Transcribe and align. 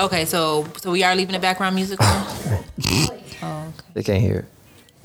Okay, 0.00 0.24
so 0.24 0.66
so 0.78 0.90
we 0.92 1.02
are 1.04 1.14
leaving 1.14 1.34
the 1.34 1.38
background 1.38 1.76
music 1.76 2.00
on. 2.00 2.26
They 3.92 4.04
can't 4.04 4.20
hear 4.20 4.46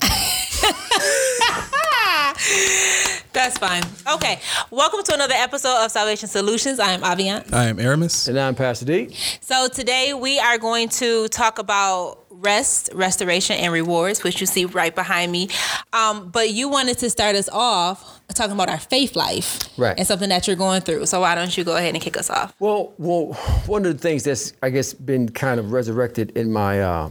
That's 3.32 3.58
fine. 3.58 3.82
Okay, 4.10 4.38
welcome 4.70 5.02
to 5.02 5.12
another 5.12 5.34
episode 5.34 5.84
of 5.84 5.90
Salvation 5.90 6.28
Solutions. 6.28 6.78
I 6.78 6.92
am 6.92 7.02
Avian. 7.04 7.42
I 7.52 7.64
am 7.64 7.80
Aramis. 7.80 8.28
And 8.28 8.38
I'm 8.38 8.54
Pastor 8.54 8.86
D. 8.86 9.12
So 9.40 9.66
today 9.68 10.14
we 10.14 10.38
are 10.38 10.56
going 10.56 10.88
to 11.00 11.26
talk 11.28 11.58
about 11.58 12.25
rest, 12.40 12.90
restoration, 12.94 13.56
and 13.56 13.72
rewards, 13.72 14.22
which 14.22 14.40
you 14.40 14.46
see 14.46 14.64
right 14.64 14.94
behind 14.94 15.32
me. 15.32 15.48
Um, 15.92 16.30
but 16.30 16.50
you 16.50 16.68
wanted 16.68 16.98
to 16.98 17.10
start 17.10 17.36
us 17.36 17.48
off 17.50 18.20
talking 18.34 18.52
about 18.52 18.68
our 18.68 18.78
faith 18.78 19.16
life, 19.16 19.60
Right. 19.78 19.96
And 19.98 20.06
something 20.06 20.28
that 20.28 20.46
you're 20.46 20.56
going 20.56 20.82
through. 20.82 21.06
So 21.06 21.20
why 21.20 21.34
don't 21.34 21.56
you 21.56 21.64
go 21.64 21.76
ahead 21.76 21.94
and 21.94 22.02
kick 22.02 22.16
us 22.16 22.30
off? 22.30 22.54
Well, 22.58 22.92
well, 22.98 23.32
one 23.66 23.86
of 23.86 23.92
the 23.92 23.98
things 23.98 24.24
that's 24.24 24.52
I 24.62 24.70
guess 24.70 24.92
been 24.94 25.28
kind 25.28 25.58
of 25.60 25.72
resurrected 25.72 26.36
in 26.36 26.52
my 26.52 26.82
uh, 26.82 27.10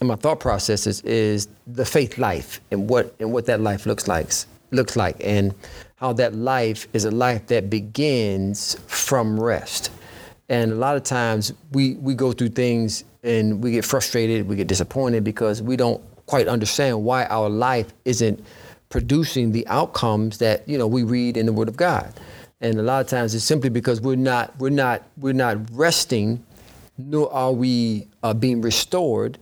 in 0.00 0.06
my 0.06 0.16
thought 0.16 0.40
processes 0.40 1.00
is 1.02 1.48
the 1.66 1.84
faith 1.84 2.18
life 2.18 2.60
and 2.70 2.88
what 2.88 3.14
and 3.20 3.32
what 3.32 3.46
that 3.46 3.60
life 3.60 3.86
looks 3.86 4.08
like 4.08 4.30
looks 4.70 4.96
like 4.96 5.16
and 5.20 5.54
how 5.96 6.12
that 6.14 6.34
life 6.34 6.86
is 6.92 7.04
a 7.04 7.10
life 7.10 7.46
that 7.48 7.68
begins 7.68 8.76
from 8.86 9.38
rest. 9.38 9.90
And 10.48 10.72
a 10.72 10.76
lot 10.76 10.96
of 10.96 11.02
times 11.02 11.52
we 11.72 11.94
we 11.94 12.14
go 12.14 12.32
through 12.32 12.50
things 12.50 13.04
and 13.22 13.62
we 13.62 13.72
get 13.72 13.84
frustrated, 13.84 14.48
we 14.48 14.56
get 14.56 14.66
disappointed 14.66 15.24
because 15.24 15.62
we 15.62 15.76
don't 15.76 16.02
quite 16.26 16.48
understand 16.48 17.04
why 17.04 17.24
our 17.26 17.48
life 17.48 17.92
isn't 18.04 18.44
producing 18.88 19.52
the 19.52 19.66
outcomes 19.68 20.38
that 20.38 20.68
you 20.68 20.76
know 20.76 20.86
we 20.86 21.02
read 21.02 21.36
in 21.36 21.46
the 21.46 21.52
Word 21.52 21.68
of 21.68 21.76
God. 21.76 22.12
And 22.60 22.78
a 22.78 22.82
lot 22.82 23.00
of 23.00 23.06
times 23.08 23.34
it's 23.34 23.44
simply 23.44 23.70
because 23.70 24.00
we're 24.00 24.16
not 24.16 24.58
we're 24.58 24.70
not 24.70 25.02
we're 25.16 25.32
not 25.32 25.58
resting, 25.72 26.44
nor 26.98 27.32
are 27.32 27.52
we 27.52 28.06
uh, 28.22 28.34
being 28.34 28.60
restored, 28.60 29.38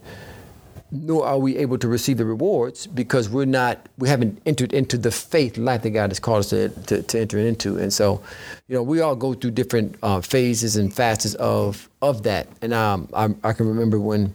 nor 0.90 1.26
are 1.26 1.38
we 1.38 1.56
able 1.58 1.76
to 1.78 1.88
receive 1.88 2.16
the 2.16 2.24
rewards 2.24 2.86
because 2.86 3.28
we're 3.28 3.44
not 3.44 3.78
we 3.98 4.08
haven't 4.08 4.40
entered 4.46 4.72
into 4.72 4.96
the 4.96 5.10
faith 5.10 5.58
life 5.58 5.82
that 5.82 5.90
God 5.90 6.10
has 6.10 6.18
called 6.18 6.40
us 6.40 6.50
to, 6.50 6.68
to, 6.68 7.02
to 7.02 7.20
enter 7.20 7.38
into. 7.38 7.76
And 7.76 7.92
so, 7.92 8.22
you 8.68 8.74
know, 8.74 8.82
we 8.82 9.00
all 9.00 9.14
go 9.14 9.34
through 9.34 9.50
different 9.50 9.96
uh, 10.02 10.20
phases 10.20 10.76
and 10.76 10.92
facets 10.92 11.34
of 11.34 11.88
of 12.00 12.22
that. 12.22 12.48
And 12.62 12.72
um, 12.72 13.08
I, 13.14 13.28
I 13.44 13.52
can 13.52 13.68
remember 13.68 14.00
when 14.00 14.34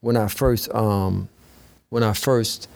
when 0.00 0.16
I 0.16 0.28
first 0.28 0.72
um, 0.74 1.28
when 1.88 2.02
I 2.02 2.12
first 2.12 2.68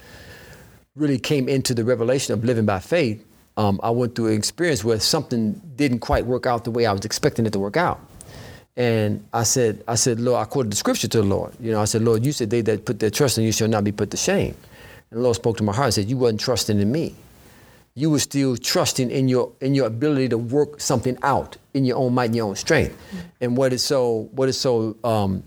really 0.97 1.19
came 1.19 1.49
into 1.49 1.75
the 1.75 1.85
revelation 1.85 2.35
of 2.35 2.45
living 2.45 2.67
by 2.67 2.81
faith, 2.81 3.25
um, 3.57 3.79
I 3.83 3.91
went 3.91 4.15
through 4.15 4.29
an 4.29 4.35
experience 4.35 4.83
where 4.85 4.99
something 4.99 5.61
didn't 5.77 6.01
quite 6.01 6.27
work 6.27 6.47
out 6.47 6.65
the 6.65 6.71
way 6.71 6.87
I 6.87 6.93
was 6.93 7.05
expecting 7.05 7.47
it 7.47 7.53
to 7.53 7.61
work 7.61 7.77
out. 7.77 8.01
And 8.77 9.25
I 9.33 9.45
said, 9.45 9.85
I 9.87 9.95
said, 9.95 10.19
Lord, 10.19 10.41
I 10.41 10.45
quoted 10.47 10.73
the 10.73 10.77
scripture 10.77 11.07
to 11.09 11.19
the 11.19 11.27
Lord. 11.27 11.53
You 11.61 11.71
know, 11.71 11.81
I 11.81 11.85
said, 11.85 12.03
Lord, 12.03 12.27
you 12.27 12.33
said 12.33 12.51
they 12.51 12.61
that 12.63 12.85
put 12.85 12.99
their 12.99 13.11
trust 13.11 13.39
in 13.39 13.45
you 13.45 13.53
shall 13.53 13.69
not 13.69 13.85
be 13.85 13.93
put 13.93 14.11
to 14.11 14.17
shame. 14.17 14.57
And 15.11 15.21
the 15.21 15.23
Lord 15.23 15.37
spoke 15.37 15.57
to 15.59 15.63
my 15.63 15.73
heart 15.73 15.87
and 15.87 15.95
said, 15.95 16.11
You 16.11 16.17
wasn't 16.17 16.41
trusting 16.41 16.81
in 16.81 16.91
me. 16.91 17.15
You 17.95 18.11
were 18.11 18.19
still 18.19 18.57
trusting 18.57 19.13
in 19.13 19.29
your 19.29 19.53
in 19.61 19.75
your 19.75 19.87
ability 19.87 20.29
to 20.31 20.39
work 20.39 20.81
something 20.81 21.17
out 21.23 21.57
in 21.75 21.85
your 21.85 21.99
own 21.99 22.13
might 22.13 22.27
and 22.27 22.37
your 22.37 22.49
own 22.49 22.57
strength. 22.57 22.97
And 23.41 23.57
what 23.57 23.73
is 23.73 23.85
so 23.85 24.29
what 24.33 24.49
is 24.49 24.59
so 24.59 24.97
um, 25.05 25.45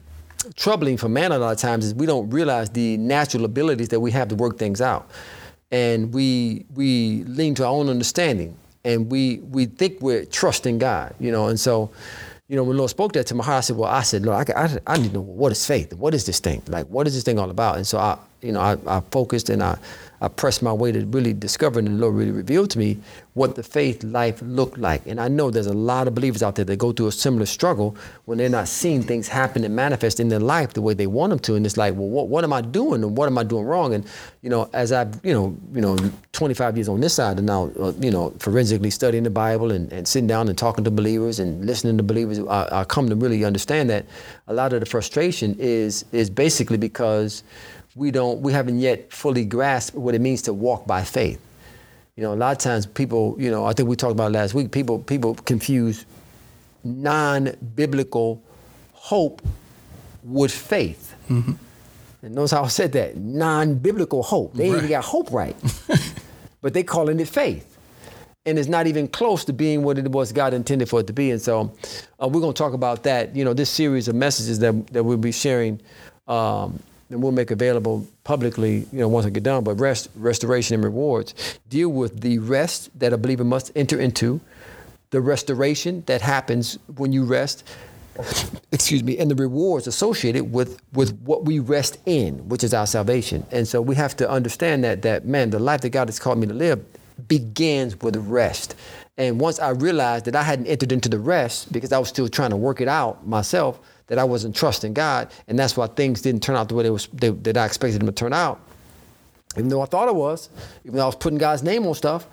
troubling 0.55 0.95
for 0.95 1.09
man 1.09 1.33
a 1.33 1.37
lot 1.37 1.51
of 1.51 1.57
times 1.57 1.85
is 1.85 1.93
we 1.93 2.05
don't 2.05 2.29
realize 2.29 2.69
the 2.69 2.95
natural 2.95 3.43
abilities 3.43 3.89
that 3.89 3.99
we 3.99 4.11
have 4.11 4.29
to 4.29 4.35
work 4.35 4.57
things 4.57 4.79
out. 4.79 5.09
And 5.71 6.13
we 6.13 6.65
we 6.73 7.23
lean 7.25 7.55
to 7.55 7.65
our 7.65 7.73
own 7.73 7.89
understanding 7.89 8.55
and 8.85 9.11
we 9.11 9.39
we 9.39 9.65
think 9.65 9.99
we're 9.99 10.23
trusting 10.23 10.77
God, 10.77 11.13
you 11.19 11.33
know, 11.33 11.47
and 11.47 11.59
so 11.59 11.91
you 12.47 12.55
know, 12.55 12.63
when 12.63 12.77
Lord 12.77 12.89
spoke 12.89 13.11
that 13.13 13.27
to 13.27 13.35
my 13.35 13.43
heart, 13.43 13.57
I 13.57 13.61
said, 13.61 13.77
"Well, 13.77 13.91
I 13.91 14.01
said, 14.03 14.25
Lord, 14.25 14.49
I, 14.49 14.63
I, 14.65 14.77
I 14.87 14.97
need 14.97 15.09
to 15.09 15.15
know 15.15 15.21
what 15.21 15.51
is 15.51 15.65
faith. 15.65 15.93
What 15.93 16.13
is 16.13 16.25
this 16.25 16.39
thing? 16.39 16.61
Like, 16.67 16.87
what 16.87 17.05
is 17.05 17.13
this 17.13 17.23
thing 17.23 17.39
all 17.39 17.49
about?" 17.49 17.75
And 17.75 17.85
so 17.85 17.97
I, 17.97 18.17
you 18.41 18.53
know, 18.53 18.61
I, 18.61 18.77
I 18.87 19.01
focused 19.11 19.49
and 19.49 19.61
I, 19.61 19.77
I 20.19 20.27
pressed 20.27 20.63
my 20.63 20.73
way 20.73 20.91
to 20.91 21.05
really 21.05 21.33
discover, 21.33 21.79
and 21.79 21.87
the 21.87 21.91
Lord 21.91 22.15
really 22.15 22.31
revealed 22.31 22.71
to 22.71 22.79
me 22.79 22.97
what 23.35 23.55
the 23.55 23.61
faith 23.61 24.03
life 24.03 24.41
looked 24.41 24.79
like. 24.79 25.05
And 25.05 25.21
I 25.21 25.27
know 25.27 25.51
there's 25.51 25.67
a 25.67 25.73
lot 25.73 26.07
of 26.07 26.15
believers 26.15 26.41
out 26.41 26.55
there 26.55 26.65
that 26.65 26.77
go 26.77 26.91
through 26.91 27.07
a 27.07 27.11
similar 27.11 27.45
struggle 27.45 27.95
when 28.25 28.39
they're 28.39 28.49
not 28.49 28.67
seeing 28.67 29.03
things 29.03 29.27
happen 29.27 29.63
and 29.63 29.75
manifest 29.75 30.19
in 30.19 30.29
their 30.29 30.39
life 30.39 30.73
the 30.73 30.81
way 30.81 30.95
they 30.95 31.05
want 31.05 31.29
them 31.29 31.39
to. 31.39 31.53
And 31.53 31.65
it's 31.65 31.77
like, 31.77 31.93
well, 31.93 32.09
what, 32.09 32.29
what 32.29 32.43
am 32.43 32.51
I 32.51 32.61
doing, 32.61 33.03
and 33.03 33.15
what 33.15 33.27
am 33.27 33.37
I 33.37 33.43
doing 33.43 33.65
wrong? 33.65 33.93
And 33.93 34.05
you 34.41 34.49
know, 34.49 34.69
as 34.73 34.91
I've, 34.91 35.23
you 35.23 35.33
know, 35.33 35.55
you 35.73 35.81
know, 35.81 35.97
25 36.31 36.77
years 36.77 36.89
on 36.89 36.99
this 36.99 37.13
side, 37.13 37.37
and 37.37 37.45
now, 37.45 37.71
uh, 37.79 37.93
you 37.99 38.09
know, 38.09 38.33
forensically 38.39 38.89
studying 38.89 39.23
the 39.23 39.29
Bible 39.29 39.71
and, 39.71 39.91
and 39.93 40.07
sitting 40.07 40.27
down 40.27 40.47
and 40.47 40.57
talking 40.57 40.83
to 40.83 40.91
believers 40.91 41.39
and 41.39 41.65
listening 41.65 41.97
to 41.97 42.03
believers, 42.03 42.39
I, 42.39 42.67
I 42.71 42.83
come 42.85 43.07
to 43.09 43.15
really 43.15 43.43
understand 43.45 43.89
that 43.91 44.05
a 44.47 44.53
lot 44.53 44.73
of 44.73 44.79
the 44.79 44.85
frustration 44.87 45.55
is 45.59 46.05
is 46.11 46.29
basically 46.29 46.77
because 46.77 47.43
we 47.97 48.11
don't 48.11 48.41
we 48.41 48.53
haven't 48.53 48.79
yet 48.79 49.11
fully 49.11 49.43
grasped 49.43 49.95
what 49.95 50.13
it 50.13 50.21
means 50.21 50.43
to 50.43 50.53
walk 50.53 50.85
by 50.85 51.03
faith. 51.03 51.41
You 52.15 52.23
know, 52.23 52.33
a 52.33 52.35
lot 52.35 52.51
of 52.51 52.57
times 52.59 52.85
people, 52.85 53.35
you 53.39 53.51
know, 53.51 53.65
I 53.65 53.73
think 53.73 53.89
we 53.89 53.95
talked 53.95 54.13
about 54.13 54.31
it 54.31 54.37
last 54.37 54.53
week. 54.53 54.71
People 54.71 54.99
people 54.99 55.35
confuse 55.35 56.05
non-biblical 56.83 58.41
hope 58.93 59.41
with 60.23 60.51
faith. 60.51 61.15
And 62.23 62.33
notice 62.35 62.51
how 62.51 62.63
I 62.63 62.67
said 62.67 62.93
that 62.93 63.17
non-biblical 63.17 64.23
hope. 64.23 64.53
They 64.53 64.65
ain't 64.65 64.77
even 64.77 64.89
got 64.89 65.03
hope 65.03 65.31
right, 65.31 65.55
but 66.61 66.73
they 66.73 66.83
calling 66.83 67.19
it 67.19 67.27
faith 67.27 67.77
and 68.47 68.57
it's 68.57 68.69
not 68.69 68.87
even 68.87 69.09
close 69.09 69.43
to 69.43 69.51
being 69.51 69.83
what 69.83 69.97
it 69.97 70.09
was 70.09 70.31
God 70.31 70.53
intended 70.53 70.87
for 70.87 71.01
it 71.01 71.07
to 71.07 71.13
be. 71.13 71.31
And 71.31 71.41
so 71.41 71.69
uh, 72.21 72.29
we're 72.29 72.39
going 72.39 72.53
to 72.53 72.57
talk 72.57 72.71
about 72.71 73.03
that. 73.03 73.35
You 73.35 73.43
know, 73.43 73.53
this 73.53 73.69
series 73.69 74.07
of 74.07 74.15
messages 74.15 74.59
that, 74.59 74.87
that 74.87 75.03
we'll 75.03 75.17
be 75.17 75.33
sharing 75.33 75.81
um, 76.29 76.79
and 77.09 77.21
we'll 77.21 77.31
make 77.31 77.51
available 77.51 78.05
publicly, 78.23 78.87
you 78.91 78.99
know, 78.99 79.07
once 79.07 79.25
I 79.25 79.29
get 79.29 79.43
done. 79.43 79.63
But 79.63 79.79
rest, 79.79 80.09
restoration 80.15 80.75
and 80.75 80.83
rewards 80.83 81.59
deal 81.69 81.89
with 81.89 82.21
the 82.21 82.39
rest 82.39 82.89
that 82.99 83.13
a 83.13 83.17
believer 83.17 83.43
must 83.43 83.71
enter 83.75 83.99
into, 83.99 84.41
the 85.11 85.21
restoration 85.21 86.03
that 86.07 86.21
happens 86.21 86.77
when 86.95 87.13
you 87.13 87.23
rest, 87.23 87.63
excuse 88.71 89.03
me, 89.03 89.17
and 89.17 89.31
the 89.31 89.35
rewards 89.35 89.87
associated 89.87 90.51
with 90.51 90.81
with 90.93 91.17
what 91.21 91.45
we 91.45 91.59
rest 91.59 91.97
in, 92.05 92.49
which 92.49 92.63
is 92.63 92.73
our 92.73 92.87
salvation. 92.87 93.45
And 93.51 93.67
so 93.67 93.81
we 93.81 93.95
have 93.95 94.17
to 94.17 94.29
understand 94.29 94.83
that 94.83 95.01
that 95.03 95.25
man, 95.25 95.51
the 95.51 95.59
life 95.59 95.81
that 95.81 95.89
God 95.89 96.07
has 96.09 96.19
called 96.19 96.39
me 96.39 96.47
to 96.47 96.53
live 96.53 96.83
begins 97.27 97.99
with 98.01 98.15
rest. 98.17 98.75
And 99.17 99.39
once 99.39 99.59
I 99.59 99.69
realized 99.69 100.25
that 100.25 100.35
I 100.35 100.43
hadn't 100.43 100.67
entered 100.67 100.91
into 100.91 101.09
the 101.09 101.19
rest 101.19 101.71
because 101.71 101.91
I 101.91 101.97
was 101.97 102.09
still 102.09 102.27
trying 102.27 102.51
to 102.51 102.57
work 102.57 102.81
it 102.81 102.87
out 102.87 103.25
myself, 103.25 103.79
that 104.07 104.17
I 104.17 104.23
wasn't 104.23 104.55
trusting 104.55 104.93
God, 104.93 105.29
and 105.47 105.57
that's 105.57 105.77
why 105.77 105.87
things 105.87 106.21
didn't 106.21 106.43
turn 106.43 106.55
out 106.55 106.69
the 106.69 106.75
way 106.75 106.83
they 106.83 106.89
was 106.89 107.07
they, 107.13 107.29
that 107.29 107.57
I 107.57 107.65
expected 107.65 107.99
them 107.99 108.07
to 108.07 108.13
turn 108.13 108.33
out. 108.33 108.59
Even 109.55 109.69
though 109.69 109.81
I 109.81 109.85
thought 109.85 110.07
it 110.07 110.15
was, 110.15 110.49
even 110.85 110.97
though 110.97 111.03
I 111.03 111.07
was 111.07 111.15
putting 111.15 111.39
God's 111.39 111.63
name 111.63 111.85
on 111.87 111.95
stuff, 111.95 112.27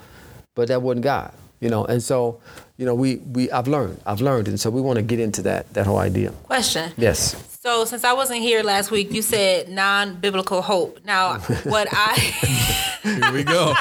but 0.54 0.68
that 0.68 0.82
wasn't 0.82 1.04
God, 1.04 1.32
you 1.60 1.70
know. 1.70 1.84
And 1.84 2.02
so, 2.02 2.40
you 2.76 2.84
know, 2.86 2.94
we 2.94 3.16
we 3.16 3.50
I've 3.50 3.68
learned, 3.68 4.00
I've 4.06 4.20
learned, 4.20 4.48
and 4.48 4.58
so 4.58 4.70
we 4.70 4.80
want 4.80 4.96
to 4.96 5.02
get 5.02 5.20
into 5.20 5.42
that 5.42 5.72
that 5.74 5.86
whole 5.86 5.98
idea. 5.98 6.30
Question. 6.44 6.92
Yes. 6.96 7.53
So 7.64 7.86
since 7.86 8.04
I 8.04 8.12
wasn't 8.12 8.40
here 8.40 8.62
last 8.62 8.90
week, 8.90 9.10
you 9.10 9.22
said 9.22 9.70
non-biblical 9.70 10.60
hope. 10.60 11.00
Now, 11.02 11.38
what 11.64 11.88
I 11.90 12.12
Here 13.02 13.32
we 13.32 13.42
go. 13.42 13.72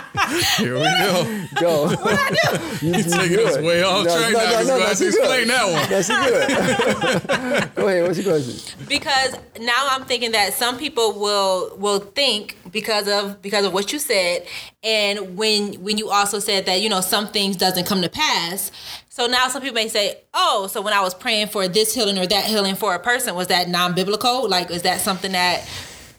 Here 0.55 0.75
we 0.75 0.79
go. 0.79 1.45
Go. 1.59 1.89
You're 2.81 3.03
taking 3.03 3.45
us 3.45 3.57
way 3.57 3.83
off 3.83 4.05
No, 4.05 4.17
track 4.17 4.31
no, 4.31 4.39
now. 4.39 4.45
no, 4.45 4.51
Just 4.51 4.67
no, 4.69 4.77
gonna 4.77 4.85
that's 4.85 4.99
to 4.99 5.11
good. 5.11 5.19
explain 5.19 5.47
that 5.49 5.65
one. 5.65 5.89
That's 5.89 6.07
good. 6.07 7.75
Go 7.75 7.87
ahead. 7.89 8.03
What's 8.07 8.19
your 8.19 8.33
question? 8.39 8.85
because 8.87 9.35
now 9.59 9.87
I'm 9.91 10.05
thinking 10.05 10.31
that 10.31 10.53
some 10.53 10.77
people 10.77 11.19
will 11.19 11.75
will 11.77 11.99
think 11.99 12.57
because 12.71 13.09
of 13.09 13.41
because 13.41 13.65
of 13.65 13.73
what 13.73 13.91
you 13.91 13.99
said, 13.99 14.45
and 14.81 15.35
when 15.37 15.73
when 15.83 15.97
you 15.97 16.09
also 16.09 16.39
said 16.39 16.65
that 16.67 16.79
you 16.79 16.87
know 16.87 17.01
some 17.01 17.27
things 17.27 17.57
doesn't 17.57 17.85
come 17.85 18.01
to 18.01 18.09
pass. 18.09 18.71
So 19.13 19.27
now 19.27 19.47
some 19.47 19.61
people 19.61 19.75
may 19.75 19.89
say, 19.89 20.17
oh, 20.33 20.65
so 20.65 20.81
when 20.81 20.91
I 20.91 21.01
was 21.01 21.13
praying 21.13 21.49
for 21.49 21.67
this 21.67 21.93
healing 21.93 22.17
or 22.17 22.25
that 22.25 22.45
healing 22.45 22.73
for 22.73 22.95
a 22.95 22.99
person, 22.99 23.35
was 23.35 23.45
that 23.49 23.69
non-biblical? 23.69 24.49
Like, 24.49 24.71
is 24.71 24.81
that 24.81 25.01
something 25.01 25.33
that 25.33 25.69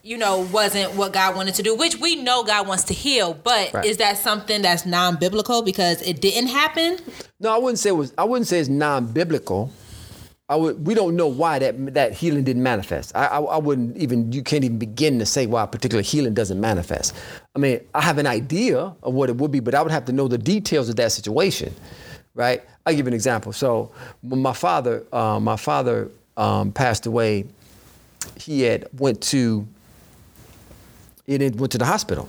you 0.05 0.17
know 0.17 0.43
wasn't 0.53 0.95
what 0.95 1.13
God 1.13 1.35
wanted 1.35 1.57
to 1.57 1.65
do? 1.65 1.75
Which 1.75 1.97
we 1.99 2.15
know 2.15 2.45
God 2.45 2.69
wants 2.69 2.85
to 2.85 2.95
heal, 2.95 3.35
but 3.35 3.73
Right. 3.73 3.85
is 3.85 3.97
that 3.97 4.19
something 4.19 4.63
that's 4.63 4.87
non-biblical 4.87 5.63
because 5.63 6.03
it 6.03 6.21
didn't 6.21 6.51
happen? 6.51 7.01
No, 7.41 7.53
I 7.53 7.59
wouldn't 7.59 7.81
say 7.81 7.89
it 7.89 7.95
was. 7.95 8.15
I 8.17 8.23
wouldn't 8.23 8.47
say 8.47 8.61
it's 8.61 8.69
non-biblical. 8.69 9.73
I 10.49 10.55
would. 10.55 10.87
We 10.87 10.95
don't 10.95 11.17
know 11.17 11.27
why 11.27 11.59
that 11.59 11.95
that 11.95 12.13
healing 12.13 12.45
didn't 12.45 12.63
manifest. 12.63 13.11
I, 13.17 13.27
I, 13.27 13.41
I 13.41 13.57
wouldn't 13.57 13.97
even. 13.97 14.31
You 14.31 14.45
can't 14.45 14.63
even 14.63 14.79
begin 14.79 15.19
to 15.19 15.27
say 15.27 15.47
why 15.47 15.65
a 15.65 15.67
particular 15.67 16.03
healing 16.03 16.35
doesn't 16.35 16.61
manifest. 16.61 17.13
I 17.57 17.59
mean, 17.59 17.81
I 17.93 18.03
have 18.03 18.19
an 18.19 18.29
idea 18.29 18.95
of 19.03 19.15
what 19.15 19.31
it 19.31 19.37
would 19.39 19.51
be, 19.51 19.59
but 19.59 19.75
I 19.75 19.83
would 19.83 19.91
have 19.91 20.05
to 20.05 20.13
know 20.13 20.29
the 20.29 20.39
details 20.39 20.89
of 20.89 20.95
that 20.95 21.11
situation, 21.11 21.75
right? 22.35 22.63
I'll 22.87 22.95
give 22.95 23.07
you 23.07 23.09
an 23.09 23.15
example. 23.15 23.53
So, 23.53 23.91
when 24.23 24.43
my 24.43 24.53
father, 24.53 25.05
uh, 25.13 25.41
my 25.41 25.57
father 25.57 26.11
um, 26.37 26.73
passed 26.73 27.07
away, 27.07 27.47
he 28.37 28.63
had 28.63 28.87
went 28.99 29.21
to. 29.23 29.67
He 31.27 31.33
had 31.33 31.59
went 31.59 31.73
to 31.73 31.79
the 31.79 31.87
hospital, 31.87 32.29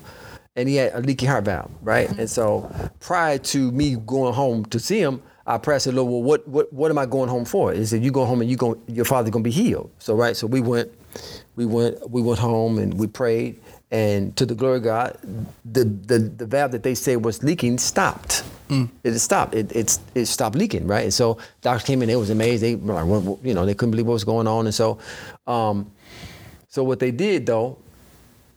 and 0.56 0.70
he 0.70 0.78
had 0.78 0.94
a 0.94 1.02
leaky 1.02 1.26
heart 1.26 1.44
valve, 1.44 1.70
right? 1.82 2.10
And 2.18 2.30
so, 2.30 2.74
prior 3.02 3.38
to 3.38 3.72
me 3.72 3.98
going 3.98 4.34
home 4.34 4.64
to 4.68 4.80
see 4.80 5.00
him, 5.00 5.22
I 5.48 5.58
prayed, 5.58 5.86
I 5.86 5.92
Lord, 5.92 6.12
well, 6.12 6.24
what, 6.24 6.48
what, 6.48 6.74
what 6.74 6.92
am 6.92 6.98
I 6.98 7.06
going 7.06 7.30
home 7.30 7.46
for? 7.46 7.72
He 7.74 7.86
said, 7.86 8.04
you 8.04 8.12
go 8.12 8.26
home 8.26 8.42
and 8.42 8.50
you 8.50 8.58
go, 8.58 8.80
your 8.88 9.06
father's 9.06 9.32
gonna 9.32 9.44
be 9.44 9.52
healed. 9.52 9.92
So, 10.00 10.16
right, 10.16 10.36
so 10.36 10.48
we 10.48 10.62
went, 10.62 10.92
we 11.56 11.66
went, 11.66 12.10
we 12.10 12.22
went 12.22 12.40
home 12.40 12.80
and 12.80 12.94
we 12.96 13.08
prayed, 13.08 13.62
and 13.92 14.36
to 14.38 14.46
the 14.46 14.56
glory 14.56 14.78
of 14.78 14.84
God, 14.84 15.18
the, 15.64 15.84
the, 15.84 16.20
the 16.20 16.46
valve 16.46 16.72
that 16.72 16.84
they 16.84 16.96
said 16.96 17.24
was 17.24 17.44
leaking 17.44 17.78
stopped. 17.78 18.44
It 19.04 19.20
stopped. 19.20 19.54
It, 19.56 19.72
it, 19.76 20.00
it 20.16 20.26
stopped 20.26 20.56
leaking, 20.56 20.88
right? 20.88 21.04
And 21.04 21.14
so 21.14 21.38
doctors 21.62 21.86
came 21.86 22.02
in, 22.02 22.08
they 22.08 22.16
was 22.16 22.30
amazed. 22.30 22.64
They 22.64 22.76
were 22.76 22.94
like, 23.04 23.38
you 23.44 23.54
know, 23.54 23.66
they 23.66 23.74
couldn't 23.74 23.92
believe 23.92 24.08
what 24.08 24.14
was 24.14 24.24
going 24.24 24.48
on. 24.48 24.66
And 24.66 24.74
so, 24.74 24.98
um, 25.48 25.92
so 26.68 26.84
what 26.84 27.00
they 27.00 27.12
did 27.12 27.46
though, 27.46 27.78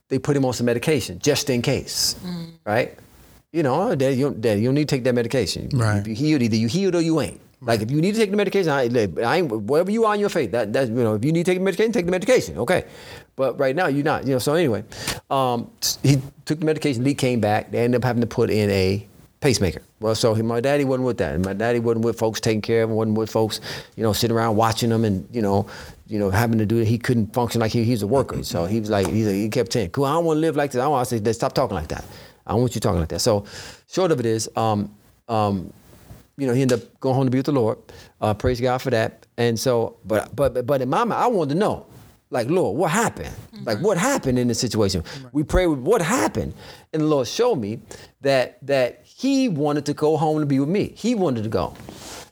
they 0.08 0.18
put 0.18 0.36
him 0.36 0.44
on 0.44 0.52
some 0.54 0.66
medication 0.66 1.18
just 1.18 1.50
in 1.50 1.60
case, 1.62 2.16
right? 2.64 2.96
You 3.52 3.62
know, 3.62 3.90
oh, 3.90 3.94
Daddy, 3.94 4.16
you, 4.16 4.24
don't- 4.24 4.40
Daddy, 4.40 4.60
you 4.62 4.68
don't 4.68 4.74
need 4.74 4.88
to 4.88 4.94
take 4.96 5.04
that 5.04 5.14
medication. 5.14 5.68
Right. 5.72 5.98
If 5.98 6.06
you 6.08 6.14
healed, 6.14 6.42
either 6.42 6.56
you 6.56 6.68
healed 6.68 6.94
or 6.94 7.00
you 7.00 7.20
ain't. 7.20 7.40
Like 7.60 7.80
if 7.80 7.90
you 7.90 8.00
need 8.00 8.12
to 8.12 8.18
take 8.20 8.30
the 8.30 8.36
medication, 8.36 8.70
I, 8.70 8.82
I 9.26 9.38
ain't 9.38 9.50
whatever 9.50 9.90
you 9.90 10.04
are 10.04 10.14
in 10.14 10.20
your 10.20 10.28
faith. 10.28 10.52
That 10.52 10.72
that 10.74 10.86
you 10.88 10.94
know, 10.94 11.16
if 11.16 11.24
you 11.24 11.32
need 11.32 11.44
to 11.44 11.50
take 11.50 11.58
the 11.58 11.64
medication, 11.64 11.90
take 11.90 12.04
the 12.06 12.12
medication. 12.12 12.56
Okay, 12.56 12.84
but 13.34 13.58
right 13.58 13.74
now 13.74 13.88
you're 13.88 14.04
not. 14.04 14.24
You 14.24 14.34
know. 14.34 14.38
So 14.38 14.54
anyway, 14.54 14.84
um, 15.28 15.68
he 16.04 16.22
took 16.44 16.60
the 16.60 16.64
medication. 16.64 17.02
Lee 17.02 17.14
came 17.14 17.40
back. 17.40 17.72
They 17.72 17.80
ended 17.80 18.00
up 18.00 18.04
having 18.04 18.20
to 18.20 18.28
put 18.28 18.48
in 18.50 18.70
a 18.70 19.04
pacemaker. 19.40 19.82
Well, 20.00 20.14
so 20.14 20.34
he, 20.34 20.42
my 20.42 20.60
daddy 20.60 20.84
wasn't 20.84 21.06
with 21.06 21.18
that, 21.18 21.34
and 21.34 21.44
my 21.44 21.52
daddy 21.52 21.78
wasn't 21.78 22.04
with 22.04 22.18
folks 22.18 22.40
taking 22.40 22.62
care 22.62 22.82
of 22.82 22.90
him. 22.90 22.96
wasn't 22.96 23.18
with 23.18 23.30
folks, 23.30 23.60
you 23.96 24.02
know, 24.02 24.12
sitting 24.12 24.36
around 24.36 24.56
watching 24.56 24.90
them 24.90 25.04
and 25.04 25.26
you 25.32 25.42
know, 25.42 25.66
you 26.06 26.18
know, 26.18 26.30
having 26.30 26.58
to 26.58 26.66
do 26.66 26.78
it. 26.78 26.86
He 26.86 26.98
couldn't 26.98 27.32
function 27.32 27.60
like 27.60 27.72
he, 27.72 27.84
he 27.84 27.92
was 27.92 28.02
a 28.02 28.06
worker. 28.06 28.42
So 28.42 28.66
he 28.66 28.80
was 28.80 28.90
like, 28.90 29.06
he, 29.08 29.42
he 29.42 29.48
kept 29.48 29.72
saying, 29.72 29.90
"Cool, 29.90 30.04
I 30.04 30.12
don't 30.14 30.24
want 30.24 30.36
to 30.36 30.40
live 30.40 30.56
like 30.56 30.72
this. 30.72 30.80
I 30.80 30.86
want 30.86 31.08
to 31.08 31.18
say, 31.18 31.32
stop 31.32 31.52
talking 31.52 31.74
like 31.74 31.88
that. 31.88 32.04
I 32.46 32.52
don't 32.52 32.60
want 32.60 32.74
you 32.74 32.80
talking 32.80 33.00
like 33.00 33.10
that." 33.10 33.20
So, 33.20 33.44
short 33.88 34.10
of 34.10 34.20
it 34.20 34.26
is, 34.26 34.50
um, 34.56 34.94
um, 35.28 35.72
you 36.36 36.46
know, 36.46 36.54
he 36.54 36.62
ended 36.62 36.80
up 36.80 37.00
going 37.00 37.14
home 37.14 37.26
to 37.26 37.30
be 37.30 37.38
with 37.38 37.46
the 37.46 37.52
Lord. 37.52 37.78
Uh, 38.20 38.32
praise 38.34 38.60
God 38.60 38.78
for 38.78 38.90
that. 38.90 39.26
And 39.36 39.58
so, 39.58 39.96
but 40.04 40.34
but 40.34 40.66
but 40.66 40.80
in 40.80 40.88
my 40.88 41.04
mind, 41.04 41.20
I 41.20 41.26
wanted 41.26 41.54
to 41.54 41.58
know, 41.58 41.86
like, 42.30 42.48
Lord, 42.48 42.76
what 42.76 42.90
happened? 42.90 43.34
Like, 43.64 43.78
what 43.80 43.98
happened 43.98 44.38
in 44.38 44.48
this 44.48 44.60
situation? 44.60 45.02
We 45.32 45.42
prayed, 45.42 45.66
what 45.66 46.02
happened? 46.02 46.54
And 46.92 47.02
the 47.02 47.06
Lord 47.06 47.26
showed 47.26 47.56
me 47.56 47.80
that 48.20 48.58
that 48.66 49.06
He 49.18 49.48
wanted 49.48 49.84
to 49.86 49.94
go 49.94 50.16
home 50.16 50.38
to 50.38 50.46
be 50.46 50.60
with 50.60 50.68
me. 50.68 50.92
He 50.94 51.16
wanted 51.16 51.42
to 51.42 51.48
go, 51.48 51.74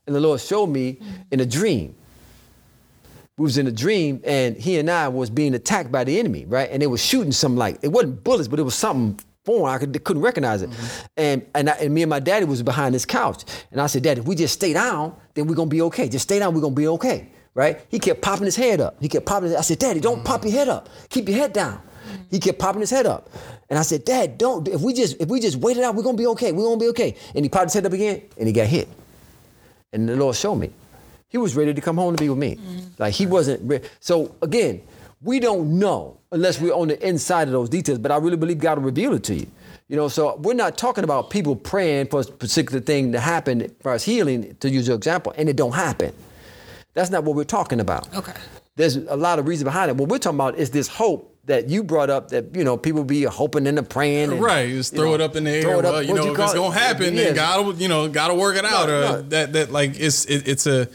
and 0.06 0.14
the 0.14 0.20
Lord 0.20 0.40
showed 0.40 0.68
me 0.68 1.00
in 1.32 1.40
a 1.40 1.44
dream. 1.44 1.96
We 3.36 3.42
was 3.42 3.58
in 3.58 3.66
a 3.66 3.72
dream, 3.72 4.20
and 4.22 4.56
he 4.56 4.78
and 4.78 4.88
I 4.88 5.08
was 5.08 5.28
being 5.28 5.52
attacked 5.54 5.90
by 5.90 6.04
the 6.04 6.16
enemy, 6.20 6.44
right? 6.44 6.70
And 6.70 6.80
they 6.80 6.86
was 6.86 7.04
shooting 7.04 7.32
some 7.32 7.56
like 7.56 7.80
it 7.82 7.88
wasn't 7.88 8.22
bullets, 8.22 8.46
but 8.46 8.60
it 8.60 8.62
was 8.62 8.76
something 8.76 9.18
foreign. 9.44 9.74
I 9.74 9.78
could, 9.78 10.04
couldn't 10.04 10.22
recognize 10.22 10.62
it. 10.62 10.70
Mm-hmm. 10.70 11.06
And 11.16 11.46
and, 11.56 11.70
I, 11.70 11.72
and 11.72 11.92
me 11.92 12.02
and 12.02 12.10
my 12.10 12.20
daddy 12.20 12.44
was 12.44 12.62
behind 12.62 12.94
this 12.94 13.04
couch, 13.04 13.42
and 13.72 13.80
I 13.80 13.88
said, 13.88 14.04
Daddy, 14.04 14.20
if 14.20 14.26
we 14.28 14.36
just 14.36 14.54
stay 14.54 14.72
down, 14.72 15.16
then 15.34 15.48
we're 15.48 15.56
gonna 15.56 15.68
be 15.68 15.82
okay. 15.82 16.08
Just 16.08 16.22
stay 16.22 16.38
down, 16.38 16.54
we're 16.54 16.60
gonna 16.60 16.76
be 16.76 16.86
okay, 16.86 17.28
right? 17.54 17.84
He 17.88 17.98
kept 17.98 18.22
popping 18.22 18.44
his 18.44 18.54
head 18.54 18.80
up. 18.80 19.02
He 19.02 19.08
kept 19.08 19.26
popping. 19.26 19.48
His, 19.48 19.56
I 19.56 19.62
said, 19.62 19.80
Daddy, 19.80 19.98
don't 19.98 20.24
pop 20.24 20.44
your 20.44 20.52
head 20.52 20.68
up. 20.68 20.88
Keep 21.08 21.30
your 21.30 21.38
head 21.38 21.52
down. 21.52 21.78
Mm-hmm. 21.78 22.22
He 22.30 22.38
kept 22.38 22.60
popping 22.60 22.80
his 22.80 22.90
head 22.90 23.06
up, 23.06 23.28
and 23.68 23.78
I 23.78 23.82
said, 23.82 24.04
Dad, 24.04 24.38
don't. 24.38 24.66
If 24.68 24.80
we 24.80 24.92
just 24.92 25.20
if 25.20 25.28
we 25.28 25.40
just 25.40 25.56
wait 25.56 25.76
it 25.76 25.84
out, 25.84 25.94
we're 25.94 26.02
gonna 26.02 26.16
be 26.16 26.26
okay. 26.28 26.52
We're 26.52 26.64
gonna 26.64 26.76
be 26.76 26.88
okay. 26.88 27.16
And 27.34 27.44
he 27.44 27.48
popped 27.48 27.66
his 27.66 27.74
head 27.74 27.86
up 27.86 27.92
again, 27.92 28.22
and 28.38 28.46
he 28.46 28.52
got 28.52 28.66
hit. 28.66 28.88
And 29.92 30.08
the 30.08 30.16
Lord 30.16 30.36
showed 30.36 30.56
me. 30.56 30.70
He 31.28 31.38
was 31.38 31.56
ready 31.56 31.74
to 31.74 31.80
come 31.80 31.96
home 31.96 32.16
to 32.16 32.22
be 32.22 32.28
with 32.28 32.38
me. 32.38 32.56
Mm-hmm. 32.56 32.78
Like 32.98 33.14
he 33.14 33.26
wasn't. 33.26 33.68
Re- 33.68 33.80
so 33.98 34.34
again, 34.42 34.82
we 35.20 35.40
don't 35.40 35.78
know 35.78 36.18
unless 36.30 36.60
we're 36.60 36.74
on 36.74 36.88
the 36.88 37.06
inside 37.06 37.48
of 37.48 37.52
those 37.52 37.68
details. 37.68 37.98
But 37.98 38.12
I 38.12 38.18
really 38.18 38.36
believe 38.36 38.58
God 38.58 38.78
will 38.78 38.84
reveal 38.84 39.14
it 39.14 39.24
to 39.24 39.34
you. 39.34 39.46
You 39.88 39.96
know, 39.96 40.08
so 40.08 40.36
we're 40.36 40.54
not 40.54 40.76
talking 40.76 41.04
about 41.04 41.30
people 41.30 41.54
praying 41.54 42.08
for 42.08 42.20
a 42.20 42.24
particular 42.24 42.80
thing 42.80 43.12
to 43.12 43.20
happen 43.20 43.72
for 43.80 43.92
us 43.92 44.02
healing, 44.04 44.56
to 44.60 44.68
use 44.68 44.88
your 44.88 44.96
example, 44.96 45.32
and 45.36 45.48
it 45.48 45.56
don't 45.56 45.74
happen. 45.74 46.12
That's 46.94 47.10
not 47.10 47.24
what 47.24 47.36
we're 47.36 47.44
talking 47.44 47.78
about. 47.78 48.12
Okay. 48.14 48.32
There's 48.74 48.96
a 48.96 49.16
lot 49.16 49.38
of 49.38 49.46
reason 49.46 49.64
behind 49.64 49.90
it. 49.90 49.96
What 49.96 50.08
we're 50.08 50.18
talking 50.18 50.38
about 50.38 50.56
is 50.56 50.70
this 50.70 50.88
hope 50.88 51.35
that 51.46 51.68
you 51.68 51.82
brought 51.84 52.10
up 52.10 52.28
that, 52.30 52.54
you 52.54 52.64
know, 52.64 52.76
people 52.76 53.04
be 53.04 53.22
hoping 53.22 53.66
and 53.66 53.88
praying. 53.88 54.32
And, 54.32 54.40
Right, 54.40 54.68
just 54.68 54.94
throw 54.94 55.10
know, 55.10 55.14
it 55.14 55.20
up 55.20 55.36
in 55.36 55.44
the 55.44 55.50
air. 55.52 55.76
up- 55.76 55.84
well, 55.84 56.02
you 56.02 56.12
know, 56.14 56.32
if 56.32 56.38
it's 56.38 56.52
it? 56.52 56.56
gonna 56.56 56.74
happen, 56.74 57.14
Yeah. 57.16 57.24
then 57.24 57.34
God, 57.34 57.80
you 57.80 57.88
know, 57.88 58.08
gotta 58.08 58.34
work 58.34 58.56
it 58.56 58.64
out. 58.64 58.88
No, 58.88 58.96
uh, 58.96 59.10
no. 59.12 59.22
That 59.22 59.52
that 59.54 59.72
like 59.72 59.98
it's 59.98 60.24
it, 60.26 60.46
it's 60.48 60.66
a 60.66 60.88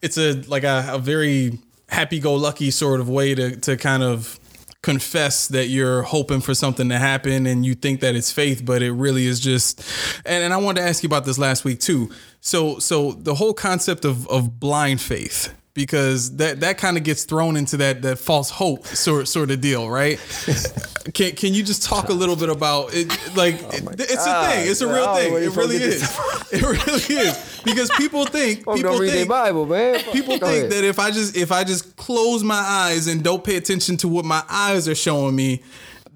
it's 0.00 0.16
a 0.18 0.34
like 0.46 0.64
a, 0.64 0.86
a 0.92 0.98
very 0.98 1.58
happy-go-lucky 1.88 2.70
sort 2.70 3.00
of 3.00 3.08
way 3.08 3.34
to 3.34 3.56
to 3.56 3.76
kind 3.76 4.02
of 4.02 4.38
confess 4.82 5.46
that 5.48 5.66
you're 5.68 6.02
hoping 6.02 6.40
for 6.40 6.54
something 6.54 6.88
to 6.88 6.98
happen 6.98 7.46
and 7.46 7.64
you 7.64 7.74
think 7.74 8.00
that 8.00 8.16
it's 8.16 8.32
faith 8.32 8.64
but 8.64 8.82
it 8.82 8.90
really 8.92 9.26
is 9.28 9.38
just 9.38 9.80
and, 10.24 10.42
and 10.42 10.52
i 10.52 10.56
wanted 10.56 10.80
to 10.80 10.86
ask 10.88 11.04
you 11.04 11.06
about 11.06 11.24
this 11.24 11.38
last 11.38 11.64
week 11.64 11.78
too 11.78 12.10
so 12.40 12.80
so 12.80 13.12
the 13.12 13.34
whole 13.34 13.54
concept 13.54 14.04
of 14.04 14.26
of 14.28 14.58
blind 14.58 15.00
faith 15.00 15.52
because 15.74 16.36
that 16.36 16.60
that 16.60 16.76
kind 16.78 16.96
of 16.96 17.02
gets 17.04 17.24
thrown 17.24 17.56
into 17.56 17.76
that 17.78 18.02
that 18.02 18.18
false 18.18 18.50
hope 18.50 18.86
sort 18.86 19.26
sort 19.28 19.50
of 19.50 19.60
deal 19.60 19.88
right? 19.88 20.18
Can 21.14 21.32
can 21.34 21.52
you 21.52 21.64
just 21.64 21.82
talk 21.82 22.10
a 22.10 22.12
little 22.12 22.36
bit 22.36 22.48
about 22.48 22.90
it 22.94 23.08
like 23.36 23.60
oh 23.64 23.68
it- 23.90 24.00
it's 24.00 24.24
a 24.24 24.46
thing 24.48 24.70
it's 24.70 24.80
a 24.82 24.86
real 24.86 25.14
thing 25.16 25.34
it 25.34 25.56
really 25.56 25.76
is 25.76 26.02
it 26.52 26.62
really 26.62 27.26
is. 27.28 27.60
Because 27.64 27.90
people 27.96 28.24
think 28.24 28.58
people 28.60 28.76
don't 28.76 29.00
read 29.00 29.08
their 29.08 29.16
think 29.18 29.28
Bible, 29.28 29.66
man. 29.66 29.98
People 30.12 30.38
Go 30.38 30.46
think 30.46 30.66
ahead. 30.66 30.70
that 30.72 30.84
if 30.84 30.98
I 31.00 31.10
just 31.10 31.36
if 31.36 31.50
I 31.50 31.64
just 31.64 31.96
close 31.96 32.44
my 32.44 32.54
eyes 32.54 33.08
and 33.08 33.22
don't 33.24 33.42
pay 33.42 33.56
attention 33.56 33.96
to 33.98 34.08
what 34.08 34.24
my 34.24 34.44
eyes 34.48 34.86
are 34.88 34.94
showing 34.94 35.34
me, 35.34 35.62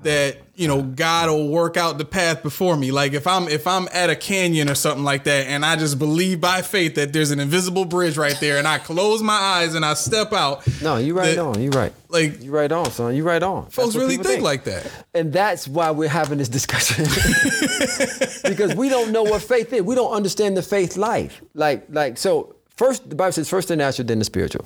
that 0.03 0.39
you 0.57 0.67
know 0.67 0.83
God 0.83 1.29
will 1.29 1.49
work 1.49 1.77
out 1.77 1.99
the 1.99 2.05
path 2.05 2.43
before 2.43 2.77
me. 2.77 2.91
Like 2.91 3.13
if 3.13 3.27
I'm 3.27 3.47
if 3.49 3.67
I'm 3.67 3.89
at 3.93 4.11
a 4.11 4.17
canyon 4.17 4.71
or 4.71 4.75
something 4.75 5.05
like 5.05 5.25
that, 5.25 5.47
and 5.47 5.65
I 5.65 5.77
just 5.77 5.99
believe 5.99 6.41
by 6.41 6.63
faith 6.63 6.95
that 6.95 7.13
there's 7.13 7.31
an 7.31 7.41
invisible 7.41 7.85
bridge 7.85 8.17
right 8.17 8.37
there, 8.41 8.57
and 8.57 8.67
I 8.67 8.79
close 8.79 9.23
my 9.23 9.35
eyes 9.35 9.75
and 9.75 9.85
I 9.85 9.95
step 9.95 10.33
out. 10.33 10.67
No, 10.83 10.97
you 10.97 11.15
right 11.17 11.37
that- 11.37 11.39
on. 11.39 11.63
You 11.63 11.71
right. 11.71 11.93
Like 12.09 12.43
You 12.43 12.53
right 12.53 12.71
on, 12.71 12.91
son. 12.93 13.15
You 13.15 13.25
right 13.25 13.43
on. 13.43 13.67
Folks 13.67 13.95
really 13.95 14.17
people 14.17 14.31
think 14.31 14.43
like 14.43 14.65
that. 14.65 14.91
And 15.13 15.33
that's 15.33 15.67
why 15.69 15.91
we're 15.91 16.09
having 16.09 16.39
this 16.39 16.49
discussion. 16.49 17.05
because 18.49 18.75
we 18.75 18.89
don't 18.89 19.13
know 19.13 19.25
what 19.25 19.43
faith 19.43 19.73
is. 19.73 19.83
We 19.83 19.95
don't 19.95 20.13
understand 20.13 20.57
the 20.57 20.63
faith 20.63 20.97
life. 20.97 21.43
Like, 21.55 21.87
like, 21.91 22.17
so 22.17 22.55
first 22.77 23.11
the 23.11 23.17
Bible 23.17 23.33
says 23.33 23.49
first 23.49 23.69
the 23.69 23.77
natural, 23.77 24.07
then 24.07 24.21
the 24.21 24.25
spiritual. 24.25 24.65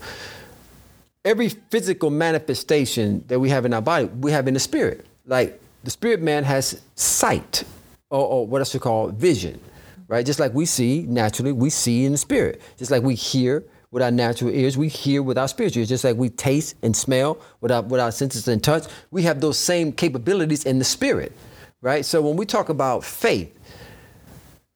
Every 1.24 1.48
physical 1.48 2.10
manifestation 2.10 3.24
that 3.28 3.40
we 3.40 3.48
have 3.50 3.64
in 3.64 3.74
our 3.74 3.82
body, 3.82 4.04
we 4.06 4.32
have 4.32 4.46
in 4.46 4.54
the 4.54 4.60
spirit. 4.60 5.06
Like 5.26 5.59
the 5.84 5.90
spirit 5.90 6.20
man 6.20 6.44
has 6.44 6.80
sight, 6.94 7.64
or, 8.10 8.26
or 8.26 8.46
what 8.46 8.60
else 8.60 8.74
we 8.74 8.80
call 8.80 9.08
vision, 9.08 9.60
right? 10.08 10.24
Just 10.24 10.40
like 10.40 10.52
we 10.54 10.66
see 10.66 11.02
naturally, 11.02 11.52
we 11.52 11.70
see 11.70 12.04
in 12.04 12.12
the 12.12 12.18
spirit. 12.18 12.60
Just 12.76 12.90
like 12.90 13.02
we 13.02 13.14
hear 13.14 13.64
with 13.90 14.02
our 14.02 14.10
natural 14.10 14.50
ears, 14.50 14.76
we 14.78 14.88
hear 14.88 15.22
with 15.22 15.36
our 15.38 15.48
spiritual 15.48 15.80
ears. 15.80 15.88
Just 15.88 16.04
like 16.04 16.16
we 16.16 16.28
taste 16.28 16.76
and 16.82 16.94
smell 16.94 17.38
with 17.60 17.72
our, 17.72 17.82
with 17.82 18.00
our 18.00 18.12
senses 18.12 18.46
and 18.48 18.62
touch, 18.62 18.84
we 19.10 19.22
have 19.22 19.40
those 19.40 19.58
same 19.58 19.92
capabilities 19.92 20.64
in 20.64 20.78
the 20.78 20.84
spirit, 20.84 21.32
right? 21.80 22.04
So 22.04 22.22
when 22.22 22.36
we 22.36 22.46
talk 22.46 22.68
about 22.68 23.04
faith, 23.04 23.52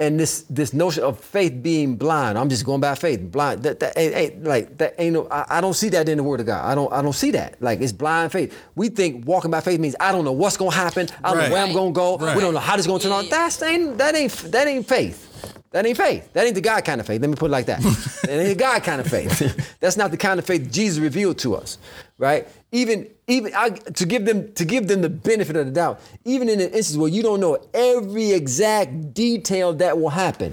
and 0.00 0.18
this 0.18 0.42
this 0.50 0.72
notion 0.72 1.04
of 1.04 1.20
faith 1.20 1.62
being 1.62 1.94
blind, 1.96 2.36
I'm 2.36 2.48
just 2.48 2.64
going 2.64 2.80
by 2.80 2.94
faith, 2.96 3.20
blind. 3.30 3.62
That, 3.62 3.78
that 3.80 3.96
ain't, 3.96 4.14
ain't 4.14 4.44
like 4.44 4.76
that 4.78 4.94
ain't 4.98 5.14
no. 5.14 5.28
I, 5.30 5.58
I 5.58 5.60
don't 5.60 5.74
see 5.74 5.88
that 5.90 6.08
in 6.08 6.16
the 6.18 6.24
Word 6.24 6.40
of 6.40 6.46
God. 6.46 6.64
I 6.64 6.74
don't 6.74 6.92
I 6.92 7.00
don't 7.00 7.12
see 7.12 7.30
that. 7.32 7.60
Like 7.62 7.80
it's 7.80 7.92
blind 7.92 8.32
faith. 8.32 8.52
We 8.74 8.88
think 8.88 9.24
walking 9.26 9.50
by 9.52 9.60
faith 9.60 9.78
means 9.78 9.94
I 10.00 10.10
don't 10.10 10.24
know 10.24 10.32
what's 10.32 10.56
gonna 10.56 10.72
happen. 10.74 11.08
I 11.22 11.28
don't 11.30 11.38
Right. 11.38 11.48
know 11.48 11.54
where 11.54 11.62
I'm 11.64 11.72
gonna 11.72 11.92
go. 11.92 12.18
Right. 12.18 12.34
We 12.34 12.42
don't 12.42 12.54
know 12.54 12.60
how 12.60 12.76
this 12.76 12.84
is 12.84 12.88
gonna 12.88 12.98
turn 13.02 13.12
out. 13.12 13.30
That's 13.30 13.62
ain't 13.62 13.96
that 13.98 14.16
ain't 14.16 14.32
that 14.50 14.66
ain't 14.66 14.86
faith. 14.88 15.30
That 15.70 15.86
ain't 15.86 15.96
faith. 15.96 16.32
That 16.34 16.46
ain't 16.46 16.54
the 16.54 16.60
God 16.60 16.84
kind 16.84 17.00
of 17.00 17.06
faith. 17.06 17.20
Let 17.20 17.30
me 17.30 17.36
put 17.36 17.46
it 17.46 17.52
like 17.52 17.66
that. 17.66 17.80
that 18.22 18.30
ain't 18.30 18.48
the 18.48 18.54
God 18.54 18.82
kind 18.84 19.00
of 19.00 19.08
faith. 19.08 19.76
That's 19.80 19.96
not 19.96 20.12
the 20.12 20.16
kind 20.16 20.38
of 20.38 20.46
faith 20.46 20.70
Jesus 20.70 21.00
revealed 21.00 21.38
to 21.38 21.56
us, 21.56 21.78
right? 22.18 22.48
Even 22.72 23.08
even 23.26 23.54
I, 23.54 23.70
to 23.70 24.04
give 24.04 24.26
them 24.26 24.52
to 24.52 24.64
give 24.64 24.86
them 24.86 25.00
the 25.00 25.08
benefit 25.08 25.56
of 25.56 25.66
the 25.66 25.72
doubt. 25.72 26.00
Even 26.24 26.48
in 26.48 26.60
an 26.60 26.70
instance 26.70 26.96
where 26.98 27.08
you 27.08 27.22
don't 27.22 27.40
know 27.40 27.58
every 27.72 28.32
exact 28.32 29.14
detail 29.14 29.72
that 29.74 29.98
will 29.98 30.10
happen, 30.10 30.52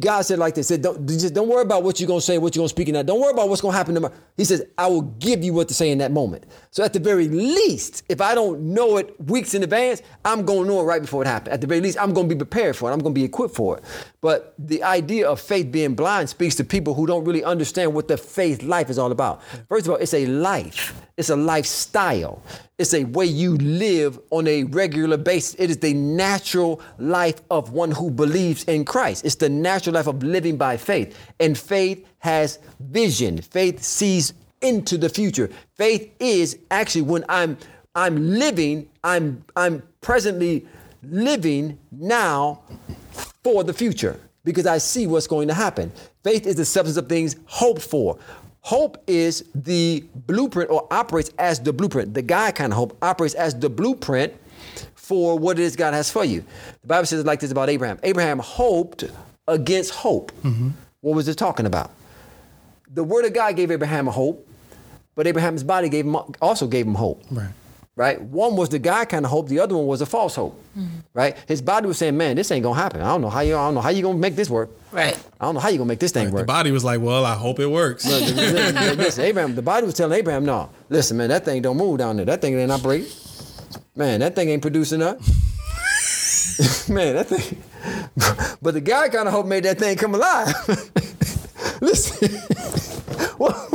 God 0.00 0.22
said 0.22 0.38
like 0.38 0.54
this: 0.54 0.68
said, 0.68 0.82
don't, 0.82 1.08
just 1.08 1.32
don't 1.34 1.48
worry 1.48 1.62
about 1.62 1.82
what 1.82 1.98
you're 1.98 2.06
gonna 2.06 2.20
say, 2.20 2.36
what 2.36 2.54
you're 2.54 2.60
gonna 2.60 2.68
speak 2.68 2.88
in 2.88 2.94
that. 2.94 3.06
Don't 3.06 3.20
worry 3.20 3.32
about 3.32 3.48
what's 3.48 3.62
gonna 3.62 3.76
happen 3.76 3.94
tomorrow. 3.94 4.14
He 4.36 4.44
says, 4.44 4.64
I 4.76 4.86
will 4.88 5.02
give 5.02 5.42
you 5.42 5.54
what 5.54 5.68
to 5.68 5.74
say 5.74 5.90
in 5.90 5.98
that 5.98 6.12
moment. 6.12 6.44
So 6.70 6.84
at 6.84 6.92
the 6.92 6.98
very 6.98 7.28
least, 7.28 8.04
if 8.08 8.20
I 8.20 8.34
don't 8.34 8.60
know 8.60 8.98
it 8.98 9.14
weeks 9.26 9.54
in 9.54 9.62
advance, 9.62 10.02
I'm 10.24 10.44
gonna 10.44 10.66
know 10.66 10.80
it 10.80 10.84
right 10.84 11.00
before 11.00 11.22
it 11.22 11.26
happens. 11.26 11.54
At 11.54 11.60
the 11.62 11.66
very 11.66 11.80
least, 11.80 11.98
I'm 11.98 12.12
gonna 12.12 12.28
be 12.28 12.34
prepared 12.34 12.76
for 12.76 12.90
it. 12.90 12.92
I'm 12.92 13.00
gonna 13.00 13.14
be 13.14 13.24
equipped 13.24 13.54
for 13.54 13.78
it. 13.78 13.84
But 14.20 14.54
the 14.58 14.82
idea 14.82 15.28
of 15.28 15.40
faith 15.40 15.72
being 15.72 15.94
blind 15.94 16.28
speaks 16.28 16.54
to 16.56 16.64
people 16.64 16.92
who 16.92 17.06
don't 17.06 17.24
really 17.24 17.42
understand 17.42 17.94
what 17.94 18.08
the 18.08 18.18
faith 18.18 18.62
life 18.62 18.90
is 18.90 18.98
all 18.98 19.12
about. 19.12 19.42
First 19.68 19.86
of 19.86 19.92
all, 19.92 19.96
it's 19.96 20.14
a 20.14 20.26
life. 20.26 20.59
It's 21.16 21.30
a 21.30 21.36
lifestyle. 21.36 22.42
It's 22.78 22.94
a 22.94 23.04
way 23.04 23.26
you 23.26 23.56
live 23.56 24.18
on 24.30 24.46
a 24.46 24.64
regular 24.64 25.16
basis. 25.16 25.54
It 25.58 25.70
is 25.70 25.78
the 25.78 25.94
natural 25.94 26.80
life 26.98 27.42
of 27.50 27.72
one 27.72 27.90
who 27.90 28.10
believes 28.10 28.64
in 28.64 28.84
Christ. 28.84 29.24
It's 29.24 29.34
the 29.34 29.48
natural 29.48 29.94
life 29.94 30.06
of 30.06 30.22
living 30.22 30.56
by 30.56 30.76
faith. 30.76 31.16
And 31.38 31.58
faith 31.58 32.06
has 32.18 32.58
vision. 32.80 33.42
Faith 33.42 33.82
sees 33.82 34.32
into 34.62 34.98
the 34.98 35.08
future. 35.08 35.50
Faith 35.74 36.12
is 36.18 36.58
actually 36.70 37.02
when 37.02 37.24
I'm 37.28 37.56
I'm 37.94 38.38
living, 38.38 38.88
I'm 39.02 39.44
I'm 39.56 39.82
presently 40.00 40.66
living 41.02 41.78
now 41.90 42.60
for 43.42 43.64
the 43.64 43.72
future 43.72 44.20
because 44.44 44.66
I 44.66 44.78
see 44.78 45.06
what's 45.06 45.26
going 45.26 45.48
to 45.48 45.54
happen. 45.54 45.92
Faith 46.22 46.46
is 46.46 46.56
the 46.56 46.64
substance 46.64 46.96
of 46.96 47.08
things 47.08 47.36
hoped 47.46 47.82
for. 47.82 48.18
Hope 48.62 49.02
is 49.06 49.44
the 49.54 50.04
blueprint 50.14 50.70
or 50.70 50.86
operates 50.90 51.30
as 51.38 51.60
the 51.60 51.72
blueprint. 51.72 52.14
The 52.14 52.22
guy 52.22 52.52
kind 52.52 52.72
of 52.72 52.76
hope 52.76 52.96
operates 53.02 53.34
as 53.34 53.58
the 53.58 53.70
blueprint 53.70 54.34
for 54.94 55.38
what 55.38 55.58
it 55.58 55.62
is 55.62 55.76
God 55.76 55.94
has 55.94 56.10
for 56.10 56.24
you. 56.24 56.44
The 56.82 56.88
Bible 56.88 57.06
says 57.06 57.20
it 57.20 57.26
like 57.26 57.40
this 57.40 57.50
about 57.50 57.68
Abraham. 57.68 57.98
Abraham 58.02 58.38
hoped 58.38 59.04
against 59.48 59.92
hope. 59.92 60.30
Mm-hmm. 60.42 60.70
What 61.00 61.16
was 61.16 61.26
it 61.26 61.34
talking 61.36 61.66
about? 61.66 61.90
The 62.92 63.02
word 63.02 63.24
of 63.24 63.32
God 63.32 63.56
gave 63.56 63.70
Abraham 63.70 64.08
a 64.08 64.10
hope, 64.10 64.46
but 65.14 65.26
Abraham's 65.26 65.64
body 65.64 65.88
gave 65.88 66.04
him 66.04 66.16
also 66.40 66.66
gave 66.66 66.86
him 66.86 66.94
hope. 66.94 67.22
Right. 67.30 67.48
Right? 67.96 68.20
One 68.20 68.56
was 68.56 68.70
the 68.70 68.78
guy 68.78 69.04
kind 69.04 69.24
of 69.24 69.30
hope, 69.30 69.48
the 69.48 69.58
other 69.58 69.76
one 69.76 69.86
was 69.86 70.00
a 70.00 70.06
false 70.06 70.34
hope. 70.36 70.58
Mm-hmm. 70.78 70.98
Right? 71.12 71.36
His 71.46 71.60
body 71.60 71.86
was 71.86 71.98
saying, 71.98 72.16
Man, 72.16 72.36
this 72.36 72.50
ain't 72.50 72.62
gonna 72.62 72.80
happen. 72.80 73.02
I 73.02 73.08
don't 73.08 73.20
know 73.20 73.28
how 73.28 73.40
you 73.40 73.56
I 73.56 73.66
don't 73.66 73.74
know 73.74 73.80
how 73.80 73.90
you 73.90 74.02
gonna 74.02 74.18
make 74.18 74.36
this 74.36 74.48
work. 74.48 74.70
Right. 74.92 75.18
I 75.40 75.44
don't 75.44 75.54
know 75.54 75.60
how 75.60 75.68
you 75.68 75.78
gonna 75.78 75.88
make 75.88 75.98
this 75.98 76.12
thing 76.12 76.26
The 76.28 76.32
work. 76.32 76.42
The 76.42 76.46
body 76.46 76.70
was 76.70 76.84
like, 76.84 77.00
well, 77.00 77.24
I 77.24 77.34
hope 77.34 77.60
it 77.60 77.66
works. 77.66 78.06
listen, 78.06 78.36
listen, 78.36 78.98
listen, 78.98 79.24
Abraham, 79.24 79.54
the 79.54 79.62
body 79.62 79.86
was 79.86 79.94
telling 79.94 80.18
Abraham, 80.18 80.44
no, 80.44 80.70
listen, 80.88 81.16
man, 81.16 81.28
that 81.28 81.44
thing 81.44 81.62
don't 81.62 81.76
move 81.76 81.98
down 81.98 82.16
there. 82.16 82.26
That 82.26 82.40
thing 82.40 82.58
ain't 82.58 82.72
operating. 82.72 83.08
Man, 83.94 84.20
that 84.20 84.34
thing 84.34 84.48
ain't 84.48 84.62
producing 84.62 85.02
up. 85.02 85.18
man, 86.88 87.16
that 87.16 87.26
thing. 87.26 87.62
But 88.62 88.74
the 88.74 88.80
guy 88.80 89.08
kind 89.08 89.26
of 89.26 89.32
hope 89.32 89.46
made 89.46 89.64
that 89.64 89.78
thing 89.78 89.96
come 89.96 90.14
alive. 90.14 90.48
listen. 91.80 92.28
well, 93.38 93.68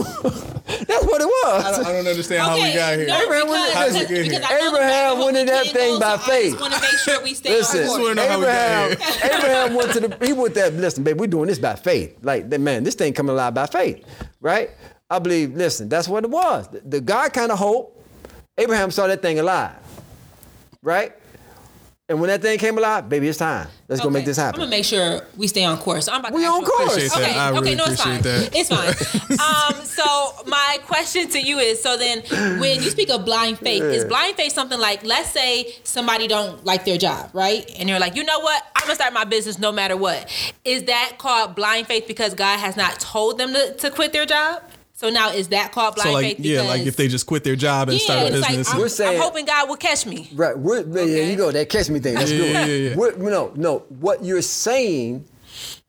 that's 0.96 1.06
what 1.06 1.22
it 1.22 1.26
was. 1.28 1.64
I 1.66 1.72
don't, 1.72 1.86
I 1.86 1.92
don't 1.92 2.08
understand 2.08 2.42
how 2.42 2.56
we 2.56 2.74
got 2.74 2.98
here. 2.98 3.08
No, 3.08 3.22
Abraham 3.22 3.48
went- 3.50 3.68
because, 3.70 3.94
listen, 3.94 4.08
because, 4.08 4.28
because 4.30 4.44
I 4.44 4.68
Abraham 4.68 5.14
fact 5.16 5.26
went 5.26 5.38
in 5.38 5.46
that 5.48 5.66
thing 5.68 6.00
by 6.00 6.16
go, 6.18 6.22
so 6.24 6.32
I 6.32 6.36
faith. 6.36 6.52
just 6.52 6.62
want 6.62 6.74
to 6.74 6.82
make 6.82 6.98
sure 7.00 7.24
we 7.24 7.34
stay 7.34 7.50
Listen, 7.52 7.82
on 7.84 7.88
wanna 7.90 8.04
course. 8.04 8.16
know 8.16 8.28
how 8.28 8.40
we 8.40 8.46
got 8.46 8.92
Abraham, 8.92 9.34
Abraham 9.40 9.74
went 9.76 9.92
to 9.94 10.00
the 10.00 10.26
he 10.26 10.34
went 10.34 10.54
that. 10.56 10.74
Listen, 10.74 11.04
babe, 11.04 11.20
we're 11.20 11.28
doing 11.28 11.48
this 11.48 11.60
by 11.60 11.76
faith. 11.76 12.18
Like 12.22 12.50
that 12.50 12.60
man, 12.62 12.84
this 12.84 12.96
thing 12.96 13.14
coming 13.14 13.32
alive 13.34 13.54
by 13.54 13.66
faith, 13.68 14.04
right? 14.42 14.70
I 15.10 15.20
believe. 15.20 15.54
Listen, 15.56 15.88
that's 15.90 16.08
what 16.08 16.24
it 16.24 16.30
was. 16.30 16.68
The, 16.70 16.82
the 16.82 17.02
God 17.02 17.34
kind 17.34 17.52
of 17.52 17.60
hope. 17.60 17.92
Abraham 18.58 18.90
saw 18.90 19.08
that 19.08 19.22
thing 19.22 19.38
alive, 19.40 19.76
right? 20.82 21.14
And 22.08 22.22
when 22.22 22.28
that 22.28 22.40
thing 22.40 22.60
came 22.60 22.78
alive, 22.78 23.10
baby, 23.10 23.28
it's 23.28 23.40
time. 23.40 23.68
Let's 23.88 24.00
go 24.00 24.12
make 24.12 24.26
this 24.26 24.38
happen. 24.38 24.62
I'm 24.62 24.68
gonna 24.68 24.78
make 24.78 24.86
sure 24.86 25.22
we 25.38 25.48
stay 25.48 25.64
on 25.66 25.80
course. 25.80 26.08
I'm 26.08 26.20
about 26.20 26.30
to 26.30 26.36
We 26.36 26.46
ask 26.46 26.54
on 26.54 26.62
you 26.62 26.68
course. 26.68 26.92
Appreciate 26.92 27.10
that. 27.10 27.54
Okay, 27.54 27.60
really 27.60 27.72
okay, 27.72 27.76
no, 27.76 27.86
it's 27.86 28.04
fine. 28.04 28.22
that. 28.22 28.56
It's 28.56 28.70
fine. 28.70 29.80
um, 29.80 29.86
so 29.86 30.04
my 30.46 30.78
question 30.84 31.28
to 31.30 31.42
you 31.42 31.58
is: 31.58 31.82
so 31.82 31.98
then, 31.98 32.22
when 32.60 32.84
you 32.84 32.92
speak 32.92 33.10
of 33.10 33.26
blind 33.26 33.58
faith, 33.58 33.82
is 33.82 34.06
blind 34.06 34.36
faith 34.36 34.54
something 34.54 34.80
like, 34.80 35.04
let's 35.04 35.32
say 35.32 35.74
somebody 35.84 36.28
don't 36.28 36.64
like 36.64 36.86
their 36.86 37.00
job, 37.00 37.32
right? 37.34 37.68
And 37.80 37.90
you're 37.90 38.00
like, 38.00 38.16
you 38.16 38.24
know 38.24 38.40
what? 38.40 38.64
I'm 38.76 38.84
gonna 38.84 38.96
start 38.96 39.14
my 39.14 39.24
business 39.24 39.58
no 39.58 39.72
matter 39.72 39.98
what. 39.98 40.32
Is 40.64 40.84
that 40.84 41.16
called 41.18 41.56
blind 41.56 41.88
faith 41.88 42.08
because 42.08 42.36
God 42.36 42.60
has 42.60 42.78
not 42.78 43.00
told 43.00 43.40
them 43.40 43.52
to, 43.54 43.74
to 43.78 43.90
quit 43.90 44.14
their 44.14 44.28
job? 44.28 44.62
So 44.98 45.10
now 45.10 45.32
is 45.32 45.50
that 45.50 45.74
called 45.74 45.96
blind 45.96 46.08
So 46.08 46.14
like, 46.14 46.38
faith? 46.38 46.40
yeah, 46.40 46.62
like 46.62 46.86
if 46.88 46.96
they 46.96 47.10
just 47.10 47.26
quit 47.28 47.44
their 47.44 47.58
job 47.58 47.90
and 47.90 48.00
start 48.00 48.30
a 48.30 48.32
business. 48.32 48.68
Like, 48.68 48.76
I'm, 48.76 48.80
We're 48.82 48.88
saying- 48.88 49.18
I'm 49.18 49.22
hoping 49.22 49.46
God 49.46 49.68
will 49.68 49.76
catch 49.76 50.06
me. 50.06 50.30
Right. 50.34 50.58
We're, 50.58 50.84
There 50.84 51.04
Okay. 51.04 51.30
you 51.30 51.36
go. 51.36 51.52
That 51.52 51.68
catch 51.68 51.90
me 51.90 52.00
thing. 52.00 52.16
That's 52.16 52.32
Yeah, 52.32 52.38
good. 52.38 52.52
yeah, 52.54 52.66
yeah, 52.66 52.90
yeah. 52.92 52.96
We're- 52.96 53.18
no, 53.18 53.52
no. 53.56 53.80
What 54.00 54.24
you're 54.24 54.42
saying 54.42 55.26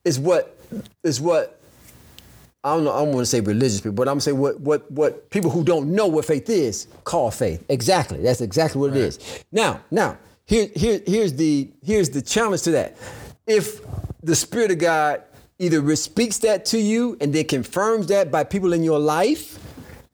is 0.05 0.19
what 0.19 0.59
is 1.05 1.21
what 1.21 1.53
I 2.65 2.75
don't 2.75 2.83
know. 2.83 2.93
I 2.93 2.99
don't 3.05 3.13
want 3.13 3.21
to 3.21 3.27
say 3.27 3.39
religious 3.41 3.81
people, 3.81 3.93
but 3.93 4.09
I'm 4.09 4.19
saying 4.19 4.39
what 4.39 4.61
what 4.61 4.91
what 4.91 5.31
people 5.31 5.53
who 5.53 5.63
don't 5.63 5.95
know 5.95 6.09
what 6.09 6.25
faith 6.25 6.51
is 6.51 6.89
call 7.05 7.31
faith. 7.31 7.63
Exactly. 7.69 8.19
That's 8.21 8.41
exactly 8.41 8.81
what 8.81 8.91
it 8.91 8.97
is. 8.97 9.21
Now, 9.53 9.83
now 9.93 10.19
here 10.47 10.69
here 10.75 11.01
here's 11.07 11.33
the 11.35 11.71
here's 11.85 12.11
the 12.11 12.21
challenge 12.23 12.63
to 12.63 12.73
that. 12.73 12.97
If 13.47 13.83
the 14.25 14.35
Spirit 14.35 14.73
of 14.73 14.79
God 14.79 15.23
either 15.59 15.81
speaks 15.97 16.39
that 16.39 16.65
to 16.67 16.79
you 16.79 17.17
and 17.21 17.33
then 17.35 17.47
confirms 17.47 18.09
that 18.09 18.31
by 18.31 18.45
people 18.45 18.73
in 18.73 18.83
your 18.83 18.99
life 18.99 19.59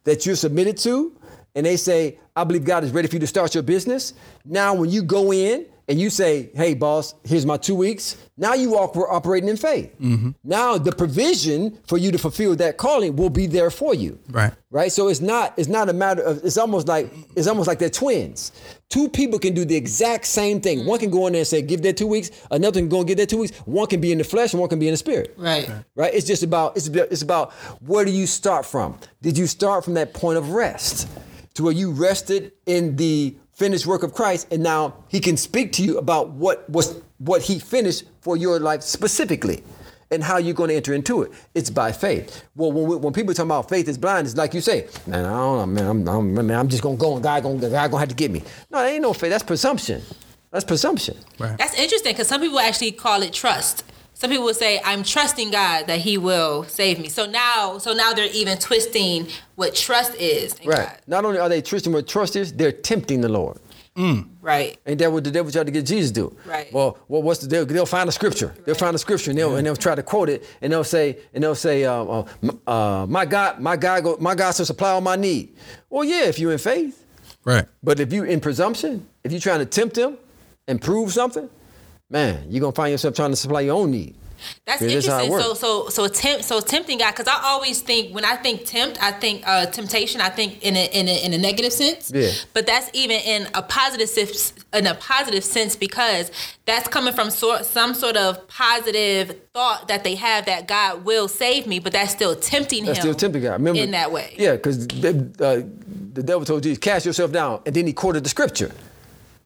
that 0.05 0.27
you're 0.27 0.37
submitted 0.37 0.77
to, 0.79 1.17
and 1.55 1.67
they 1.67 1.77
say, 1.77 2.19
I 2.35 2.45
believe 2.45 2.65
God 2.65 2.85
is 2.85 2.93
ready 2.93 3.09
for 3.09 3.17
you 3.17 3.21
to 3.21 3.27
start 3.27 3.55
your 3.55 3.63
business. 3.63 4.15
Now, 4.45 4.75
when 4.75 4.91
you 4.91 5.03
go 5.03 5.33
in 5.33 5.67
and 5.93 6.01
you 6.01 6.09
say, 6.09 6.49
Hey, 6.55 6.73
boss, 6.73 7.15
here's 7.23 7.45
my 7.45 7.59
two 7.59 7.75
weeks, 7.75 8.17
now 8.39 8.55
you 8.55 8.71
walk, 8.71 8.97
we're 8.97 9.11
operating 9.13 9.51
in 9.51 9.59
faith. 9.59 9.95
Mm-hmm. 10.01 10.31
Now, 10.43 10.79
the 10.79 10.91
provision 10.91 11.79
for 11.87 11.99
you 11.99 12.11
to 12.13 12.17
fulfill 12.19 12.57
that 12.57 12.79
calling 12.79 13.15
will 13.15 13.29
be 13.29 13.47
there 13.47 13.71
for 13.71 13.95
you. 13.95 14.19
Right. 14.31 14.53
Right. 14.71 14.91
So 14.91 15.09
it's 15.09 15.21
not 15.21 15.53
it's 15.59 15.69
not 15.69 15.91
a 15.91 15.93
matter 15.93 16.23
of 16.23 16.43
it's 16.45 16.57
almost 16.57 16.89
like 16.89 17.13
it's 17.37 17.47
almost 17.47 17.69
like 17.69 17.79
they're 17.79 17.91
twins. 17.91 18.53
Two 18.89 19.11
people 19.11 19.39
can 19.39 19.53
do 19.53 19.67
the 19.67 19.77
exact 19.77 20.25
same 20.27 20.63
thing. 20.63 20.87
One 20.87 20.99
can 20.99 21.11
go 21.11 21.27
in 21.27 21.35
there 21.35 21.41
and 21.41 21.47
say, 21.47 21.61
give 21.61 21.83
that 21.83 21.99
two 21.99 22.07
weeks. 22.07 22.31
Another 22.51 22.81
can 22.81 22.89
go 22.89 22.99
and 23.01 23.07
get 23.07 23.19
that 23.19 23.29
two 23.29 23.39
weeks. 23.39 23.55
One 23.67 23.87
can 23.87 24.01
be 24.01 24.13
in 24.13 24.19
the 24.19 24.25
flesh 24.25 24.55
and 24.55 24.61
one 24.61 24.71
can 24.71 24.79
be 24.79 24.89
in 24.89 24.93
the 24.95 24.97
spirit 24.99 25.35
Right. 25.37 25.71
right? 25.95 26.13
It's 26.15 26.27
just 26.27 26.43
about 26.43 26.75
it's 26.79 26.89
about, 26.89 27.13
it's 27.13 27.23
about 27.23 27.53
where 27.87 28.07
do 28.07 28.11
you 28.11 28.27
start 28.27 28.65
from? 28.65 28.99
Did 29.21 29.37
you 29.37 29.47
start 29.47 29.85
from 29.85 29.93
that 29.95 30.15
point 30.15 30.39
of 30.39 30.51
rest 30.51 31.07
to 31.55 31.65
where 31.65 31.73
you 31.75 31.91
rested 31.91 32.53
in 32.65 32.97
the 32.97 33.37
finished 33.63 33.87
work 33.87 34.03
of 34.03 34.13
Christ, 34.13 34.49
and 34.51 34.61
now 34.61 34.95
He 35.07 35.21
can 35.21 35.37
speak 35.37 35.71
to 35.75 35.85
you 35.85 35.99
about 35.99 36.31
what 36.31 36.69
was 36.69 37.01
what 37.19 37.43
He 37.43 37.61
finished 37.61 38.05
for 38.21 38.37
your 38.37 38.59
life 38.59 38.83
specifically. 38.83 39.63
And 40.11 40.23
how 40.23 40.37
you're 40.37 40.53
going 40.53 40.69
to 40.69 40.75
enter 40.75 40.93
into 40.93 41.23
it? 41.23 41.33
It's 41.55 41.71
by 41.71 41.91
faith. 41.91 42.45
Well, 42.55 42.71
when, 42.71 42.87
we, 42.87 42.97
when 42.97 43.15
people 43.15 43.33
talk 43.33 43.47
about 43.47 43.71
faith 43.71 43.89
is 43.89 43.97
blind, 43.97 44.27
it's 44.27 44.37
like 44.37 44.53
you 44.53 44.61
say, 44.61 44.87
man, 45.07 45.25
I 45.25 45.31
don't 45.31 45.59
know, 45.59 45.67
man, 45.67 45.87
I'm, 45.87 46.09
I'm, 46.09 46.35
man, 46.35 46.59
I'm 46.59 46.69
just 46.69 46.83
gonna 46.83 46.99
go 46.99 47.15
and 47.15 47.23
God 47.23 47.43
gonna, 47.43 47.61
God 47.61 47.91
gonna 47.91 47.99
have 47.99 48.11
to 48.11 48.15
get 48.15 48.31
me. 48.31 48.43
No, 48.71 48.83
that 48.83 48.89
ain't 48.89 49.01
no 49.01 49.15
faith. 49.15 49.31
That's 49.31 49.45
presumption. 49.45 50.03
That's 50.51 50.67
presumption. 50.67 51.17
Right. 51.39 51.57
That's 51.57 51.79
interesting 51.79 52.13
because 52.13 52.29
some 52.29 52.43
people 52.43 52.59
actually 52.59 52.93
call 52.93 53.23
it 53.23 53.33
trust. 53.33 53.85
Some 54.23 54.31
people 54.31 54.45
would 54.45 54.55
say, 54.55 54.81
"I'm 54.85 55.03
trusting 55.03 55.51
God 55.51 55.89
that 55.89 55.99
He 55.99 56.17
will 56.17 56.63
save 56.69 57.01
me." 57.01 57.09
So 57.09 57.27
now, 57.27 57.79
so 57.79 57.93
now 57.93 58.13
they're 58.13 58.31
even 58.33 58.57
twisting 58.57 59.27
what 59.57 59.75
trust 59.75 60.15
is. 60.15 60.55
in 60.61 60.69
Right. 60.69 60.87
God. 60.87 60.99
Not 61.09 61.25
only 61.25 61.41
are 61.41 61.49
they 61.49 61.61
twisting 61.61 61.93
what 61.93 62.07
trust 62.07 62.37
is, 62.37 62.53
they're 62.53 62.71
tempting 62.71 63.21
the 63.21 63.29
Lord. 63.29 63.59
Right. 64.41 64.79
Ain't 64.87 65.01
that 65.01 65.11
what 65.13 65.25
the 65.25 65.33
devil 65.33 65.51
tried 65.51 65.67
to 65.67 65.73
get 65.73 65.87
Jesus 65.87 66.13
to 66.13 66.15
do? 66.15 66.37
Right. 66.47 66.73
Well, 66.73 66.99
well 67.09 67.21
what's 67.21 67.41
the 67.41 67.49
they'll, 67.49 67.67
they'll 67.67 67.85
find 67.85 68.09
a 68.09 68.13
scripture. 68.13 68.55
They'll 68.65 68.77
find 68.77 68.95
a 68.95 68.99
scripture 68.99 69.33
and 69.33 69.39
they'll 69.39 69.57
and 69.57 69.67
they'll 69.67 69.75
try 69.75 69.97
to 69.97 70.05
quote 70.05 70.29
it 70.29 70.45
and 70.61 70.73
they'll 70.73 70.85
say 70.85 71.19
and 71.35 71.43
they'll 71.43 71.57
say, 71.57 71.85
uh, 71.85 71.93
uh, 72.05 72.25
uh, 72.71 73.07
my 73.09 73.25
God, 73.27 73.59
my 73.59 73.77
God, 73.77 74.05
go, 74.05 74.17
my 74.21 74.37
God 74.37 74.55
shall 74.55 74.67
supply 74.67 74.91
all 74.93 75.01
my 75.01 75.17
need. 75.17 75.57
Well, 75.91 76.05
yeah, 76.05 76.27
if 76.27 76.39
you're 76.39 76.53
in 76.53 76.59
faith, 76.59 77.05
Right. 77.45 77.67
but 77.83 77.99
if 77.99 78.13
you 78.13 78.23
in 78.23 78.41
presumption, 78.41 79.09
if 79.25 79.33
you're 79.33 79.41
trying 79.41 79.59
to 79.59 79.67
tempt 79.67 79.99
him 79.99 80.17
and 80.69 80.81
prove 80.81 81.13
something, 81.13 81.51
man, 82.13 82.45
you're 82.49 82.61
gonna 82.61 82.73
find 82.73 82.93
yourself 82.93 83.15
trying 83.17 83.31
to 83.31 83.37
supply 83.37 83.63
your 83.63 83.77
own 83.77 83.91
need. 83.91 84.15
That's 84.67 84.83
Yeah, 84.83 84.95
that's 84.95 85.07
how 85.07 85.19
it 85.21 85.25
interesting. 85.27 85.55
So, 85.55 85.89
so, 85.89 85.89
so 85.89 86.09
tempt, 86.09 86.45
so 86.45 86.61
tempting 86.61 86.99
God, 86.99 87.13
because 87.13 87.29
I 87.29 87.41
always 87.45 87.81
think 87.81 88.13
when 88.13 88.25
I 88.25 88.37
think 88.37 88.67
tempt, 88.67 89.01
I 89.03 89.13
think 89.13 89.47
uh, 89.47 89.67
temptation. 89.67 90.21
I 90.21 90.31
think 90.31 90.63
in 90.63 90.77
a, 90.77 90.85
in 90.87 91.09
a 91.09 91.25
in 91.25 91.33
a 91.33 91.39
negative 91.39 91.73
sense. 91.73 92.11
Yeah. 92.13 92.31
But 92.53 92.67
that's 92.67 92.91
even 92.93 93.21
in 93.21 93.49
a 93.55 93.63
positive 93.63 94.09
sense, 94.09 94.53
in 94.73 94.87
a 94.87 94.95
positive 94.97 95.45
sense 95.45 95.77
because 95.77 96.31
that's 96.67 96.89
coming 96.89 97.15
from 97.15 97.31
sort 97.31 97.65
some 97.65 97.95
sort 97.95 98.17
of 98.17 98.47
positive 98.49 99.41
thought 99.53 99.89
that 99.89 100.03
they 100.05 100.17
have 100.17 100.47
that 100.47 100.67
God 100.67 101.05
will 101.05 101.29
save 101.29 101.67
me, 101.67 101.79
but 101.79 101.93
that's 101.93 102.13
still 102.13 102.35
tempting 102.35 102.85
That's 102.85 102.99
him. 102.99 103.03
still 103.03 103.15
tempting 103.15 103.43
God. 103.43 103.53
Remember 103.53 103.81
in 103.81 103.93
that 103.93 104.11
way. 104.11 104.35
Yeah, 104.37 104.53
because 104.57 104.87
uh, 104.87 105.63
the 106.13 106.23
devil 106.23 106.45
told 106.45 106.63
Jesus, 106.65 106.79
cast 106.79 107.07
yourself 107.07 107.33
down, 107.33 107.63
and 107.65 107.75
then 107.75 107.87
he 107.87 107.93
quoted 107.93 108.25
the 108.25 108.29
scripture. 108.29 108.73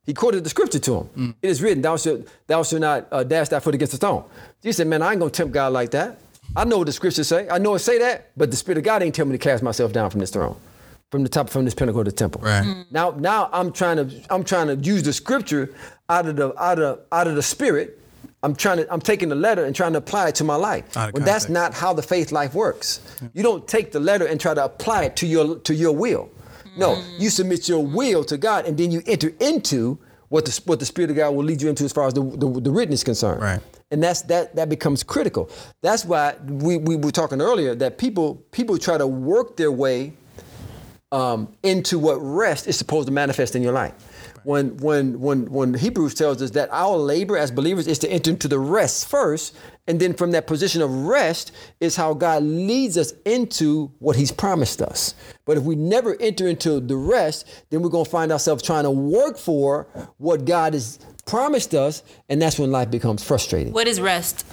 He 0.07 0.15
quoted 0.15 0.45
the 0.45 0.51
scripture 0.51 0.79
to 0.79 0.95
him. 0.99 1.09
Mm. 1.17 1.35
It 1.43 1.51
is 1.51 1.61
written, 1.61 1.83
"Thou 1.83 1.97
shalt, 1.97 2.29
thou 2.47 2.63
shalt 2.63 2.81
not 2.81 3.09
uh, 3.11 3.25
dash 3.25 3.49
thy 3.49 3.61
foot 3.61 3.75
against 3.75 3.93
a 3.93 3.97
stone." 3.97 4.25
Jesus 4.63 4.79
said, 4.79 4.87
"Man, 4.87 5.03
I 5.03 5.11
ain't 5.13 5.19
gonna 5.21 5.31
tempt 5.31 5.53
God 5.53 5.73
like 5.73 5.91
that. 5.91 6.19
I 6.55 6.65
know 6.65 6.79
what 6.79 6.87
the 6.87 6.93
scriptures 6.93 7.27
say. 7.29 7.49
I 7.49 7.59
know 7.59 7.75
it 7.75 7.81
say 7.81 7.99
that, 7.99 8.31
but 8.37 8.51
the 8.51 8.57
Spirit 8.57 8.79
of 8.79 8.85
God 8.85 9.03
ain't 9.03 9.15
tell 9.15 9.27
me 9.27 9.33
to 9.33 9.39
cast 9.39 9.63
myself 9.63 9.93
down 9.93 10.11
from 10.11 10.21
this 10.21 10.31
throne, 10.31 10.57
from 11.11 11.23
the 11.23 11.29
top, 11.29 11.51
from 11.51 11.65
this 11.65 11.75
pinnacle 11.75 12.01
of 12.01 12.07
the 12.07 12.13
temple. 12.13 12.41
Right. 12.41 12.65
Mm. 12.65 12.87
Now, 12.91 13.11
now 13.11 13.51
I'm 13.53 13.73
trying 13.73 13.97
to, 13.97 14.25
I'm 14.31 14.45
trying 14.45 14.69
to 14.69 14.77
use 14.77 15.03
the 15.03 15.13
scripture 15.13 15.75
out 16.09 16.27
of 16.27 16.37
the, 16.37 16.57
out 16.63 16.79
of, 16.79 17.01
out 17.11 17.27
of 17.27 17.35
the 17.35 17.43
Spirit. 17.43 18.01
I'm 18.43 18.55
trying 18.55 18.79
to, 18.79 18.93
I'm 18.93 19.01
taking 19.01 19.29
the 19.29 19.35
letter 19.35 19.65
and 19.65 19.75
trying 19.75 19.93
to 19.93 19.99
apply 19.99 20.29
it 20.29 20.37
to 20.37 20.45
my 20.45 20.55
life. 20.55 20.97
Out 20.97 21.17
of 21.17 21.25
that's 21.25 21.49
not 21.49 21.75
how 21.75 21.93
the 21.93 22.03
faith 22.03 22.31
life 22.31 22.55
works. 22.55 23.01
You 23.35 23.43
don't 23.43 23.67
take 23.67 23.91
the 23.93 23.99
letter 23.99 24.27
and 24.27 24.41
try 24.41 24.55
to 24.55 24.65
apply 24.65 25.05
it 25.05 25.17
to 25.17 25.27
your, 25.27 25.59
to 25.61 25.75
your 25.75 25.93
will. 25.93 26.31
No, 26.77 26.97
mm. 26.97 27.21
you 27.21 27.31
submit 27.31 27.69
your 27.69 27.85
will 27.85 28.25
to 28.25 28.37
God, 28.37 28.67
and 28.67 28.77
then 28.77 28.91
you 28.91 29.03
enter 29.07 29.33
into 29.41 29.99
what 30.29 30.45
the 30.45 30.61
what 30.65 30.79
the 30.81 30.87
Spirit 30.87 31.11
of 31.11 31.17
God 31.17 31.35
will 31.35 31.45
lead 31.45 31.63
you 31.63 31.69
into 31.69 31.85
as 31.85 31.93
far 31.93 32.07
as 32.07 32.15
the 32.15 32.23
the, 32.23 32.61
the 32.61 32.71
written 32.71 32.93
is 32.93 33.05
concerned. 33.05 33.41
Right. 33.41 33.61
And 33.91 34.03
that's 34.03 34.23
that 34.23 34.57
that 34.57 34.69
becomes 34.69 35.03
critical. 35.03 35.49
That's 35.81 36.05
why 36.05 36.35
we, 36.45 36.77
we 36.77 36.97
were 36.97 37.13
talking 37.13 37.41
earlier 37.41 37.75
that 37.77 37.99
people 37.99 38.37
people 38.51 38.79
try 38.79 38.99
to 38.99 39.07
work 39.07 39.57
their 39.57 39.73
way 39.73 40.15
um, 41.17 41.49
into 41.63 41.99
what 41.99 42.17
rest 42.17 42.67
is 42.67 42.77
supposed 42.77 43.07
to 43.07 43.13
manifest 43.13 43.57
in 43.57 43.63
your 43.63 43.73
life. 43.73 43.95
When 44.45 44.77
when 44.77 45.19
when 45.19 45.47
when 45.51 45.75
Hebrews 45.75 46.15
tells 46.15 46.41
us 46.41 46.51
that 46.51 46.69
our 46.71 46.97
labor 46.97 47.37
as 47.37 47.51
believers 47.51 47.89
is 47.89 47.99
to 48.01 48.09
enter 48.09 48.31
into 48.31 48.49
the 48.49 48.59
rest 48.59 49.09
first, 49.09 49.57
and 49.89 49.99
then 49.99 50.13
from 50.13 50.33
that 50.33 50.47
position 50.47 50.83
of 50.83 50.91
rest 50.91 51.53
is 51.81 51.97
how 51.97 52.13
God 52.15 52.43
leads 52.45 52.97
us 52.99 53.13
into 53.25 53.91
what 53.99 54.15
He's 54.15 54.31
promised 54.31 54.83
us. 54.83 55.15
But 55.47 55.57
if 55.57 55.65
we 55.65 55.75
never 55.75 56.17
enter 56.21 56.47
into 56.47 56.79
the 56.81 56.97
rest, 56.97 57.65
then 57.71 57.81
we're 57.83 57.89
gonna 57.89 58.05
find 58.05 58.31
ourselves 58.31 58.63
trying 58.63 58.85
to 58.85 58.91
work 58.91 59.39
for 59.39 59.89
what 60.19 60.45
God 60.45 60.75
has 60.75 61.01
promised 61.25 61.75
us, 61.75 62.05
and 62.29 62.41
that's 62.41 62.59
when 62.59 62.71
life 62.71 62.91
becomes 62.91 63.25
frustrating. 63.25 63.73
What 63.73 63.89
is 63.89 64.01
rest? 64.01 64.45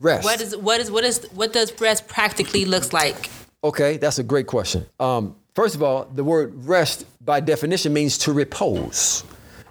Rest. 0.00 0.24
What 0.24 0.40
is 0.40 0.56
what 0.56 0.80
is 0.80 0.90
what 0.90 1.04
is 1.04 1.26
what 1.32 1.52
does 1.54 1.80
rest 1.80 2.08
practically 2.08 2.66
looks 2.66 2.92
like? 2.92 3.30
Okay, 3.62 3.96
that's 3.96 4.18
a 4.18 4.22
great 4.22 4.46
question. 4.46 4.86
Um, 4.98 5.36
first 5.54 5.74
of 5.74 5.82
all, 5.82 6.04
the 6.04 6.24
word 6.24 6.52
rest 6.66 7.06
by 7.24 7.40
definition 7.40 7.92
means 7.92 8.18
to 8.18 8.32
repose. 8.32 9.24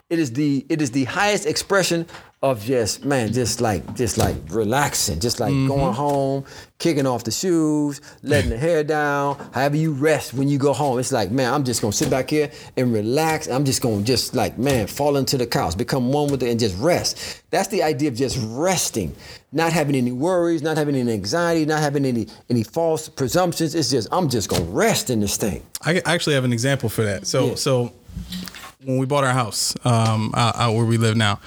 It 0.09 0.19
is 0.19 0.33
the 0.33 0.65
it 0.69 0.81
is 0.81 0.91
the 0.91 1.05
highest 1.05 1.45
expression 1.45 2.07
of 2.41 2.63
just 2.63 3.03
man, 3.03 3.34
just 3.34 3.60
like 3.60 3.96
just 3.96 4.17
like 4.17 4.34
relaxing, 4.50 5.19
just 5.19 5.41
like 5.41 5.51
going 5.67 5.93
home, 5.93 6.46
kicking 6.77 7.05
off 7.05 7.25
the 7.25 7.31
shoes, 7.31 8.00
letting 8.24 8.50
the 8.50 8.58
hair 8.67 8.81
down. 8.81 9.36
However 9.53 9.75
you 9.75 9.91
rest 9.91 10.34
when 10.34 10.48
you 10.48 10.58
go 10.58 10.72
home, 10.72 11.00
it's 11.00 11.12
like 11.12 11.31
man, 11.31 11.53
I'm 11.53 11.65
just 11.65 11.81
gonna 11.81 11.91
sit 11.91 12.10
back 12.10 12.29
here 12.29 12.50
and 12.77 12.93
relax. 12.93 13.50
I'm 13.50 13.65
just 13.65 13.81
gonna 13.81 14.03
just 14.03 14.36
like 14.36 14.58
man, 14.58 14.88
fall 14.88 15.17
into 15.17 15.38
the 15.38 15.46
couch, 15.46 15.77
become 15.77 16.13
one 16.13 16.31
with 16.31 16.41
it, 16.41 16.50
and 16.50 16.58
just 16.60 16.77
rest. 16.79 17.43
That's 17.51 17.67
the 17.67 17.84
idea 17.84 18.08
of 18.08 18.15
just 18.15 18.38
resting, 18.41 19.13
not 19.51 19.74
having 19.74 19.96
any 19.96 20.13
worries, 20.13 20.62
not 20.62 20.77
having 20.77 20.96
any 20.96 21.12
anxiety, 21.12 21.65
not 21.65 21.81
having 21.81 22.05
any 22.05 22.27
any 22.50 22.63
false 22.63 23.10
presumptions. 23.10 23.75
It's 23.75 23.89
just 23.89 24.08
I'm 24.13 24.29
just 24.29 24.48
gonna 24.48 24.63
rest 24.63 25.10
in 25.10 25.19
this 25.19 25.36
thing. 25.36 25.62
I 25.81 26.01
I 26.05 26.13
actually 26.13 26.36
have 26.36 26.46
an 26.46 26.53
example 26.53 26.88
for 26.88 27.03
that. 27.03 27.27
So 27.27 27.48
Yeah. 27.50 27.55
so 27.55 27.91
when 28.86 28.98
we 28.98 29.05
bought 29.05 29.25
our 29.25 29.34
house 29.34 29.75
um, 29.84 30.31
out, 30.38 30.55
out 30.55 30.74
where 30.74 30.86
we 30.86 30.96
live 30.98 31.17
now, 31.17 31.41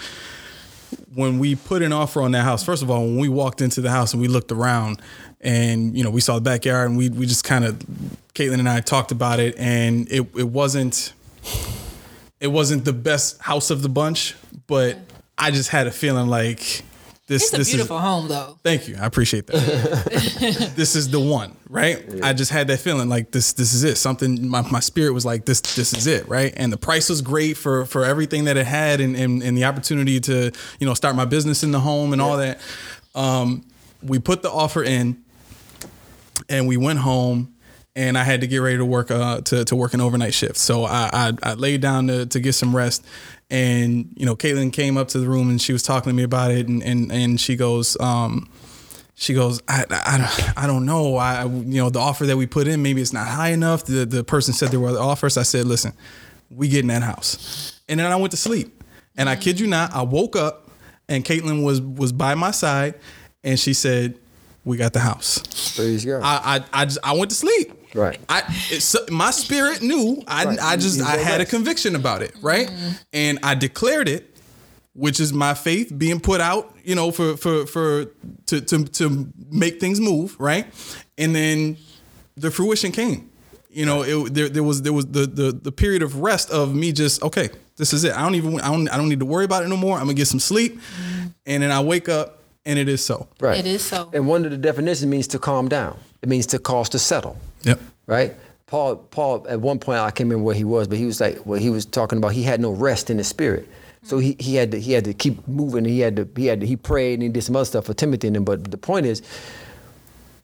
when 1.14 1.38
we 1.38 1.54
put 1.54 1.82
an 1.82 1.92
offer 1.92 2.22
on 2.22 2.32
that 2.32 2.44
house, 2.44 2.64
first 2.64 2.82
of 2.82 2.90
all, 2.90 3.02
when 3.04 3.18
we 3.18 3.28
walked 3.28 3.60
into 3.60 3.80
the 3.80 3.90
house 3.90 4.12
and 4.12 4.22
we 4.22 4.28
looked 4.28 4.52
around, 4.52 5.00
and 5.40 5.96
you 5.96 6.04
know 6.04 6.10
we 6.10 6.20
saw 6.20 6.34
the 6.36 6.40
backyard, 6.40 6.88
and 6.88 6.98
we 6.98 7.08
we 7.08 7.26
just 7.26 7.44
kind 7.44 7.64
of 7.64 7.78
Caitlin 8.34 8.58
and 8.58 8.68
I 8.68 8.80
talked 8.80 9.12
about 9.12 9.40
it, 9.40 9.56
and 9.58 10.10
it 10.10 10.26
it 10.36 10.48
wasn't 10.48 11.12
it 12.40 12.48
wasn't 12.48 12.84
the 12.84 12.92
best 12.92 13.40
house 13.40 13.70
of 13.70 13.82
the 13.82 13.88
bunch, 13.88 14.34
but 14.66 14.98
I 15.38 15.50
just 15.50 15.70
had 15.70 15.86
a 15.86 15.90
feeling 15.90 16.28
like 16.28 16.84
this 17.32 17.44
It's 17.44 17.54
a 17.54 17.56
this 17.56 17.70
beautiful 17.70 17.96
is 17.96 18.02
home 18.02 18.28
though. 18.28 18.58
Thank 18.62 18.88
you. 18.88 18.96
I 19.00 19.06
appreciate 19.06 19.46
that. 19.46 20.72
this 20.76 20.94
is 20.94 21.10
the 21.10 21.18
one, 21.18 21.56
right? 21.68 22.04
I 22.22 22.34
just 22.34 22.50
had 22.50 22.68
that 22.68 22.78
feeling 22.80 23.08
like 23.08 23.30
this 23.30 23.54
this 23.54 23.72
is 23.72 23.84
it. 23.84 23.96
Something 23.96 24.48
my, 24.48 24.60
my 24.70 24.80
spirit 24.80 25.12
was 25.12 25.24
like 25.24 25.46
this 25.46 25.60
this 25.60 25.94
is 25.94 26.06
it, 26.06 26.28
right? 26.28 26.52
And 26.56 26.72
the 26.72 26.76
price 26.76 27.08
was 27.08 27.22
great 27.22 27.56
for 27.56 27.86
for 27.86 28.04
everything 28.04 28.44
that 28.44 28.56
it 28.56 28.66
had 28.66 29.00
and 29.00 29.16
and, 29.16 29.42
and 29.42 29.56
the 29.56 29.64
opportunity 29.64 30.20
to, 30.20 30.52
you 30.78 30.86
know, 30.86 30.94
start 30.94 31.16
my 31.16 31.24
business 31.24 31.62
in 31.62 31.70
the 31.70 31.80
home 31.80 32.12
and 32.12 32.20
all 32.20 32.36
that. 32.36 32.60
Um, 33.14 33.64
we 34.02 34.18
put 34.18 34.42
the 34.42 34.50
offer 34.50 34.82
in 34.82 35.22
and 36.48 36.68
we 36.68 36.76
went 36.76 36.98
home 36.98 37.54
and 37.94 38.16
I 38.16 38.24
had 38.24 38.40
to 38.40 38.46
get 38.46 38.58
ready 38.58 38.78
to 38.78 38.84
work 38.84 39.10
uh, 39.10 39.42
to, 39.42 39.64
to 39.64 39.76
work 39.76 39.94
an 39.94 40.00
overnight 40.00 40.34
shift. 40.34 40.56
So 40.56 40.84
I, 40.84 41.10
I, 41.12 41.32
I 41.42 41.54
laid 41.54 41.80
down 41.82 42.06
to, 42.06 42.26
to 42.26 42.40
get 42.40 42.54
some 42.54 42.74
rest. 42.74 43.04
And, 43.52 44.12
you 44.16 44.24
know, 44.24 44.34
Caitlin 44.34 44.72
came 44.72 44.96
up 44.96 45.08
to 45.08 45.18
the 45.20 45.28
room 45.28 45.50
and 45.50 45.60
she 45.60 45.74
was 45.74 45.82
talking 45.82 46.08
to 46.10 46.14
me 46.16 46.22
about 46.22 46.50
it. 46.52 46.68
And, 46.68 46.82
and, 46.82 47.12
and 47.12 47.38
she 47.40 47.54
goes, 47.54 48.00
um, 48.00 48.48
she 49.14 49.34
goes, 49.34 49.60
I, 49.68 49.84
I, 49.90 50.16
don't- 50.18 50.58
I 50.58 50.66
don't 50.66 50.86
know. 50.86 51.16
I, 51.16 51.44
you 51.44 51.76
know, 51.82 51.90
the 51.90 51.98
offer 52.00 52.24
that 52.26 52.36
we 52.38 52.46
put 52.46 52.66
in, 52.66 52.82
maybe 52.82 53.02
it's 53.02 53.12
not 53.12 53.28
high 53.28 53.50
enough. 53.50 53.84
The, 53.84 54.06
the 54.06 54.24
person 54.24 54.54
said 54.54 54.70
there 54.70 54.80
were 54.80 54.88
other 54.88 55.00
offers. 55.00 55.36
I 55.36 55.42
said, 55.42 55.66
listen, 55.66 55.92
we 56.50 56.66
get 56.68 56.80
in 56.80 56.86
that 56.86 57.02
house. 57.02 57.78
And 57.90 58.00
then 58.00 58.10
I 58.10 58.16
went 58.16 58.30
to 58.30 58.38
sleep. 58.38 58.82
And 59.18 59.28
I 59.28 59.36
kid 59.36 59.60
you 59.60 59.66
not, 59.66 59.92
I 59.92 60.00
woke 60.00 60.34
up 60.34 60.70
and 61.06 61.22
Caitlin 61.22 61.62
was, 61.62 61.82
was 61.82 62.10
by 62.12 62.34
my 62.34 62.52
side 62.52 62.94
and 63.44 63.60
she 63.60 63.74
said, 63.74 64.18
we 64.64 64.78
got 64.78 64.94
the 64.94 65.00
house. 65.00 65.74
Praise 65.76 66.04
God. 66.06 66.22
I 66.22 66.56
I 66.56 66.64
I, 66.72 66.84
just, 66.86 66.98
I 67.04 67.12
went 67.12 67.30
to 67.32 67.36
sleep. 67.36 67.70
Right. 67.94 68.18
I 68.28 68.42
it's, 68.70 68.96
my 69.10 69.30
spirit 69.30 69.82
knew. 69.82 70.22
I 70.26 70.44
Right. 70.44 70.58
I 70.60 70.76
just 70.76 71.00
I 71.00 71.16
had 71.16 71.40
a 71.40 71.46
conviction 71.46 71.94
about 71.96 72.22
it, 72.22 72.34
right? 72.40 72.70
And 73.12 73.38
I 73.42 73.54
declared 73.54 74.08
it, 74.08 74.36
which 74.94 75.20
is 75.20 75.32
my 75.32 75.54
faith 75.54 75.92
being 75.96 76.20
put 76.20 76.40
out, 76.40 76.74
you 76.84 76.94
know, 76.94 77.10
for 77.10 77.36
for 77.36 77.66
for 77.66 78.06
to 78.46 78.60
to 78.60 78.84
to 78.84 79.32
make 79.50 79.80
things 79.80 80.00
move, 80.00 80.36
right? 80.38 80.66
And 81.18 81.34
then 81.34 81.76
the 82.36 82.50
fruition 82.50 82.92
came. 82.92 83.30
You 83.70 83.86
know, 83.86 84.02
it, 84.02 84.34
there 84.34 84.48
there 84.48 84.62
was 84.62 84.82
there 84.82 84.92
was 84.92 85.06
the 85.06 85.26
the 85.26 85.52
the 85.52 85.72
period 85.72 86.02
of 86.02 86.20
rest 86.20 86.50
of 86.50 86.74
me 86.74 86.92
just 86.92 87.22
okay, 87.22 87.48
this 87.76 87.92
is 87.92 88.04
it. 88.04 88.14
I 88.14 88.22
don't 88.22 88.34
even 88.34 88.60
I 88.60 88.68
don't 88.68 88.88
I 88.88 88.96
don't 88.96 89.08
need 89.08 89.20
to 89.20 89.26
worry 89.26 89.44
about 89.44 89.62
it 89.62 89.68
no 89.68 89.76
more. 89.76 89.96
I'm 89.96 90.04
gonna 90.04 90.14
get 90.14 90.28
some 90.28 90.40
sleep, 90.40 90.78
and 91.46 91.62
then 91.62 91.70
I 91.70 91.80
wake 91.80 92.08
up 92.08 92.41
and 92.64 92.78
it 92.78 92.88
is 92.88 93.04
so. 93.04 93.28
right. 93.40 93.58
It 93.58 93.66
is 93.66 93.82
so. 93.82 94.10
And 94.12 94.26
one 94.26 94.44
of 94.44 94.50
the 94.50 94.56
definitions 94.56 95.06
means 95.06 95.26
to 95.28 95.38
calm 95.38 95.68
down. 95.68 95.98
It 96.22 96.28
means 96.28 96.46
to 96.48 96.58
cause 96.58 96.88
to 96.90 96.98
settle. 96.98 97.36
Yep. 97.62 97.80
right? 98.06 98.34
Paul, 98.66 98.96
Paul, 98.96 99.46
at 99.48 99.60
one 99.60 99.78
point 99.78 99.98
I 99.98 100.10
can't 100.10 100.28
remember 100.28 100.44
where 100.44 100.54
he 100.54 100.64
was, 100.64 100.88
but 100.88 100.96
he 100.96 101.04
was 101.04 101.20
like, 101.20 101.44
well, 101.44 101.60
he 101.60 101.68
was 101.68 101.84
talking 101.84 102.18
about 102.18 102.32
he 102.32 102.42
had 102.42 102.60
no 102.60 102.70
rest 102.70 103.10
in 103.10 103.18
his 103.18 103.28
spirit, 103.28 103.68
so 104.02 104.18
he, 104.18 104.34
he 104.38 104.54
had 104.54 104.70
to 104.70 104.80
he 104.80 104.92
had 104.92 105.04
to 105.04 105.12
keep 105.12 105.46
moving. 105.46 105.84
He 105.84 106.00
had 106.00 106.16
to 106.16 106.28
he 106.36 106.46
had 106.46 106.60
to, 106.60 106.66
he 106.66 106.76
prayed 106.76 107.14
and 107.14 107.22
he 107.22 107.28
did 107.28 107.42
some 107.44 107.54
other 107.54 107.66
stuff 107.66 107.84
for 107.84 107.94
Timothy 107.94 108.28
and 108.28 108.36
them. 108.36 108.44
But 108.44 108.70
the 108.70 108.78
point 108.78 109.04
is 109.04 109.20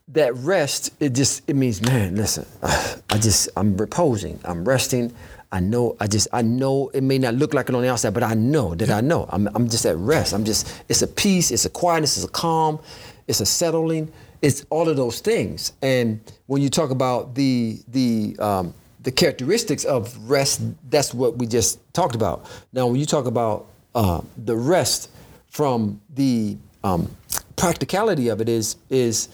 that 0.08 0.34
rest 0.36 0.92
it 1.00 1.14
just 1.14 1.42
it 1.48 1.56
means 1.56 1.80
man, 1.80 2.16
listen, 2.16 2.46
I 2.62 3.18
just 3.18 3.48
I'm 3.56 3.76
reposing, 3.76 4.38
I'm 4.44 4.64
resting. 4.68 5.12
I 5.50 5.60
know 5.60 5.96
I 5.98 6.06
just 6.06 6.28
I 6.32 6.42
know 6.42 6.90
it 6.92 7.02
may 7.02 7.18
not 7.18 7.34
look 7.34 7.54
like 7.54 7.68
it 7.68 7.74
on 7.74 7.82
the 7.82 7.90
outside, 7.90 8.14
but 8.14 8.22
I 8.22 8.34
know 8.34 8.74
that 8.74 8.90
I 8.90 9.00
know 9.00 9.26
I'm 9.30 9.48
I'm 9.54 9.68
just 9.68 9.86
at 9.86 9.96
rest. 9.96 10.32
I'm 10.34 10.44
just 10.44 10.84
it's 10.88 11.02
a 11.02 11.06
peace, 11.06 11.50
it's 11.50 11.64
a 11.64 11.70
quietness, 11.70 12.16
it's 12.16 12.26
a 12.26 12.30
calm, 12.30 12.78
it's 13.26 13.40
a 13.40 13.46
settling, 13.46 14.12
it's 14.42 14.66
all 14.70 14.88
of 14.88 14.96
those 14.96 15.20
things. 15.20 15.72
And 15.80 16.20
when 16.46 16.60
you 16.60 16.68
talk 16.68 16.90
about 16.90 17.34
the 17.34 17.78
the 17.88 18.36
um, 18.38 18.74
the 19.02 19.12
characteristics 19.12 19.84
of 19.84 20.16
rest, 20.28 20.60
that's 20.90 21.14
what 21.14 21.38
we 21.38 21.46
just 21.46 21.80
talked 21.94 22.14
about. 22.14 22.44
Now, 22.72 22.86
when 22.86 22.96
you 22.96 23.06
talk 23.06 23.26
about 23.26 23.66
uh, 23.94 24.20
the 24.44 24.56
rest 24.56 25.10
from 25.48 26.00
the 26.14 26.56
um, 26.84 27.10
practicality 27.56 28.28
of 28.28 28.40
it 28.40 28.48
is 28.48 28.76
is 28.90 29.28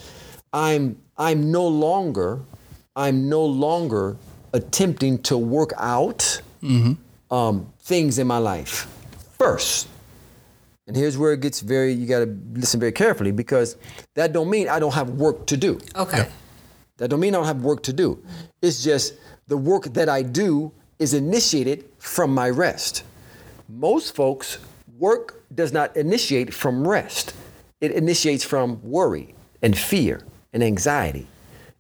I'm 0.52 0.96
I'm 1.18 1.50
no 1.50 1.66
longer 1.66 2.40
I'm 2.96 3.28
no 3.28 3.44
longer 3.44 4.16
attempting 4.54 5.18
to 5.24 5.36
work 5.36 5.72
out 5.76 6.40
um, 7.30 7.72
things 7.80 8.18
in 8.18 8.26
my 8.26 8.38
life 8.38 8.88
first. 9.36 9.88
And 10.86 10.96
here's 10.96 11.18
where 11.18 11.32
it 11.32 11.40
gets 11.40 11.60
very 11.60 11.92
you 11.92 12.06
got 12.06 12.20
to 12.20 12.38
listen 12.52 12.78
very 12.80 12.92
carefully 12.92 13.32
because 13.32 13.76
that 14.14 14.32
don't 14.32 14.48
mean 14.48 14.68
I 14.68 14.78
don't 14.78 14.94
have 14.94 15.10
work 15.10 15.46
to 15.46 15.56
do. 15.56 15.80
Okay. 15.96 16.28
That 16.98 17.08
don't 17.08 17.20
mean 17.20 17.34
I 17.34 17.38
don't 17.38 17.46
have 17.46 17.62
work 17.62 17.82
to 17.84 17.92
do. 17.92 18.22
It's 18.62 18.82
just 18.84 19.14
the 19.48 19.56
work 19.56 19.84
that 19.94 20.08
I 20.08 20.22
do 20.22 20.72
is 20.98 21.12
initiated 21.12 21.84
from 21.98 22.32
my 22.32 22.48
rest. 22.48 23.02
Most 23.68 24.14
folks 24.14 24.58
work 24.98 25.42
does 25.54 25.72
not 25.72 25.96
initiate 25.96 26.54
from 26.54 26.86
rest. 26.86 27.34
It 27.80 27.90
initiates 27.90 28.44
from 28.44 28.80
worry 28.82 29.34
and 29.62 29.76
fear 29.76 30.22
and 30.52 30.62
anxiety. 30.62 31.26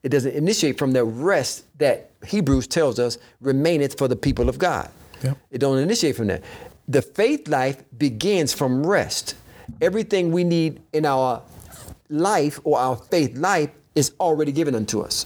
It 0.04 0.10
doesn't 0.10 0.34
initiate 0.34 0.78
from 0.78 0.92
the 0.92 1.02
rest 1.02 1.64
that 1.78 2.10
Hebrews 2.26 2.66
tells 2.66 2.98
us 2.98 3.16
remaineth 3.40 3.96
for 3.98 4.06
the 4.06 4.14
people 4.14 4.50
of 4.50 4.58
God. 4.58 4.90
Yep. 5.22 5.38
It 5.50 5.58
don't 5.58 5.78
initiate 5.78 6.14
from 6.14 6.26
that. 6.26 6.42
The 6.86 7.00
faith 7.00 7.48
life 7.48 7.82
begins 7.96 8.52
from 8.52 8.86
rest. 8.86 9.34
Everything 9.80 10.30
we 10.30 10.44
need 10.44 10.82
in 10.92 11.06
our 11.06 11.42
life 12.10 12.60
or 12.64 12.78
our 12.78 12.96
faith 12.96 13.34
life 13.38 13.70
is 13.94 14.12
already 14.20 14.52
given 14.52 14.74
unto 14.74 15.00
us. 15.00 15.24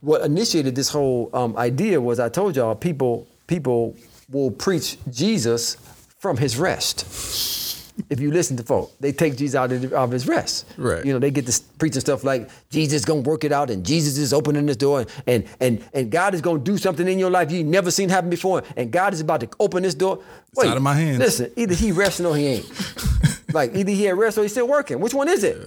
What 0.00 0.22
initiated 0.22 0.74
this 0.74 0.88
whole 0.88 1.30
um, 1.32 1.56
idea 1.56 2.00
was 2.00 2.18
I 2.18 2.28
told 2.28 2.56
y'all 2.56 2.74
people 2.74 3.28
people 3.46 3.94
will 4.30 4.50
preach 4.50 4.98
Jesus 5.10 5.76
from 6.18 6.36
his 6.36 6.56
rest. 6.56 7.67
If 8.10 8.20
you 8.20 8.30
listen 8.30 8.56
to 8.56 8.62
folk, 8.62 8.92
they 9.00 9.12
take 9.12 9.36
Jesus 9.36 9.54
out 9.54 9.72
of, 9.72 10.10
his 10.10 10.26
rest. 10.26 10.66
Right. 10.76 11.04
You 11.04 11.12
know, 11.12 11.18
they 11.18 11.30
get 11.30 11.46
to 11.46 11.62
preaching 11.78 12.00
stuff 12.00 12.24
like 12.24 12.48
Jesus 12.70 13.04
gonna 13.04 13.20
work 13.20 13.44
it 13.44 13.52
out 13.52 13.70
and 13.70 13.84
Jesus 13.84 14.18
is 14.18 14.32
opening 14.32 14.66
this 14.66 14.76
door 14.76 15.06
and 15.26 15.44
and 15.60 15.84
and, 15.92 16.10
God 16.10 16.34
is 16.34 16.40
gonna 16.40 16.60
do 16.60 16.78
something 16.78 17.06
in 17.06 17.18
your 17.18 17.30
life 17.30 17.50
you 17.50 17.64
never 17.64 17.90
seen 17.90 18.08
happen 18.08 18.30
before 18.30 18.62
and 18.76 18.90
God 18.90 19.12
is 19.12 19.20
about 19.20 19.40
to 19.40 19.48
open 19.60 19.82
this 19.82 19.94
door. 19.94 20.22
It's 20.52 20.64
out 20.64 20.76
of 20.76 20.82
my 20.82 20.94
hands. 20.94 21.18
Listen, 21.18 21.50
either 21.56 21.74
he 21.74 21.92
resting 21.92 22.26
or 22.26 22.36
he 22.36 22.46
ain't. 22.46 23.52
like 23.52 23.74
either 23.74 23.90
he 23.90 24.08
at 24.08 24.16
rest 24.16 24.38
or 24.38 24.42
he's 24.42 24.52
still 24.52 24.68
working. 24.68 25.00
Which 25.00 25.14
one 25.14 25.28
is 25.28 25.44
it? 25.44 25.58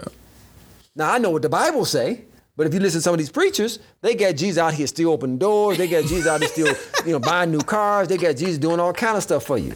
Now 0.96 1.12
I 1.12 1.18
know 1.18 1.32
what 1.32 1.42
the 1.42 1.50
Bible 1.50 1.86
say, 1.86 2.24
but 2.58 2.68
if 2.68 2.74
you 2.74 2.80
listen 2.80 3.00
to 3.00 3.04
some 3.04 3.14
of 3.14 3.18
these 3.18 3.32
preachers, 3.32 3.80
they 4.02 4.16
got 4.16 4.36
Jesus 4.36 4.58
out 4.58 4.74
here 4.74 4.88
still 4.88 5.12
opening 5.12 5.38
doors. 5.38 5.78
They 5.78 5.88
got 5.88 6.04
Jesus 6.04 6.28
out 6.28 6.42
here 6.42 6.50
still, 6.50 6.76
you 7.06 7.14
know, 7.14 7.20
buying 7.20 7.52
new 7.52 7.62
cars. 7.62 8.08
They 8.08 8.18
got 8.18 8.36
Jesus 8.36 8.58
doing 8.58 8.80
all 8.80 8.94
kind 8.94 9.18
of 9.18 9.24
stuff 9.24 9.44
for 9.46 9.58
you. 9.58 9.74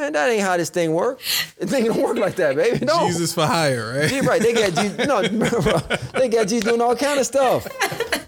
Man, 0.00 0.14
that 0.14 0.30
ain't 0.30 0.42
how 0.42 0.56
this 0.56 0.70
thing 0.70 0.94
work. 0.94 1.20
It 1.58 1.68
thing 1.68 1.84
don't 1.84 2.00
work 2.00 2.16
like 2.16 2.36
that, 2.36 2.56
baby. 2.56 2.86
No. 2.86 3.06
Jesus 3.06 3.34
for 3.34 3.44
hire, 3.44 3.98
right? 3.98 4.10
Yeah, 4.10 4.26
right. 4.26 4.40
They 4.40 4.54
got 4.54 4.74
Jesus. 4.74 5.06
No, 5.06 5.20
they 6.18 6.28
got 6.28 6.48
Jesus 6.48 6.64
doing 6.64 6.80
all 6.80 6.96
kind 6.96 7.20
of 7.20 7.26
stuff. 7.26 7.66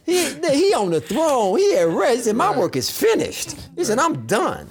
He 0.05 0.35
he 0.51 0.75
on 0.75 0.91
the 0.91 1.01
throne. 1.01 1.57
He 1.59 1.75
at 1.77 1.89
rest. 1.89 2.17
He 2.17 2.23
said, 2.25 2.37
"My 2.37 2.55
work 2.55 2.77
is 2.77 2.91
finished." 2.91 3.57
He 3.75 3.85
said, 3.85 3.99
"I'm 3.99 4.27
done. 4.27 4.69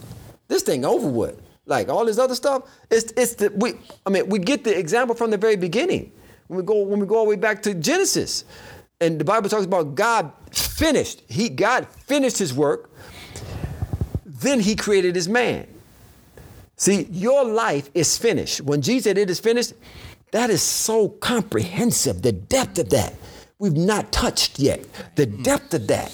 This 0.48 0.62
thing 0.62 0.86
over 0.86 1.08
with." 1.08 1.42
Like 1.66 1.90
all 1.90 2.06
this 2.06 2.20
other 2.20 2.36
stuff. 2.36 2.70
It's 2.92 3.12
it's 3.18 3.34
the 3.34 3.50
we. 3.56 3.74
I 4.06 4.12
mean, 4.12 4.30
we 4.30 4.38
get 4.38 4.64
the 4.64 4.78
example 4.78 5.16
from 5.16 5.32
the 5.32 5.38
very 5.38 5.56
beginning. 5.56 6.12
When 6.48 6.58
we 6.58 6.64
go 6.64 6.84
when 6.84 7.00
we 7.00 7.08
go 7.08 7.16
all 7.16 7.24
the 7.24 7.30
way 7.30 7.36
back 7.36 7.64
to 7.64 7.74
Genesis, 7.74 8.46
and 9.00 9.20
the 9.20 9.26
Bible 9.26 9.50
talks 9.50 9.66
about 9.66 9.96
God 9.96 10.32
finished. 10.52 11.24
He 11.28 11.50
God 11.50 11.88
finished 11.88 12.38
His 12.38 12.54
work. 12.54 12.92
Then 14.24 14.60
He 14.60 14.76
created 14.76 15.16
His 15.16 15.28
man. 15.28 15.68
See, 16.82 17.08
your 17.12 17.46
life 17.46 17.92
is 17.94 18.18
finished. 18.18 18.62
When 18.62 18.82
Jesus 18.82 19.04
said 19.04 19.20
it 19.20 19.30
is 19.30 19.40
finished, 19.40 19.74
that 20.32 20.50
is 20.50 20.64
so 20.64 21.10
comprehensive. 21.10 22.24
The 22.24 22.32
depth 22.32 22.80
of 22.80 22.90
that 22.90 23.14
we've 23.60 23.78
not 23.78 24.12
touched 24.12 24.58
yet. 24.58 24.84
The 25.16 25.28
depth 25.28 25.76
of 25.76 25.86
that. 25.90 26.12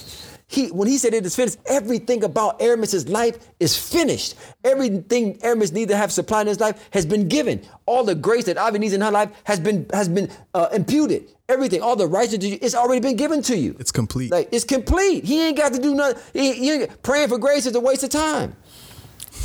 He, 0.49 0.67
when 0.67 0.89
he 0.89 0.97
said 0.97 1.13
it 1.13 1.25
is 1.25 1.37
finished, 1.37 1.57
everything 1.67 2.21
about 2.25 2.61
Aramis's 2.61 3.07
life 3.07 3.37
is 3.61 3.77
finished. 3.77 4.35
Everything 4.65 5.39
Aramis 5.41 5.71
needs 5.71 5.89
to 5.91 5.95
have 5.95 6.11
supplied 6.11 6.41
in 6.41 6.47
his 6.47 6.59
life 6.59 6.89
has 6.91 7.05
been 7.05 7.29
given. 7.29 7.61
All 7.85 8.03
the 8.03 8.15
grace 8.15 8.43
that 8.43 8.57
Ivy 8.57 8.79
needs 8.79 8.93
in 8.93 8.99
her 8.99 9.11
life 9.11 9.31
has 9.45 9.61
been 9.61 9.85
has 9.93 10.09
been 10.09 10.29
uh, 10.53 10.67
imputed. 10.73 11.33
Everything, 11.47 11.81
all 11.81 11.95
the 11.95 12.07
righteousness, 12.07 12.59
it's 12.61 12.75
already 12.75 12.99
been 12.99 13.15
given 13.15 13.41
to 13.43 13.55
you. 13.57 13.73
It's 13.79 13.93
complete. 13.93 14.31
Like 14.33 14.49
it's 14.51 14.65
complete. 14.65 15.23
He 15.23 15.47
ain't 15.47 15.55
got 15.55 15.71
to 15.71 15.79
do 15.81 15.95
nothing. 15.95 16.21
He, 16.33 16.51
he 16.51 16.71
ain't- 16.73 17.01
praying 17.03 17.29
for 17.29 17.37
grace 17.37 17.65
is 17.65 17.73
a 17.73 17.79
waste 17.79 18.03
of 18.03 18.09
time. 18.09 18.53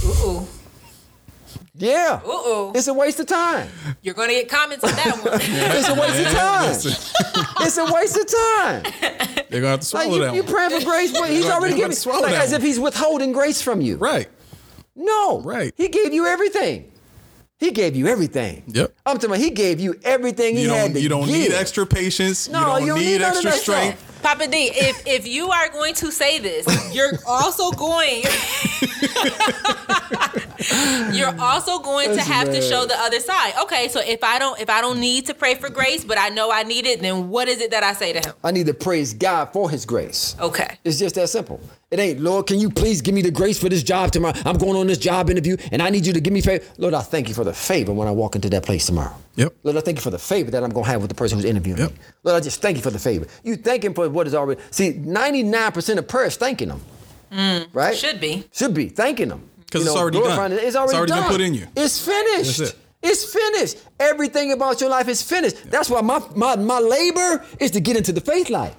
Ooh, 0.05 0.49
Yeah. 1.75 2.21
Uh-oh. 2.25 2.73
It's 2.75 2.87
a 2.87 2.95
waste 2.95 3.21
of 3.21 3.27
time. 3.27 3.69
you're 4.03 4.15
gonna 4.15 4.33
get 4.33 4.49
comments 4.49 4.85
on 4.85 4.91
that 4.93 5.17
one. 5.25 5.41
It's 5.43 5.89
a 5.89 5.95
waste 5.95 6.27
of 6.27 6.33
time. 6.33 6.75
it's 7.67 7.79
a 7.79 7.85
waste 7.93 8.17
of 8.19 8.27
time. 8.27 8.83
They're 9.51 9.61
gonna 9.61 9.69
have 9.69 9.81
to 9.81 9.97
Like 9.97 10.05
swallow 10.05 10.15
you, 10.17 10.23
that 10.25 10.35
you 10.35 10.43
one. 10.43 10.53
praying 10.53 10.71
for 10.81 10.85
grace, 10.87 11.13
but 11.13 11.31
he's 11.31 11.47
already 11.47 11.73
gonna 11.73 11.83
giving 11.85 11.97
swallow 11.97 12.23
like 12.23 12.33
that 12.33 12.45
as 12.45 12.53
if 12.53 12.63
he's 12.63 12.79
withholding 12.81 13.33
grace 13.33 13.61
from 13.63 13.81
you. 13.81 13.97
Right. 13.97 14.29
No. 14.95 15.41
Right. 15.41 15.73
He 15.77 15.89
gave 15.89 16.13
you 16.13 16.27
everything. 16.27 16.91
He 17.59 17.71
gave 17.71 17.95
you 17.95 18.09
everything. 18.09 18.65
Yep. 18.67 18.93
I'm 19.07 19.17
talking 19.17 19.31
about 19.31 19.39
he 19.39 19.51
gave 19.51 19.79
you 19.79 19.95
everything 20.03 20.57
he 20.57 20.65
You 20.65 20.71
had 20.71 20.87
don't. 20.87 20.95
to 20.95 21.01
You 21.01 21.09
don't 21.09 21.27
give. 21.27 21.35
need 21.37 21.53
extra 21.53 21.87
patience. 21.87 22.49
No, 22.49 22.59
you 22.59 22.67
don't 22.67 22.81
you 22.83 22.87
don't 22.89 22.99
need, 22.99 23.05
need 23.13 23.21
none 23.21 23.31
of 23.31 23.37
extra 23.37 23.51
that 23.53 23.61
stuff. 23.61 23.77
strength. 23.77 24.19
Papa 24.23 24.47
D, 24.49 24.71
if 24.75 25.03
if 25.07 25.27
you 25.29 25.49
are 25.51 25.69
going 25.71 25.95
to 25.95 26.11
say 26.13 26.39
this, 26.41 26.67
you're 26.95 27.13
also 27.27 27.71
going 27.73 28.23
you're 31.13 31.35
also 31.41 31.79
going 31.79 32.09
to 32.11 32.17
That's 32.17 32.29
have 32.29 32.49
to 32.51 32.61
show 32.63 32.87
the 32.87 32.99
other 32.99 33.21
side. 33.21 33.55
Okay, 33.63 33.89
so 33.89 34.01
if 34.01 34.23
I 34.23 34.39
don't 34.39 34.59
if 34.61 34.69
I 34.71 34.81
don't 34.81 35.01
need 35.01 35.27
to 35.27 35.35
pray 35.35 35.55
for 35.55 35.69
grace, 35.71 36.05
but 36.05 36.19
I 36.19 36.29
know 36.29 36.51
I 36.51 36.63
need 36.63 36.87
it, 36.87 37.01
then 37.01 37.29
what 37.29 37.49
is 37.49 37.61
it 37.61 37.71
that 37.71 37.83
I 37.83 37.93
say 37.93 38.13
to 38.13 38.21
him? 38.21 38.35
I 38.45 38.51
need 38.51 38.67
to 38.67 38.75
praise 38.75 39.15
God 39.15 39.47
for 39.53 39.71
his 39.71 39.85
grace. 39.85 40.37
Okay. 40.41 40.79
It's 40.85 40.99
just 40.99 41.15
that 41.17 41.29
simple. 41.29 41.61
It 41.91 41.99
ain't, 42.01 42.21
Lord, 42.21 42.47
can 42.47 42.59
you 42.59 42.71
please 42.71 43.03
give 43.03 43.15
me 43.15 43.21
the 43.21 43.31
grace 43.31 43.59
for 43.61 43.69
this 43.69 43.83
job 43.83 44.13
tomorrow? 44.13 44.33
I'm 44.47 44.57
going 44.57 44.77
on 44.77 44.87
this 44.87 44.97
job 44.97 45.29
interview 45.29 45.59
and 45.71 45.83
I 45.83 45.91
need 45.91 46.07
you 46.07 46.15
to 46.15 46.21
give 46.21 46.33
me 46.33 46.41
favor. 46.41 46.65
Lord, 46.79 46.95
I 46.95 47.01
thank 47.03 47.29
you 47.29 47.35
for 47.35 47.45
the 47.45 47.53
favor 47.53 47.93
when 47.93 48.09
I 48.09 48.13
walk 48.13 48.35
into 48.35 48.49
that 48.51 48.63
place 48.65 48.87
tomorrow. 48.87 49.15
Yep. 49.37 49.55
Lord, 49.63 49.77
I 49.77 49.81
thank 49.81 49.99
you 49.99 50.03
for 50.03 50.11
the 50.11 50.19
favor 50.19 50.51
that 50.53 50.65
I'm 50.65 50.71
going 50.71 50.85
to 50.85 50.91
have 50.91 51.03
with 51.03 51.11
the 51.11 51.15
person 51.15 51.37
who's 51.37 51.45
interviewing 51.45 51.81
Yep. 51.81 51.91
me. 51.91 51.97
Lord, 52.25 52.37
I 52.37 52.41
just 52.41 52.63
thank 52.63 52.79
you 52.79 52.83
for 52.83 52.91
the 52.91 52.99
favor. 52.99 53.27
You 53.45 53.57
thank 53.57 53.85
him 53.85 53.93
for 53.93 54.09
what 54.09 54.27
is 54.27 54.35
already. 54.35 54.61
See, 54.71 54.95
99% 54.95 55.99
of 55.99 56.09
prayer 56.09 56.27
is 56.27 56.37
thanking 56.37 56.71
him. 56.71 56.81
right? 57.73 57.95
Mm, 57.95 58.01
Should 58.01 58.21
be. 58.21 58.49
Should 58.53 58.73
be 58.75 58.89
thanking 58.89 59.29
him. 59.31 59.49
'Cause 59.73 59.85
You 59.85 59.89
it's 59.91 59.97
already 59.97 60.21
done. 60.21 60.53
It's 60.53 60.59
already, 60.59 60.67
It's 60.67 60.77
already 60.77 61.13
been 61.13 61.23
done. 61.23 61.31
put 61.31 61.41
in 61.41 61.55
you. 61.55 61.67
It's 61.77 61.99
finished. 62.05 62.61
It. 62.61 62.75
It's 63.03 63.25
finished. 63.25 63.79
Everything 63.99 64.53
about 64.53 64.81
your 64.81 64.89
life 64.91 65.09
is 65.09 65.23
finished. 65.23 65.57
That's 65.71 65.91
why 65.91 66.03
my, 66.03 66.23
my, 66.37 66.55
my 66.57 66.79
labor 66.79 67.45
is 67.59 67.73
to 67.73 67.81
get 67.81 67.97
into 67.97 68.13
the 68.13 68.21
faith 68.21 68.49
life. 68.49 68.77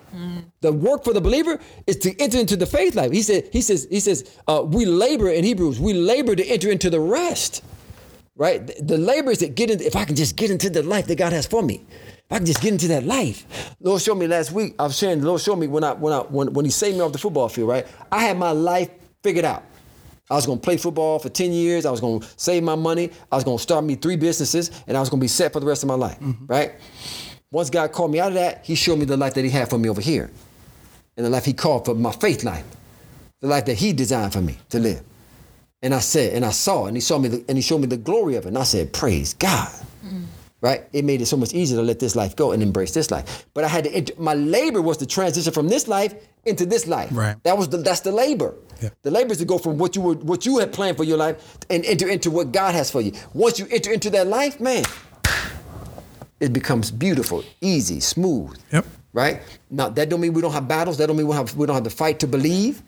The 0.62 0.72
work 0.72 1.04
for 1.04 1.12
the 1.12 1.20
believer 1.20 1.60
is 1.88 1.98
to 1.98 2.18
enter 2.22 2.38
into 2.40 2.56
the 2.56 2.66
faith 2.66 2.96
life. 2.96 3.12
He 3.12 3.22
said, 3.22 3.50
he 3.52 3.62
says, 3.62 3.86
he 3.90 4.00
says, 4.00 4.24
uh, 4.48 4.64
we 4.66 4.86
labor 4.86 5.30
in 5.30 5.44
Hebrews, 5.44 5.78
we 5.80 5.94
labor 5.94 6.36
to 6.38 6.46
enter 6.46 6.72
into 6.72 6.90
the 6.90 7.02
rest. 7.02 7.64
Right? 8.36 8.66
The, 8.66 8.76
the 8.82 8.98
labor 8.98 9.32
is 9.32 9.40
to 9.40 9.50
get 9.50 9.70
in, 9.70 9.82
if 9.82 9.96
I 9.96 10.06
can 10.06 10.16
just 10.16 10.36
get 10.38 10.50
into 10.52 10.70
the 10.70 10.84
life 10.84 11.08
that 11.08 11.18
God 11.18 11.34
has 11.34 11.46
for 11.46 11.62
me. 11.62 11.86
If 11.92 12.32
I 12.32 12.38
can 12.38 12.46
just 12.46 12.62
get 12.62 12.72
into 12.72 12.88
that 12.90 13.04
life. 13.04 13.76
Lord 13.82 14.02
showed 14.02 14.16
me 14.16 14.28
last 14.28 14.52
week, 14.54 14.76
I 14.80 14.84
was 14.84 14.98
sharing, 14.98 15.20
the 15.20 15.28
Lord 15.28 15.42
showed 15.42 15.58
me 15.58 15.68
when 15.68 15.84
I 15.84 15.92
when 15.94 16.14
I 16.14 16.20
when, 16.20 16.54
when 16.54 16.64
he 16.66 16.72
saved 16.72 16.96
me 16.98 17.04
off 17.04 17.12
the 17.12 17.18
football 17.18 17.50
field, 17.50 17.68
right? 17.70 17.86
I 18.12 18.24
had 18.24 18.38
my 18.38 18.52
life 18.52 18.90
figured 19.22 19.44
out. 19.46 19.64
I 20.30 20.36
was 20.36 20.46
gonna 20.46 20.60
play 20.60 20.78
football 20.78 21.20
for 21.20 21.30
10 21.30 21.52
years. 21.52 21.86
I 21.86 21.92
was 21.92 22.00
gonna 22.00 22.26
save 22.38 22.64
my 22.64 22.76
money. 22.76 23.12
I 23.32 23.36
was 23.36 23.44
gonna 23.44 23.60
start 23.60 23.84
me 23.84 23.96
three 23.96 24.16
businesses, 24.16 24.72
and 24.88 24.96
I 24.96 25.00
was 25.00 25.10
gonna 25.10 25.22
be 25.22 25.28
set 25.28 25.54
for 25.54 25.60
the 25.60 25.66
rest 25.66 25.84
of 25.84 25.88
my 25.88 25.96
life. 25.96 26.20
Mm-hmm. 26.20 26.46
Right? 26.46 26.74
Once 27.52 27.70
God 27.70 27.92
called 27.92 28.12
me 28.12 28.20
out 28.20 28.30
of 28.30 28.34
that, 28.36 28.66
He 28.66 28.76
showed 28.76 29.00
me 29.00 29.06
the 29.06 29.18
life 29.18 29.34
that 29.36 29.44
He 29.44 29.52
had 29.52 29.70
for 29.70 29.78
me 29.78 29.90
over 29.90 30.02
here, 30.02 30.32
and 31.18 31.26
the 31.26 31.30
life 31.30 31.46
He 31.46 31.54
called 31.54 31.86
for 31.86 31.94
my 31.94 32.12
faith 32.12 32.44
life, 32.44 32.66
the 33.42 33.48
life 33.48 33.66
that 33.66 33.76
He 33.76 33.94
designed 33.94 34.34
for 34.34 34.42
me 34.42 34.58
to 34.70 34.80
live. 34.80 35.04
And 35.82 35.94
I 35.94 36.00
said, 36.00 36.34
and 36.34 36.46
I 36.46 36.52
saw, 36.52 36.86
and 36.86 36.96
He 36.96 37.02
saw 37.02 37.20
me, 37.20 37.28
the, 37.28 37.46
and 37.50 37.58
He 37.58 37.62
showed 37.62 37.80
me 37.80 37.88
the 37.88 37.98
glory 37.98 38.36
of 38.36 38.46
it, 38.46 38.50
and 38.50 38.58
I 38.58 38.64
said, 38.64 38.94
"Praise 38.94 39.34
God." 39.34 39.72
Mm. 40.04 40.26
Right? 40.64 40.86
It 40.94 41.04
made 41.04 41.22
it 41.22 41.26
so 41.26 41.36
much 41.36 41.54
easier 41.54 41.76
to 41.78 41.84
let 41.84 42.00
this 42.00 42.16
life 42.16 42.38
go 42.38 42.54
and 42.54 42.64
embrace 42.64 42.94
this 42.94 43.12
life. 43.12 43.46
But 43.54 43.66
I 43.66 43.68
had 43.68 43.84
to. 43.84 43.92
enter- 43.92 44.14
My 44.18 44.34
labor 44.34 44.82
was 44.82 44.96
to 44.98 45.06
transition 45.06 45.52
from 45.52 45.68
this 45.68 45.90
life 45.90 46.16
into 46.46 46.66
this 46.66 46.88
life. 46.88 47.10
Right. 47.12 47.36
That 47.44 47.58
was 47.58 47.68
the. 47.68 47.78
That's 47.78 48.00
the 48.00 48.14
labor. 48.14 48.56
Yeah. 48.82 48.90
The 49.02 49.12
labor 49.12 49.34
is 49.34 49.40
to 49.40 49.46
go 49.46 49.58
from 49.58 49.78
what 49.78 49.94
you 49.98 50.02
were, 50.02 50.14
what 50.14 50.46
you 50.46 50.60
had 50.60 50.72
planned 50.72 50.96
for 50.96 51.04
your 51.04 51.18
life, 51.18 51.58
and 51.70 51.84
enter 51.84 52.08
into 52.08 52.32
what 52.32 52.54
God 52.54 52.74
has 52.76 52.90
for 52.90 53.02
you. 53.02 53.12
Once 53.34 53.60
you 53.60 53.68
enter 53.72 53.92
into 53.92 54.10
that 54.12 54.28
life, 54.28 54.62
man, 54.62 54.86
it 56.40 56.54
becomes 56.54 56.92
beautiful, 56.92 57.44
easy, 57.62 58.00
smooth. 58.00 58.58
Yep. 58.72 58.86
Right. 59.12 59.42
Now 59.70 59.90
that 59.90 60.08
don't 60.10 60.22
mean 60.22 60.32
we 60.34 60.42
don't 60.42 60.54
have 60.54 60.68
battles. 60.68 60.98
That 60.98 61.08
don't 61.08 61.18
mean 61.18 61.28
we 61.28 61.34
don't 61.36 61.46
have 61.48 61.58
we 61.58 61.66
don't 61.68 61.76
have 61.76 61.84
to 61.84 61.90
fight 61.90 62.20
to 62.22 62.28
believe. 62.28 62.82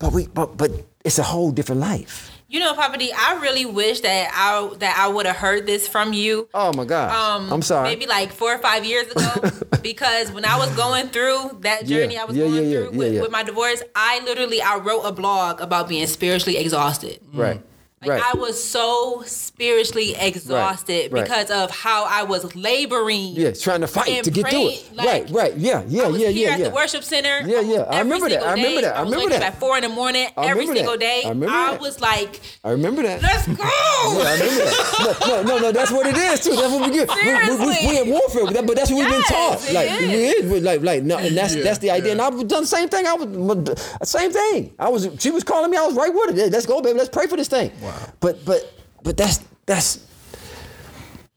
But 0.00 0.12
we 0.12 0.26
but 0.26 0.56
but 0.56 0.70
it's 1.04 1.18
a 1.18 1.22
whole 1.22 1.52
different 1.52 1.80
life. 1.80 2.32
You 2.48 2.58
know, 2.58 2.74
Papa 2.74 2.98
D, 2.98 3.12
I 3.16 3.38
really 3.40 3.64
wish 3.64 4.00
that 4.00 4.30
I 4.34 4.74
that 4.78 4.98
I 4.98 5.06
would 5.06 5.24
have 5.26 5.36
heard 5.36 5.66
this 5.66 5.86
from 5.86 6.12
you. 6.12 6.48
Oh 6.52 6.72
my 6.72 6.84
God. 6.84 7.12
Um, 7.12 7.52
I'm 7.52 7.62
sorry. 7.62 7.88
Maybe 7.90 8.06
like 8.06 8.32
four 8.32 8.52
or 8.52 8.58
five 8.58 8.84
years 8.84 9.06
ago, 9.12 9.50
because 9.82 10.32
when 10.32 10.44
I 10.44 10.58
was 10.58 10.74
going 10.74 11.08
through 11.10 11.58
that 11.60 11.86
Yeah, 11.86 11.98
journey, 12.00 12.18
I 12.18 12.24
was 12.24 12.36
yeah, 12.36 12.46
going 12.46 12.54
yeah, 12.56 12.60
yeah, 12.62 12.76
through 12.78 12.90
yeah, 12.92 12.98
with, 12.98 13.14
yeah. 13.14 13.20
with 13.20 13.30
my 13.30 13.44
divorce. 13.44 13.82
I 13.94 14.20
literally 14.24 14.60
I 14.60 14.78
wrote 14.78 15.02
a 15.02 15.12
blog 15.12 15.60
about 15.60 15.88
being 15.88 16.08
spiritually 16.08 16.56
exhausted. 16.58 17.20
Right. 17.32 17.62
Like 18.02 18.22
right. 18.22 18.34
I 18.34 18.38
was 18.38 18.62
so 18.64 19.22
spiritually 19.26 20.14
exhausted 20.18 21.12
right. 21.12 21.22
because 21.22 21.50
of 21.50 21.70
how 21.70 22.06
I 22.06 22.22
was 22.22 22.56
laboring. 22.56 23.34
yeah, 23.34 23.50
trying 23.50 23.82
to 23.82 23.86
fight 23.86 24.24
to 24.24 24.30
get 24.30 24.44
through 24.44 24.50
praying, 24.52 24.70
it. 24.70 24.96
like, 24.96 25.06
right. 25.06 25.30
Right. 25.30 25.56
Yeah. 25.58 25.84
Yeah. 25.86 26.04
I 26.04 26.08
was 26.08 26.22
yeah. 26.22 26.28
here 26.30 26.48
yeah. 26.48 26.54
at 26.54 26.60
yeah. 26.60 26.68
the 26.70 26.74
worship 26.74 27.04
center. 27.04 27.40
Yeah, 27.46 27.60
yeah. 27.60 27.80
I 27.82 28.00
um, 28.00 28.10
every 28.10 28.12
remember 28.12 28.28
that. 28.30 28.40
single 28.40 28.48
I 28.48 28.52
remember 28.54 28.80
that. 28.80 28.94
I 28.94 28.96
I 28.96 29.02
remember 29.02 29.16
waking 29.26 29.40
that. 29.40 29.42
at 29.52 29.60
four 29.60 29.76
in 29.76 29.82
the 29.82 29.88
morning 29.90 30.28
I 30.34 30.46
every 30.46 30.60
remember 30.66 30.76
single 30.76 30.92
that. 30.94 31.00
day. 31.00 31.22
I 31.26 31.28
remember 31.28 31.54
I 31.54 31.70
that. 31.72 31.80
was 31.82 32.00
like, 32.00 32.40
I 32.64 32.70
remember 32.70 33.02
that. 33.02 33.20
let's 33.20 33.46
go. 33.48 33.52
Yeah, 33.64 33.68
I 33.68 34.32
remember 34.32 34.64
that. 34.64 35.16
No, 35.20 35.28
no, 35.28 35.42
no, 35.42 35.58
no, 35.58 35.72
that's 35.72 35.90
what 35.92 36.06
it 36.06 36.16
is 36.16 36.40
too. 36.42 36.56
That's 36.56 36.72
what 36.72 36.88
we 36.90 36.96
get. 36.96 37.06
We, 37.06 37.14
we, 37.22 37.66
we, 37.66 37.74
Seriously. 37.74 37.86
we 37.86 38.00
in 38.00 38.08
warfare, 38.08 38.44
but 38.46 38.54
that- 38.54 38.66
but 38.66 38.76
that's 38.76 38.90
what 38.90 39.00
we've 39.00 39.10
been 39.12 39.22
taught. 39.24 39.68
it 39.68 39.74
Like 39.74 39.90
is. 39.90 40.00
we 40.08 40.14
is, 40.24 40.52
we- 40.52 40.60
like, 40.60 40.80
like, 40.80 41.02
no, 41.02 41.18
and 41.18 41.36
that's 41.36 41.54
Yeah, 41.54 41.64
that's 41.64 41.78
the 41.80 41.90
idea. 41.90 42.06
yeah. 42.06 42.12
And 42.12 42.22
I've 42.22 42.48
done 42.48 42.62
the 42.62 42.66
same 42.66 42.88
thing. 42.88 43.06
I 43.06 43.12
was 43.12 44.08
same 44.08 44.32
thing. 44.32 44.72
I 44.78 44.88
was. 44.88 45.06
She 45.18 45.30
was 45.30 45.44
calling 45.44 45.70
me. 45.70 45.76
I 45.76 45.84
was 45.84 45.96
right 45.96 46.10
with 46.14 46.38
it. 46.38 46.50
Let's 46.50 46.64
go, 46.64 46.80
baby. 46.80 46.96
Let's 46.96 47.10
pray 47.10 47.26
for 47.26 47.36
this 47.36 47.48
thing. 47.48 47.70
Wow. 47.90 48.12
But 48.20 48.44
but 48.44 48.72
but 49.02 49.16
that's 49.16 49.40
that's 49.66 50.06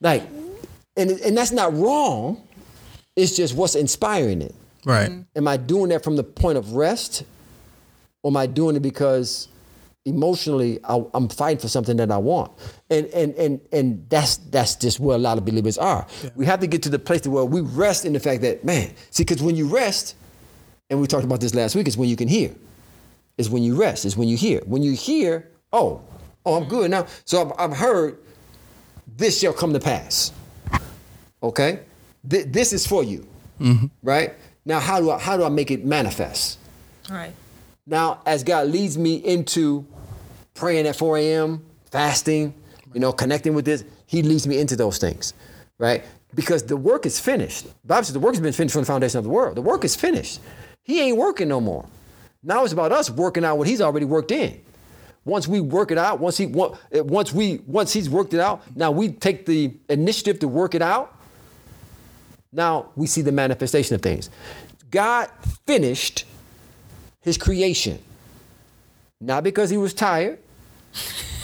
like, 0.02 0.24
and 0.98 1.12
and 1.12 1.38
that's 1.38 1.52
not 1.52 1.74
wrong. 1.76 2.42
It's 3.16 3.36
just 3.36 3.56
what's 3.56 3.76
inspiring 3.76 4.42
it. 4.42 4.56
Right. 4.86 5.10
Mm-hmm. 5.10 5.22
Am 5.36 5.48
I 5.48 5.58
doing 5.58 5.90
that 5.90 6.04
from 6.04 6.16
the 6.16 6.24
point 6.24 6.58
of 6.58 6.74
rest? 6.74 7.24
Or 8.22 8.32
am 8.32 8.38
I 8.38 8.46
doing 8.48 8.76
it 8.76 8.82
because 8.82 9.50
emotionally 10.06 10.80
I, 10.84 11.02
I'm 11.14 11.30
fighting 11.30 11.60
for 11.60 11.68
something 11.68 11.98
that 11.98 12.12
I 12.12 12.18
want? 12.18 12.52
And 12.90 13.08
and 13.08 13.34
and 13.36 13.62
and 13.72 14.10
that's 14.10 14.38
that's 14.38 14.76
just 14.76 15.00
where 15.00 15.16
a 15.16 15.20
lot 15.20 15.38
of 15.38 15.46
believers 15.46 15.78
are. 15.78 16.08
We 16.36 16.46
have 16.46 16.60
to 16.62 16.68
get 16.68 16.84
to 16.84 16.90
the 16.90 17.00
place 17.00 17.26
where 17.28 17.46
we 17.46 17.62
rest 17.62 18.06
in 18.06 18.14
the 18.14 18.20
fact 18.20 18.42
that, 18.42 18.64
man, 18.64 18.94
see, 19.12 19.24
because 19.24 19.44
when 19.44 19.56
you 19.56 19.68
rest, 19.68 20.16
and 20.90 21.00
we 21.00 21.08
talked 21.08 21.26
about 21.26 21.42
this 21.42 21.54
last 21.54 21.76
week, 21.76 21.88
is 21.88 21.98
when 21.98 22.10
you 22.10 22.16
can 22.16 22.28
hear. 22.28 22.54
Is 23.38 23.50
when 23.50 23.64
you 23.64 23.76
rest, 23.76 24.06
is 24.06 24.16
when 24.16 24.28
you 24.28 24.38
hear. 24.38 24.62
When 24.66 24.84
you 24.84 24.92
hear, 24.94 25.50
oh, 25.72 26.02
oh, 26.46 26.56
I'm 26.56 26.68
good 26.68 26.92
now. 26.92 27.08
So 27.26 27.42
I've, 27.42 27.72
I've 27.72 27.78
heard 27.78 28.18
this 29.18 29.40
shall 29.40 29.54
come 29.54 29.74
to 29.74 29.80
pass. 29.80 30.32
Okay? 31.42 31.80
Th- 32.30 32.46
this 32.48 32.74
is 32.74 32.86
for 32.88 33.04
you. 33.04 33.28
Mm-hmm. 33.60 33.88
Right? 34.02 34.34
Now 34.66 34.80
how 34.80 35.00
do 35.00 35.12
I 35.12 35.20
how 35.20 35.38
do 35.38 35.44
I 35.44 35.50
make 35.50 35.72
it 35.72 35.86
manifest? 35.86 36.58
Right. 37.10 37.34
Now, 37.86 38.22
as 38.26 38.44
God 38.44 38.68
leads 38.70 38.98
me 38.98 39.16
into 39.16 39.86
praying 40.54 40.88
at 40.88 40.96
4 40.96 41.18
a.m., 41.18 41.66
fasting, 41.92 42.54
you 42.94 43.00
know, 43.00 43.12
connecting 43.12 43.54
with 43.54 43.66
this, 43.66 43.84
He 44.06 44.24
leads 44.24 44.48
me 44.48 44.60
into 44.60 44.76
those 44.76 44.98
things, 44.98 45.34
right? 45.78 46.04
Because 46.34 46.64
the 46.64 46.78
work 46.78 47.06
is 47.06 47.20
finished. 47.20 47.66
The 47.66 47.88
Bible 47.88 48.06
says 48.06 48.14
the 48.14 48.20
work 48.20 48.34
has 48.34 48.42
been 48.42 48.54
finished 48.54 48.74
from 48.74 48.84
the 48.84 48.88
foundation 48.88 49.18
of 49.18 49.24
the 49.26 49.30
world. 49.30 49.56
The 49.58 49.62
work 49.62 49.84
is 49.84 49.96
finished. 49.96 50.40
He 50.84 51.02
ain't 51.02 51.18
working 51.18 51.48
no 51.48 51.60
more. 51.60 51.86
Now 52.42 52.64
it's 52.64 52.74
about 52.74 52.92
us 52.92 53.10
working 53.10 53.44
out 53.44 53.58
what 53.58 53.68
He's 53.68 53.82
already 53.82 54.06
worked 54.06 54.32
in. 54.32 54.62
Once 55.26 55.48
we 55.48 55.60
work 55.62 55.92
it 55.92 55.98
out, 55.98 56.20
once 56.20 56.38
He 56.38 56.46
once 56.48 57.34
we 57.34 57.62
once 57.66 57.94
He's 57.94 58.10
worked 58.10 58.34
it 58.34 58.40
out, 58.40 58.62
now 58.76 58.92
we 58.92 59.10
take 59.10 59.46
the 59.46 59.74
initiative 59.90 60.40
to 60.40 60.48
work 60.48 60.76
it 60.76 60.82
out. 60.82 61.18
Now 62.52 62.90
we 62.96 63.08
see 63.08 63.22
the 63.22 63.32
manifestation 63.32 63.96
of 63.96 64.02
things. 64.02 64.30
God 64.92 65.30
finished 65.66 66.26
his 67.22 67.38
creation. 67.38 68.00
Not 69.20 69.44
because 69.44 69.70
he 69.70 69.78
was 69.78 69.94
tired. 69.94 70.40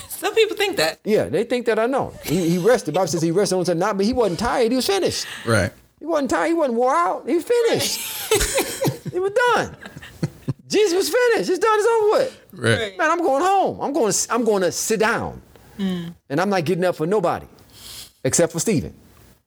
Some 0.10 0.36
people 0.36 0.58
think 0.58 0.78
that. 0.78 1.00
Yeah, 1.06 1.30
they 1.30 1.46
think 1.46 1.66
that 1.68 1.80
I 1.80 1.86
know. 1.86 2.14
He, 2.24 2.50
he 2.50 2.58
rested. 2.58 2.94
The 2.94 2.98
Bible 2.98 3.08
says 3.08 3.22
he 3.22 3.32
rested 3.32 3.56
on 3.56 3.64
the 3.64 3.74
not, 3.74 3.96
but 3.96 4.06
he 4.06 4.12
wasn't 4.12 4.40
tired. 4.40 4.72
He 4.72 4.76
was 4.76 4.86
finished. 4.86 5.26
Right. 5.46 5.72
He 5.98 6.06
wasn't 6.06 6.30
tired. 6.30 6.50
He 6.50 6.54
wasn't 6.54 6.78
wore 6.78 6.94
out. 6.94 7.28
He 7.28 7.36
was 7.36 7.46
finished. 7.46 9.04
he 9.14 9.20
was 9.20 9.32
done. 9.54 9.76
Jesus 10.68 10.94
was 10.94 11.10
finished. 11.10 11.50
It's 11.50 11.60
done. 11.60 11.80
It's 11.80 11.88
over 11.88 12.12
with. 12.12 12.39
Right. 12.52 12.98
Man, 12.98 13.12
I'm 13.12 13.20
going 13.20 13.44
home. 13.44 13.80
I'm 13.82 13.94
going. 13.94 14.12
To, 14.12 14.34
I'm 14.34 14.44
going 14.44 14.64
to 14.64 14.72
sit 14.72 15.00
down. 15.00 15.42
Hmm. 15.78 16.10
And 16.30 16.42
I'm 16.42 16.50
not 16.50 16.66
getting 16.66 16.84
up 16.84 16.96
for 16.96 17.06
nobody 17.06 17.46
except 18.24 18.52
for 18.52 18.60
Stephen. 18.60 18.94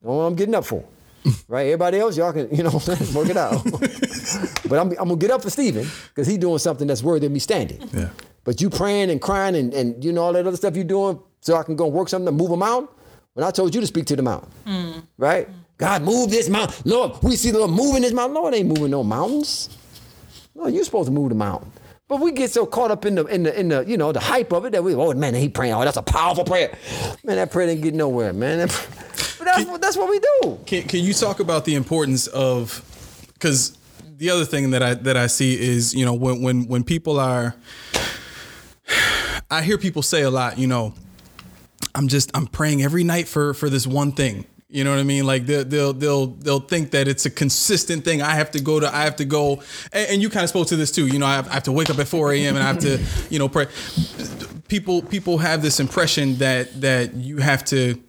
That's 0.00 0.08
what 0.08 0.24
I'm 0.24 0.34
getting 0.34 0.54
up 0.54 0.64
for. 0.64 0.84
right? 1.48 1.66
Everybody 1.66 1.98
else, 1.98 2.16
y'all 2.16 2.32
can, 2.32 2.54
you 2.54 2.62
know, 2.62 2.70
work 3.14 3.28
it 3.28 3.36
out. 3.36 3.62
but 4.68 4.78
I'm, 4.78 4.90
I'm 4.90 5.08
gonna 5.08 5.16
get 5.16 5.30
up 5.30 5.42
for 5.42 5.50
Stephen 5.50 5.86
because 6.08 6.26
he's 6.26 6.38
doing 6.38 6.58
something 6.58 6.86
that's 6.86 7.02
worthy 7.02 7.26
of 7.26 7.32
me 7.32 7.38
standing. 7.38 7.88
Yeah. 7.92 8.08
But 8.44 8.60
you 8.60 8.70
praying 8.70 9.10
and 9.10 9.20
crying 9.20 9.54
and, 9.54 9.72
and 9.72 10.04
you 10.04 10.12
know 10.12 10.22
all 10.22 10.32
that 10.32 10.46
other 10.46 10.56
stuff 10.56 10.74
you're 10.74 10.84
doing 10.84 11.20
so 11.40 11.56
I 11.56 11.62
can 11.62 11.76
go 11.76 11.86
work 11.86 12.08
something 12.08 12.26
to 12.26 12.32
move 12.32 12.50
a 12.50 12.56
mountain. 12.56 12.88
When 13.34 13.46
I 13.46 13.50
told 13.50 13.74
you 13.74 13.80
to 13.80 13.86
speak 13.86 14.04
to 14.06 14.16
the 14.16 14.22
mountain, 14.22 14.50
hmm. 14.66 14.98
right? 15.16 15.48
God, 15.78 16.02
move 16.02 16.30
this 16.30 16.48
mountain. 16.48 16.82
Lord, 16.84 17.22
we 17.22 17.34
see 17.34 17.50
the 17.50 17.58
Lord 17.58 17.70
moving 17.70 18.02
this 18.02 18.12
mountain. 18.12 18.34
Lord 18.34 18.54
ain't 18.54 18.68
moving 18.68 18.90
no 18.90 19.02
mountains. 19.02 19.70
No, 20.54 20.66
you're 20.66 20.84
supposed 20.84 21.06
to 21.06 21.12
move 21.12 21.30
the 21.30 21.34
mountain. 21.34 21.72
But 22.12 22.20
we 22.20 22.32
get 22.32 22.50
so 22.50 22.66
caught 22.66 22.90
up 22.90 23.06
in 23.06 23.14
the 23.14 23.24
in 23.24 23.42
the 23.44 23.58
in 23.58 23.68
the 23.68 23.86
you 23.88 23.96
know 23.96 24.12
the 24.12 24.20
hype 24.20 24.52
of 24.52 24.66
it 24.66 24.72
that 24.72 24.84
we 24.84 24.94
oh 24.94 25.14
man 25.14 25.32
he 25.32 25.48
praying. 25.48 25.72
Oh 25.72 25.82
that's 25.82 25.96
a 25.96 26.02
powerful 26.02 26.44
prayer. 26.44 26.76
Man 27.24 27.36
that 27.36 27.50
prayer 27.50 27.66
didn't 27.66 27.80
get 27.80 27.94
nowhere 27.94 28.34
man. 28.34 28.68
But 28.68 29.44
that's 29.46 29.64
what 29.64 29.80
that's 29.80 29.96
what 29.96 30.10
we 30.10 30.20
do. 30.20 30.60
Can, 30.66 30.82
can 30.82 31.00
you 31.00 31.14
talk 31.14 31.40
about 31.40 31.64
the 31.64 31.74
importance 31.74 32.26
of 32.26 32.84
because 33.32 33.78
the 34.18 34.28
other 34.28 34.44
thing 34.44 34.72
that 34.72 34.82
I 34.82 34.92
that 34.92 35.16
I 35.16 35.26
see 35.26 35.58
is 35.58 35.94
you 35.94 36.04
know 36.04 36.12
when 36.12 36.42
when 36.42 36.68
when 36.68 36.84
people 36.84 37.18
are 37.18 37.54
I 39.50 39.62
hear 39.62 39.78
people 39.78 40.02
say 40.02 40.20
a 40.20 40.30
lot 40.30 40.58
you 40.58 40.66
know 40.66 40.92
I'm 41.94 42.08
just 42.08 42.30
I'm 42.34 42.46
praying 42.46 42.82
every 42.82 43.04
night 43.04 43.26
for 43.26 43.54
for 43.54 43.70
this 43.70 43.86
one 43.86 44.12
thing 44.12 44.44
you 44.72 44.84
know 44.84 44.90
what 44.90 44.98
I 44.98 45.02
mean? 45.02 45.26
Like 45.26 45.44
they'll 45.46 45.64
they'll 45.64 45.92
they'll, 45.92 46.26
they'll 46.26 46.60
think 46.60 46.92
that 46.92 47.06
it's 47.06 47.26
a 47.26 47.30
consistent 47.30 48.04
thing. 48.04 48.22
I 48.22 48.34
have 48.34 48.50
to 48.52 48.60
go 48.60 48.80
to 48.80 48.92
I 48.92 49.02
have 49.02 49.16
to 49.16 49.24
go. 49.24 49.62
And, 49.92 50.10
and 50.10 50.22
you 50.22 50.30
kind 50.30 50.44
of 50.44 50.48
spoke 50.48 50.68
to 50.68 50.76
this 50.76 50.90
too 50.90 51.06
you 51.06 51.18
know 51.18 51.26
I 51.26 51.34
have, 51.34 51.48
I 51.48 51.54
have 51.54 51.64
to 51.64 51.72
wake 51.72 51.90
up 51.90 51.98
at 51.98 52.08
4 52.08 52.32
a.m. 52.32 52.56
and 52.56 52.64
I 52.64 52.68
have 52.68 52.78
to 52.80 52.98
you 53.28 53.38
know 53.38 53.48
pray. 53.48 53.66
People 54.68 55.02
people 55.02 55.38
have 55.38 55.60
this 55.60 55.78
impression 55.78 56.38
that 56.38 56.80
that 56.80 57.14
you 57.14 57.36
have 57.38 57.64
to 57.66 58.02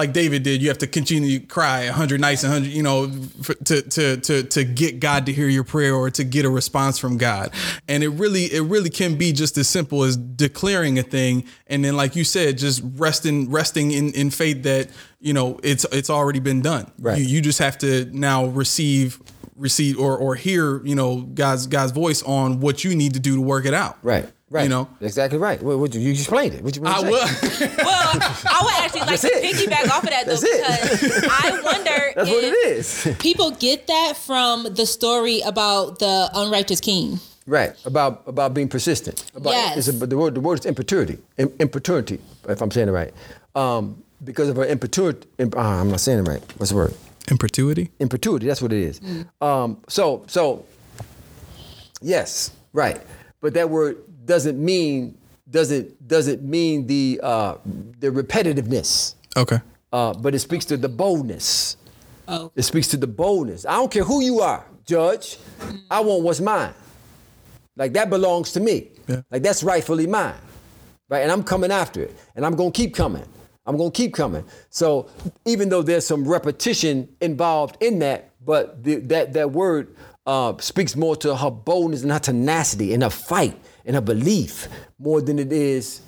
like 0.00 0.12
David 0.14 0.42
did, 0.42 0.62
you 0.62 0.68
have 0.68 0.78
to 0.78 0.86
continue 0.86 1.38
to 1.38 1.46
cry 1.46 1.82
a 1.82 1.92
hundred 1.92 2.20
nights, 2.20 2.42
a 2.42 2.48
hundred, 2.48 2.70
you 2.70 2.82
know, 2.82 3.10
for, 3.42 3.54
to 3.54 3.82
to 3.82 4.16
to 4.16 4.42
to 4.42 4.64
get 4.64 4.98
God 4.98 5.26
to 5.26 5.32
hear 5.32 5.46
your 5.48 5.62
prayer 5.62 5.94
or 5.94 6.10
to 6.10 6.24
get 6.24 6.44
a 6.44 6.50
response 6.50 6.98
from 6.98 7.18
God. 7.18 7.52
And 7.86 8.02
it 8.02 8.08
really, 8.08 8.44
it 8.46 8.62
really 8.62 8.88
can 8.88 9.16
be 9.16 9.32
just 9.32 9.58
as 9.58 9.68
simple 9.68 10.02
as 10.02 10.16
declaring 10.16 10.98
a 10.98 11.02
thing, 11.02 11.44
and 11.66 11.84
then, 11.84 11.96
like 11.96 12.16
you 12.16 12.24
said, 12.24 12.56
just 12.56 12.82
resting, 12.96 13.50
resting 13.50 13.92
in 13.92 14.12
in 14.12 14.30
faith 14.30 14.62
that 14.62 14.88
you 15.20 15.34
know 15.34 15.60
it's 15.62 15.84
it's 15.92 16.10
already 16.10 16.40
been 16.40 16.62
done. 16.62 16.90
Right. 16.98 17.18
You, 17.18 17.24
you 17.24 17.40
just 17.42 17.58
have 17.58 17.76
to 17.78 18.06
now 18.06 18.46
receive 18.46 19.20
receive 19.54 20.00
or 20.00 20.16
or 20.16 20.34
hear 20.34 20.82
you 20.84 20.94
know 20.94 21.20
God's 21.20 21.66
God's 21.66 21.92
voice 21.92 22.22
on 22.22 22.60
what 22.60 22.84
you 22.84 22.96
need 22.96 23.14
to 23.14 23.20
do 23.20 23.36
to 23.36 23.42
work 23.42 23.66
it 23.66 23.74
out. 23.74 23.98
right 24.02 24.28
right 24.50 24.64
You 24.64 24.68
know. 24.68 24.88
exactly 25.00 25.38
right 25.38 25.62
what, 25.62 25.78
what 25.78 25.94
you, 25.94 26.00
you 26.00 26.10
explained 26.12 26.54
it 26.54 26.64
what 26.64 26.74
you, 26.76 26.82
what 26.82 26.96
I 26.96 27.00
you 27.06 27.10
will. 27.10 27.26
say? 27.26 27.66
Well, 27.78 28.10
I 28.14 28.60
would 28.64 28.74
actually 28.84 29.00
like 29.00 29.20
That's 29.20 29.22
to 29.22 29.28
it. 29.28 29.44
piggyback 29.56 29.88
off 29.90 30.02
of 30.04 30.10
that 30.10 30.26
though 30.26 30.36
That's 30.36 30.42
it. 30.42 31.00
because 31.00 31.24
I 31.30 31.60
wonder 31.64 32.12
that's 32.16 32.28
if 32.28 32.34
what 32.34 32.44
it 32.44 32.56
is 32.68 33.16
people 33.20 33.50
get 33.52 33.86
that 33.86 34.16
from 34.16 34.64
the 34.74 34.86
story 34.86 35.40
about 35.42 35.98
the 36.00 36.30
unrighteous 36.34 36.80
king. 36.80 37.20
right 37.46 37.72
about 37.84 38.22
about 38.26 38.52
being 38.54 38.68
persistent 38.68 39.30
about 39.34 39.52
Yes. 39.52 39.76
it's 39.78 39.88
a, 39.88 39.92
the 40.06 40.16
word 40.16 40.34
the 40.34 40.40
word 40.40 40.58
is 40.60 40.66
imperturity 40.66 41.18
Im, 41.38 41.48
imperturity 41.58 42.18
if 42.48 42.60
I'm 42.60 42.70
saying 42.70 42.88
it 42.88 42.92
right 42.92 43.12
um, 43.54 44.02
because 44.22 44.48
of 44.48 44.58
our 44.58 44.66
imperturity 44.66 45.26
im, 45.38 45.50
ah, 45.56 45.80
I'm 45.80 45.90
not 45.90 46.00
saying 46.00 46.18
it 46.20 46.28
right 46.28 46.42
what's 46.58 46.70
the 46.70 46.76
word 46.76 46.94
In 47.30 47.36
perpetuity. 47.38 47.90
in 48.00 48.08
perpetuity. 48.08 48.46
That's 48.48 48.60
what 48.62 48.72
it 48.72 48.82
is. 48.90 49.00
Um, 49.40 49.78
so, 49.88 50.24
so, 50.26 50.64
yes, 52.00 52.50
right. 52.72 53.00
But 53.40 53.54
that 53.54 53.70
word 53.70 53.96
doesn't 54.30 54.64
mean 54.64 55.18
doesn't 55.50 56.06
doesn't 56.06 56.42
mean 56.42 56.86
the 56.86 57.20
uh, 57.20 57.56
the 57.98 58.10
repetitiveness. 58.10 59.16
Okay. 59.36 59.58
Uh, 59.92 60.14
but 60.14 60.34
it 60.36 60.38
speaks 60.38 60.64
to 60.66 60.76
the 60.76 60.88
boldness. 60.88 61.76
Oh. 62.28 62.52
It 62.54 62.62
speaks 62.62 62.86
to 62.88 62.96
the 62.96 63.08
boldness. 63.08 63.66
I 63.66 63.72
don't 63.72 63.90
care 63.90 64.04
who 64.04 64.22
you 64.22 64.38
are, 64.38 64.64
Judge. 64.86 65.38
I 65.90 65.98
want 65.98 66.22
what's 66.22 66.40
mine. 66.40 66.72
Like 67.74 67.92
that 67.94 68.08
belongs 68.08 68.52
to 68.52 68.60
me. 68.60 68.90
Yeah. 69.08 69.22
Like 69.32 69.42
that's 69.42 69.64
rightfully 69.64 70.06
mine. 70.06 70.40
Right? 71.08 71.22
And 71.24 71.32
I'm 71.32 71.42
coming 71.42 71.72
after 71.72 72.00
it. 72.02 72.16
And 72.36 72.46
I'm 72.46 72.54
gonna 72.54 72.70
keep 72.70 72.94
coming. 72.94 73.26
I'm 73.66 73.76
gonna 73.76 73.90
keep 73.90 74.14
coming. 74.14 74.44
So 74.68 75.08
even 75.44 75.68
though 75.70 75.82
there's 75.82 76.06
some 76.06 76.22
repetition 76.26 77.08
involved 77.20 77.78
in 77.80 77.98
that, 77.98 78.30
but 78.44 78.84
the, 78.84 78.96
that 79.10 79.32
that 79.32 79.50
word 79.50 79.96
uh, 80.24 80.56
speaks 80.58 80.94
more 80.94 81.16
to 81.16 81.34
her 81.34 81.50
boldness 81.50 82.02
and 82.02 82.12
her 82.12 82.20
tenacity 82.20 82.94
and 82.94 83.02
her 83.02 83.10
fight 83.10 83.56
and 83.84 83.96
a 83.96 84.00
belief 84.00 84.68
more 84.98 85.20
than 85.20 85.38
it 85.38 85.52
is 85.52 86.00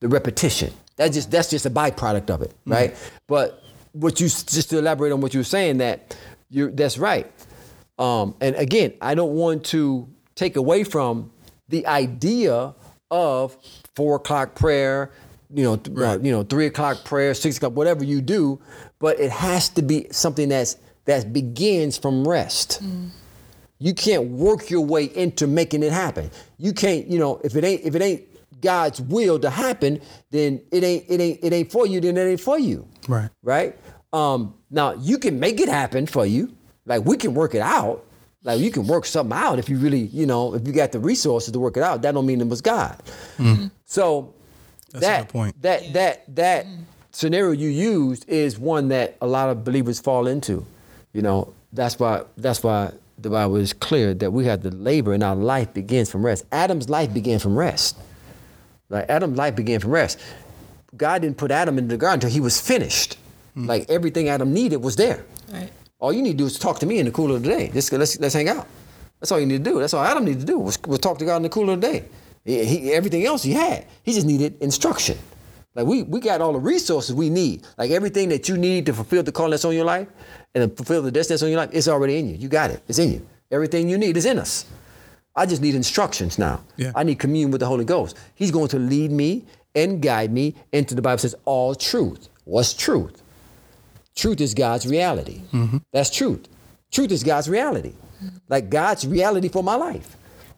the 0.00 0.08
repetition. 0.08 0.72
That's 0.96 1.14
just 1.14 1.30
that's 1.30 1.50
just 1.50 1.66
a 1.66 1.70
byproduct 1.70 2.30
of 2.30 2.42
it, 2.42 2.54
right? 2.66 2.94
But 3.26 3.62
what 3.92 4.20
you 4.20 4.28
just 4.28 4.70
to 4.70 4.78
elaborate 4.78 5.12
on 5.12 5.20
what 5.20 5.34
you 5.34 5.40
were 5.40 5.44
saying 5.44 5.78
that 5.78 6.16
you're 6.50 6.70
that's 6.70 6.98
right. 6.98 7.30
Um, 7.98 8.34
and 8.40 8.56
again, 8.56 8.94
I 9.00 9.14
don't 9.14 9.32
want 9.34 9.64
to 9.66 10.08
take 10.34 10.56
away 10.56 10.84
from 10.84 11.30
the 11.68 11.86
idea 11.86 12.74
of 13.10 13.56
four 13.94 14.16
o'clock 14.16 14.54
prayer, 14.54 15.10
you 15.54 15.62
know, 15.62 15.76
th- 15.76 15.96
uh, 15.96 16.18
you 16.22 16.32
know, 16.32 16.42
three 16.42 16.66
o'clock 16.66 17.04
prayer, 17.04 17.34
six 17.34 17.58
o'clock, 17.58 17.74
whatever 17.76 18.02
you 18.04 18.20
do, 18.22 18.60
but 18.98 19.20
it 19.20 19.30
has 19.30 19.68
to 19.70 19.82
be 19.82 20.06
something 20.10 20.48
that's 20.48 20.76
that 21.04 21.32
begins 21.32 21.98
from 21.98 22.26
rest. 22.26 22.82
You 23.82 23.94
can't 23.94 24.28
work 24.28 24.70
your 24.70 24.84
way 24.84 25.06
into 25.06 25.48
making 25.48 25.82
it 25.82 25.90
happen. 25.90 26.30
You 26.56 26.72
can't, 26.72 27.08
you 27.08 27.18
know, 27.18 27.40
if 27.42 27.56
it 27.56 27.64
ain't 27.64 27.82
if 27.84 27.96
it 27.96 28.02
ain't 28.02 28.22
God's 28.60 29.00
will 29.00 29.40
to 29.40 29.50
happen, 29.50 30.00
then 30.30 30.60
it 30.70 30.84
ain't 30.84 31.04
it 31.08 31.20
ain't 31.20 31.40
it 31.42 31.52
ain't 31.52 31.72
for 31.72 31.84
you. 31.84 32.00
Then 32.00 32.16
it 32.16 32.20
ain't 32.22 32.40
for 32.40 32.58
you. 32.60 32.86
Right. 33.08 33.28
Right. 33.42 33.76
Um, 34.12 34.54
now 34.70 34.92
you 34.94 35.18
can 35.18 35.40
make 35.40 35.58
it 35.58 35.68
happen 35.68 36.06
for 36.06 36.24
you. 36.24 36.54
Like 36.86 37.04
we 37.04 37.16
can 37.16 37.34
work 37.34 37.56
it 37.56 37.60
out. 37.60 38.04
Like 38.44 38.60
you 38.60 38.70
can 38.70 38.86
work 38.86 39.04
something 39.04 39.36
out 39.36 39.58
if 39.58 39.68
you 39.68 39.78
really, 39.78 40.02
you 40.02 40.26
know, 40.26 40.54
if 40.54 40.64
you 40.64 40.72
got 40.72 40.92
the 40.92 41.00
resources 41.00 41.52
to 41.52 41.58
work 41.58 41.76
it 41.76 41.82
out. 41.82 42.02
That 42.02 42.12
don't 42.14 42.24
mean 42.26 42.40
it 42.40 42.46
was 42.48 42.60
God. 42.60 42.96
So 43.84 44.32
That's 44.92 45.06
that 45.06 45.28
point. 45.28 45.60
that 45.62 45.92
that 45.94 46.36
that 46.36 46.66
scenario 47.10 47.50
you 47.50 47.68
used 47.68 48.28
is 48.28 48.60
one 48.60 48.88
that 48.88 49.16
a 49.20 49.26
lot 49.26 49.48
of 49.50 49.64
believers 49.64 49.98
fall 49.98 50.28
into. 50.28 50.64
You 51.12 51.22
know, 51.22 51.52
that's 51.72 51.98
why 51.98 52.22
that's 52.36 52.62
why 52.62 52.92
the 53.22 53.30
Bible 53.30 53.56
is 53.56 53.72
clear 53.72 54.14
that 54.14 54.32
we 54.32 54.44
have 54.46 54.62
to 54.62 54.70
labor 54.70 55.12
and 55.12 55.22
our 55.22 55.36
life 55.36 55.72
begins 55.72 56.10
from 56.10 56.24
rest. 56.24 56.44
Adam's 56.52 56.88
life 56.88 57.12
began 57.12 57.38
from 57.38 57.56
rest. 57.56 57.96
Like 58.88 59.08
Adam's 59.08 59.38
life 59.38 59.56
began 59.56 59.80
from 59.80 59.90
rest. 59.90 60.18
God 60.96 61.22
didn't 61.22 61.38
put 61.38 61.50
Adam 61.50 61.78
in 61.78 61.88
the 61.88 61.96
garden 61.96 62.16
until 62.18 62.30
he 62.30 62.40
was 62.40 62.60
finished. 62.60 63.16
Hmm. 63.54 63.66
Like 63.66 63.88
everything 63.88 64.28
Adam 64.28 64.52
needed 64.52 64.76
was 64.78 64.96
there. 64.96 65.24
Right. 65.52 65.70
All 65.98 66.12
you 66.12 66.22
need 66.22 66.32
to 66.32 66.38
do 66.38 66.46
is 66.46 66.58
talk 66.58 66.80
to 66.80 66.86
me 66.86 66.98
in 66.98 67.06
the 67.06 67.12
cool 67.12 67.34
of 67.34 67.42
the 67.42 67.48
day. 67.48 67.70
Just 67.72 67.92
let's 67.92 68.18
let's 68.18 68.34
hang 68.34 68.48
out. 68.48 68.66
That's 69.20 69.30
all 69.30 69.38
you 69.40 69.46
need 69.46 69.64
to 69.64 69.70
do. 69.70 69.78
That's 69.78 69.94
all 69.94 70.04
Adam 70.04 70.24
needed 70.24 70.40
to 70.40 70.46
do 70.46 70.58
was, 70.58 70.78
was 70.82 70.98
talk 70.98 71.18
to 71.18 71.24
God 71.24 71.36
in 71.36 71.42
the 71.42 71.48
cool 71.48 71.70
of 71.70 71.80
the 71.80 71.86
day. 71.86 72.04
He, 72.44 72.64
he- 72.64 72.92
everything 72.92 73.24
else 73.24 73.42
he 73.44 73.52
had, 73.52 73.86
he 74.02 74.12
just 74.12 74.26
needed 74.26 74.56
instruction. 74.60 75.16
Like 75.74 75.86
we 75.86 76.02
we 76.02 76.20
got 76.20 76.40
all 76.40 76.52
the 76.52 76.58
resources 76.58 77.14
we 77.14 77.30
need. 77.30 77.64
Like 77.78 77.90
everything 77.92 78.28
that 78.30 78.48
you 78.48 78.58
need 78.58 78.84
to 78.86 78.92
fulfill 78.92 79.22
the 79.22 79.32
call 79.32 79.50
that's 79.50 79.64
on 79.64 79.74
your 79.74 79.84
life 79.86 80.08
and 80.54 80.76
fulfill 80.76 81.02
the 81.02 81.10
destiny 81.10 81.40
on 81.42 81.50
your 81.50 81.60
life, 81.60 81.70
it's 81.72 81.88
already 81.88 82.18
in 82.18 82.28
you. 82.28 82.36
You 82.36 82.48
got 82.48 82.70
it. 82.70 82.82
It's 82.88 82.98
in 82.98 83.12
you. 83.12 83.26
Everything 83.50 83.88
you 83.88 83.98
need 83.98 84.16
is 84.16 84.26
in 84.26 84.38
us. 84.38 84.66
I 85.34 85.46
just 85.46 85.62
need 85.62 85.74
instructions 85.74 86.38
now. 86.38 86.62
Yeah. 86.76 86.92
I 86.94 87.04
need 87.04 87.18
communion 87.18 87.50
with 87.50 87.60
the 87.60 87.66
Holy 87.66 87.84
Ghost. 87.84 88.18
He's 88.34 88.50
going 88.50 88.68
to 88.68 88.78
lead 88.78 89.10
me 89.10 89.44
and 89.74 90.02
guide 90.02 90.32
me 90.32 90.54
into 90.72 90.94
the 90.94 91.02
Bible 91.02 91.18
says 91.18 91.34
all 91.44 91.74
truth. 91.74 92.28
What's 92.44 92.74
truth? 92.74 93.22
Truth 94.14 94.40
is 94.42 94.52
God's 94.52 94.86
reality. 94.86 95.40
Mm-hmm. 95.52 95.78
That's 95.92 96.10
truth. 96.10 96.48
Truth 96.90 97.12
is 97.12 97.24
God's 97.24 97.48
reality. 97.48 97.94
Like 98.48 98.68
God's 98.68 99.06
reality 99.06 99.48
for 99.48 99.62
my 99.62 99.74
life. 99.74 100.16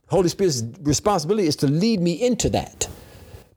Holy 0.09 0.29
Spirit's 0.29 0.65
responsibility 0.83 1.47
is 1.47 1.57
to 1.57 1.67
lead 1.67 2.01
me 2.01 2.21
into 2.21 2.51
that. 2.51 2.89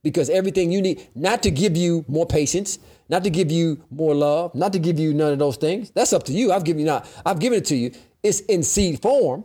Because 0.04 0.30
everything 0.30 0.72
you 0.72 0.82
need, 0.82 1.08
not 1.16 1.44
to 1.44 1.52
give 1.52 1.76
you 1.76 2.06
more 2.08 2.26
patience, 2.26 2.80
not 3.10 3.24
to 3.24 3.30
give 3.30 3.52
you 3.52 3.82
more 3.92 4.14
love, 4.16 4.54
not 4.56 4.74
to 4.74 4.80
give 4.80 5.00
you 5.00 5.14
none 5.14 5.34
of 5.34 5.40
those 5.40 5.58
things. 5.58 5.90
That's 5.92 6.14
up 6.14 6.24
to 6.26 6.34
you. 6.34 6.52
I've 6.52 6.64
given 6.64 6.80
you 6.82 6.86
not, 6.86 7.08
I've 7.26 7.40
given 7.40 7.58
it 7.60 7.66
to 7.66 7.76
you. 7.76 7.92
It's 8.24 8.40
in 8.42 8.64
seed 8.64 9.02
form. 9.02 9.44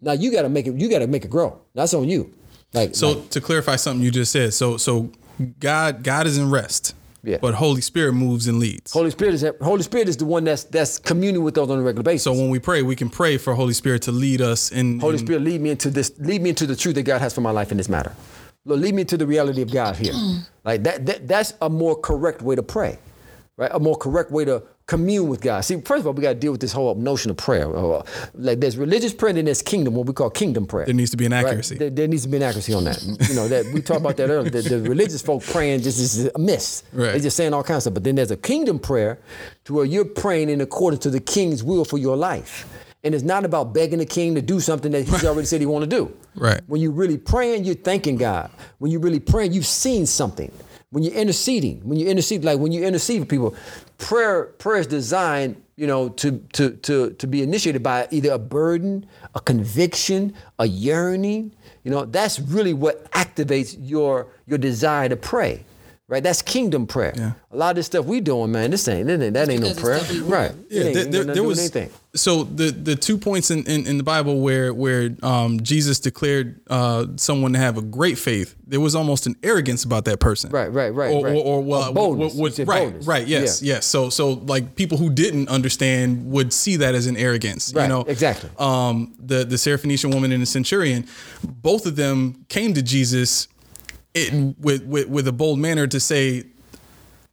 Now 0.00 0.12
you 0.12 0.32
gotta 0.32 0.48
make 0.48 0.66
it, 0.66 0.74
you 0.74 0.88
gotta 0.88 1.06
make 1.06 1.24
it 1.24 1.30
grow. 1.30 1.60
That's 1.74 1.94
on 1.94 2.08
you. 2.08 2.32
Like 2.72 2.94
So 2.94 3.12
like, 3.12 3.30
to 3.30 3.40
clarify 3.40 3.76
something 3.76 4.02
you 4.04 4.10
just 4.10 4.32
said, 4.32 4.52
so 4.54 4.76
so 4.76 5.10
God 5.60 6.02
God 6.02 6.26
is 6.26 6.38
in 6.38 6.50
rest, 6.50 6.94
Yeah. 7.22 7.38
but 7.40 7.54
Holy 7.54 7.80
Spirit 7.80 8.14
moves 8.14 8.48
and 8.48 8.58
leads. 8.58 8.90
Holy 8.92 9.10
Spirit 9.10 9.34
is 9.34 9.44
Holy 9.62 9.82
Spirit 9.82 10.08
is 10.08 10.16
the 10.16 10.24
one 10.24 10.42
that's 10.44 10.64
that's 10.64 10.98
communing 10.98 11.42
with 11.44 11.56
us 11.58 11.68
on 11.68 11.78
a 11.78 11.82
regular 11.82 12.02
basis. 12.02 12.24
So 12.24 12.32
when 12.32 12.50
we 12.50 12.58
pray, 12.58 12.82
we 12.82 12.96
can 12.96 13.08
pray 13.10 13.36
for 13.38 13.54
Holy 13.54 13.74
Spirit 13.74 14.02
to 14.02 14.12
lead 14.12 14.40
us 14.40 14.72
in. 14.72 14.98
Holy 14.98 15.14
in- 15.14 15.18
Spirit, 15.20 15.42
lead 15.42 15.60
me 15.60 15.70
into 15.70 15.90
this, 15.90 16.12
lead 16.18 16.42
me 16.42 16.50
into 16.50 16.66
the 16.66 16.74
truth 16.74 16.96
that 16.96 17.04
God 17.04 17.20
has 17.20 17.32
for 17.34 17.42
my 17.42 17.50
life 17.52 17.70
in 17.70 17.76
this 17.76 17.88
matter. 17.88 18.12
Lord, 18.66 18.80
lead 18.80 18.94
me 18.94 19.04
to 19.04 19.16
the 19.16 19.26
reality 19.26 19.62
of 19.62 19.70
God 19.72 19.96
here. 19.96 20.12
like 20.64 20.82
that, 20.82 21.06
that, 21.06 21.28
that's 21.28 21.54
a 21.62 21.70
more 21.70 21.96
correct 21.98 22.42
way 22.42 22.54
to 22.56 22.62
pray, 22.62 22.98
right? 23.56 23.70
A 23.72 23.78
more 23.78 23.96
correct 23.96 24.30
way 24.32 24.44
to 24.44 24.62
commune 24.86 25.28
with 25.28 25.40
God. 25.40 25.60
See, 25.62 25.80
first 25.80 26.00
of 26.00 26.06
all, 26.06 26.12
we 26.12 26.22
got 26.22 26.28
to 26.34 26.34
deal 26.38 26.52
with 26.52 26.60
this 26.60 26.72
whole 26.72 26.94
notion 26.96 27.30
of 27.30 27.36
prayer. 27.36 27.74
Uh, 27.76 28.02
Like 28.34 28.60
there's 28.60 28.76
religious 28.76 29.12
prayer 29.14 29.30
and 29.30 29.38
then 29.38 29.44
there's 29.46 29.62
kingdom, 29.62 29.94
what 29.94 30.06
we 30.06 30.12
call 30.12 30.30
kingdom 30.30 30.66
prayer. 30.66 30.84
There 30.86 30.94
needs 30.94 31.10
to 31.12 31.16
be 31.16 31.26
an 31.26 31.32
Right? 31.32 31.44
accuracy. 31.46 31.76
There, 31.76 31.90
there 31.90 32.08
needs 32.08 32.22
to 32.24 32.28
be 32.28 32.36
an 32.38 32.42
accuracy 32.44 32.72
on 32.74 32.84
that. 32.84 33.02
You 33.02 33.34
know 33.34 33.48
that 33.48 33.66
we 33.72 33.80
talked 33.82 34.00
about 34.00 34.16
that 34.18 34.30
earlier. 34.30 34.50
The, 34.50 34.62
the 34.62 34.80
religious 34.82 35.22
folk 35.22 35.42
praying 35.44 35.82
just 35.82 35.98
is 35.98 36.26
a 36.34 36.38
miss. 36.38 36.82
Right. 36.92 37.12
They're 37.12 37.20
just 37.20 37.36
saying 37.36 37.52
all 37.54 37.62
kinds 37.64 37.78
of 37.78 37.82
stuff. 37.82 37.94
But 37.94 38.04
then 38.04 38.14
there's 38.16 38.30
a 38.32 38.36
kingdom 38.36 38.78
prayer 38.78 39.18
to 39.64 39.74
where 39.74 39.84
you're 39.84 40.04
praying 40.04 40.50
in 40.50 40.60
accordance 40.60 41.02
to 41.04 41.10
the 41.10 41.20
king's 41.20 41.62
will 41.64 41.84
for 41.84 41.98
your 41.98 42.16
life. 42.16 42.66
And 43.06 43.14
it's 43.14 43.22
not 43.22 43.44
about 43.44 43.72
begging 43.72 44.00
the 44.00 44.04
king 44.04 44.34
to 44.34 44.42
do 44.42 44.58
something 44.58 44.90
that 44.90 45.06
he's 45.06 45.24
already 45.24 45.46
said 45.46 45.60
he 45.60 45.66
want 45.66 45.88
to 45.88 45.96
do. 45.96 46.12
Right. 46.34 46.60
When 46.66 46.80
you're 46.80 46.90
really 46.90 47.16
praying, 47.16 47.62
you're 47.62 47.76
thanking 47.76 48.16
God. 48.16 48.50
When 48.78 48.90
you're 48.90 49.00
really 49.00 49.20
praying, 49.20 49.52
you've 49.52 49.64
seen 49.64 50.06
something. 50.06 50.50
When 50.90 51.04
you're 51.04 51.14
interceding, 51.14 51.88
when 51.88 52.00
you 52.00 52.08
intercede, 52.08 52.44
like 52.44 52.58
when 52.58 52.72
you 52.72 52.84
intercede 52.84 53.20
for 53.20 53.26
people, 53.26 53.54
prayer 53.98 54.46
prayer 54.58 54.80
is 54.80 54.88
designed, 54.88 55.62
you 55.76 55.86
know, 55.86 56.08
to 56.08 56.38
to 56.54 56.70
to 56.70 57.10
to 57.12 57.26
be 57.28 57.42
initiated 57.42 57.84
by 57.84 58.08
either 58.10 58.32
a 58.32 58.38
burden, 58.38 59.06
a 59.36 59.40
conviction, 59.40 60.34
a 60.58 60.66
yearning. 60.66 61.54
You 61.84 61.92
know, 61.92 62.06
that's 62.06 62.40
really 62.40 62.74
what 62.74 63.08
activates 63.12 63.76
your 63.78 64.26
your 64.46 64.58
desire 64.58 65.08
to 65.08 65.16
pray. 65.16 65.64
Right? 66.08 66.22
That's 66.22 66.40
kingdom 66.40 66.86
prayer. 66.86 67.12
Yeah. 67.16 67.32
A 67.50 67.56
lot 67.56 67.70
of 67.70 67.76
this 67.76 67.86
stuff 67.86 68.06
we 68.06 68.20
doing, 68.20 68.52
man, 68.52 68.70
this 68.70 68.86
ain't 68.86 69.08
that 69.08 69.20
ain't, 69.20 69.34
that 69.34 69.48
ain't 69.50 69.60
no 69.60 69.74
prayer. 69.74 69.98
stuff 69.98 70.12
we 70.12 70.20
want. 70.20 70.32
Right. 70.32 70.52
Yeah, 70.70 70.82
there, 70.84 70.92
there, 70.92 70.94
got 70.94 71.10
nothing 71.10 71.26
to 71.26 71.32
there 71.34 71.42
was 71.42 71.58
anything. 71.58 71.90
so 72.14 72.44
the 72.44 72.70
the 72.70 72.94
two 72.94 73.18
points 73.18 73.50
in, 73.50 73.64
in, 73.64 73.88
in 73.88 73.96
the 73.96 74.04
Bible 74.04 74.38
where 74.40 74.72
where 74.72 75.10
um, 75.24 75.58
Jesus 75.60 75.98
declared 75.98 76.60
uh, 76.70 77.06
someone 77.16 77.54
to 77.54 77.58
have 77.58 77.76
a 77.76 77.82
great 77.82 78.18
faith. 78.18 78.54
There 78.68 78.78
was 78.78 78.94
almost 78.94 79.26
an 79.26 79.34
arrogance 79.42 79.82
about 79.82 80.04
that 80.04 80.20
person. 80.20 80.52
Right, 80.52 80.68
right, 80.72 80.90
right, 80.94 81.12
Or, 81.12 81.24
right. 81.24 81.34
or, 81.34 81.44
or 81.44 81.60
well, 81.64 81.92
boldness. 81.92 82.34
what- 82.34 82.40
what- 82.40 82.50
You 82.52 82.54
said 82.56 82.68
right, 82.68 82.82
boldness. 82.84 83.06
right, 83.06 83.26
yes, 83.26 83.60
Yeah. 83.60 83.74
yes. 83.74 83.86
So 83.86 84.08
so 84.08 84.30
like 84.34 84.76
people 84.76 84.98
who 84.98 85.10
didn't 85.10 85.48
understand 85.48 86.30
would 86.30 86.52
see 86.52 86.76
that 86.76 86.94
as 86.94 87.08
an 87.08 87.16
arrogance. 87.16 87.72
Right, 87.74 87.82
you 87.82 87.88
know 87.88 88.02
exactly. 88.02 88.48
Um, 88.60 89.12
the 89.18 89.44
the 89.44 89.56
Syrophoenician 89.56 90.14
woman 90.14 90.30
and 90.30 90.40
the 90.40 90.46
centurion, 90.46 91.08
both 91.42 91.84
of 91.84 91.96
them 91.96 92.44
came 92.48 92.74
to 92.74 92.82
Jesus, 92.82 93.48
it, 94.16 94.56
with 94.58 94.84
with 94.84 95.08
with 95.08 95.28
a 95.28 95.32
bold 95.32 95.58
manner 95.58 95.86
to 95.86 96.00
say. 96.00 96.44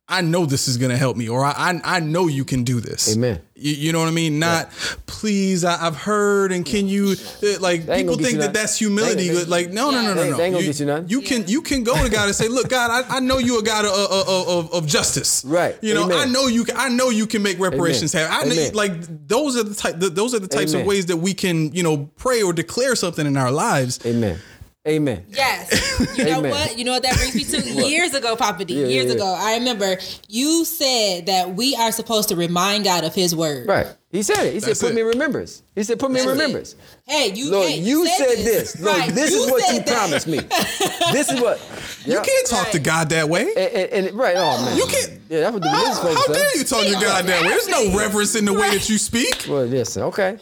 I 0.06 0.20
know 0.20 0.46
this 0.46 0.68
is 0.68 0.78
gonna 0.78 0.98
help 0.98 1.16
me, 1.16 1.30
or 1.30 1.46
I 1.46 1.52
I, 1.52 1.82
I 1.96 2.00
know 2.02 2.28
you 2.28 2.44
can 2.44 2.66
do 2.66 2.82
this. 2.82 3.16
Amen. 3.16 3.40
You, 3.56 3.74
you 3.74 3.94
know 3.94 4.00
what 4.00 4.10
I 4.10 4.12
mean? 4.12 4.38
Not, 4.38 4.70
please. 5.06 5.64
I, 5.64 5.88
I've 5.88 5.96
heard, 5.96 6.52
and 6.52 6.66
can 6.66 6.90
you? 6.90 7.16
uh, 7.42 7.60
Like 7.62 7.86
They 7.86 8.02
people 8.02 8.18
think 8.18 8.40
that 8.40 8.54
that's 8.54 8.78
humility. 8.78 9.30
They 9.30 9.46
like 9.46 9.72
no, 9.72 9.92
no, 9.92 10.02
no, 10.02 10.14
no, 10.14 10.30
no. 10.32 10.38
they 10.38 10.46
ain't 10.46 10.54
gonna 10.56 10.66
you, 10.66 10.74
get 10.74 10.80
you. 10.82 11.06
You 11.08 11.22
can 11.26 11.48
you 11.48 11.62
can 11.62 11.84
go 11.86 11.96
to 12.04 12.10
God 12.12 12.26
and 12.26 12.36
say, 12.36 12.50
look, 12.50 12.68
God, 12.68 12.92
I, 12.92 13.18
I 13.18 13.20
know 13.22 13.38
you 13.38 13.60
a 13.60 13.64
God 13.64 13.86
of, 13.86 13.94
of, 13.94 14.48
of, 14.50 14.74
of 14.74 14.88
justice. 14.88 15.46
Right. 15.46 15.78
You 15.82 15.94
know, 15.94 16.04
Amen. 16.04 16.18
I 16.20 16.26
know 16.26 16.48
you. 16.48 16.66
Can, 16.66 16.76
I 16.76 16.90
know 16.90 17.10
you 17.10 17.26
can 17.26 17.42
make 17.42 17.58
reparations 17.58 18.14
Amen. 18.14 18.30
happen. 18.30 18.52
I 18.52 18.56
know, 18.56 18.70
like 18.74 19.28
those 19.28 19.56
are 19.56 19.64
the 19.64 19.74
type. 19.74 19.96
Those 19.98 20.36
are 20.36 20.40
the 20.40 20.50
types 20.50 20.74
of 20.74 20.86
ways 20.86 21.06
that 21.06 21.18
we 21.18 21.34
can 21.34 21.72
you 21.74 21.82
know 21.82 22.10
pray 22.18 22.44
or 22.44 22.52
declare 22.52 22.96
something 22.96 23.26
in 23.26 23.38
our 23.38 23.52
lives. 23.52 24.06
Amen. 24.06 24.38
Amen. 24.88 25.26
Yes. 25.30 25.82
You 26.18 26.26
know 26.26 26.40
Amen. 26.40 26.52
what? 26.52 26.78
You 26.78 26.84
know 26.86 26.92
what 26.94 27.04
that 27.04 27.16
brings 27.16 27.36
me 27.36 27.44
to? 27.44 27.88
years 27.88 28.14
ago, 28.14 28.36
Papa 28.36 28.66
D. 28.66 28.74
Yeah, 28.74 28.82
yeah, 28.82 28.88
years 28.88 29.06
yeah. 29.08 29.14
ago, 29.14 29.36
I 29.38 29.56
remember 29.58 29.98
you 30.28 30.66
said 30.66 31.28
that 31.28 31.54
we 31.56 31.76
are 31.76 31.92
supposed 31.92 32.30
to 32.30 32.36
remind 32.36 32.84
God 32.84 33.04
of 33.04 33.14
His 33.16 33.36
word. 33.36 33.68
Right. 33.68 33.88
He 34.12 34.22
said 34.24 34.46
it. 34.48 34.54
He 34.54 34.60
That's 34.60 34.80
said, 34.80 34.88
"Put 34.88 34.92
it. 34.92 34.96
me 34.96 35.02
in 35.02 35.08
remembrance." 35.08 35.64
He 35.76 35.84
said, 35.84 36.00
"Put 36.00 36.12
me 36.12 36.20
in 36.20 36.26
That's 36.26 36.38
it. 36.38 36.42
remembrance." 36.42 36.76
Hey, 37.06 37.32
you. 37.34 37.52
Lord, 37.52 37.70
hey, 37.70 37.80
you 37.80 38.08
said 38.08 38.38
this. 38.38 38.80
Lord, 38.80 38.98
Right. 38.98 39.14
this 39.14 39.32
is 39.34 39.50
what 39.52 39.72
you 39.74 39.80
that. 39.80 39.88
promised 39.88 40.28
me. 40.28 40.40
This 41.14 41.30
is 41.32 41.40
what. 41.40 41.60
You 42.06 42.14
Yep. 42.14 42.24
can't 42.26 42.48
talk 42.48 42.70
to 42.72 42.80
God 42.80 43.10
that 43.10 43.30
way. 43.30 43.42
And, 43.56 43.58
and, 43.58 44.08
and- 44.08 44.18
right. 44.18 44.36
Oh 44.38 44.66
man. 44.66 44.76
You 44.78 44.86
can't- 44.88 45.12
Yeah, 45.30 45.40
that's 45.42 45.54
what 45.54 45.62
the 45.62 45.70
How, 45.70 45.78
religious 45.78 46.00
folks 46.00 46.16
how 46.28 46.34
say. 46.34 46.40
dare 46.40 46.58
you 46.58 46.64
talk 46.64 46.86
to 46.86 46.94
God 47.06 47.26
that 47.26 47.42
way? 47.44 47.48
There's 47.50 47.68
no 47.68 47.96
reverence 47.98 48.36
in 48.36 48.46
the 48.46 48.54
way 48.54 48.72
that 48.72 48.90
you 48.90 48.98
speak. 48.98 49.46
Well, 49.48 49.64
listen. 49.66 50.04
Okay. 50.04 50.38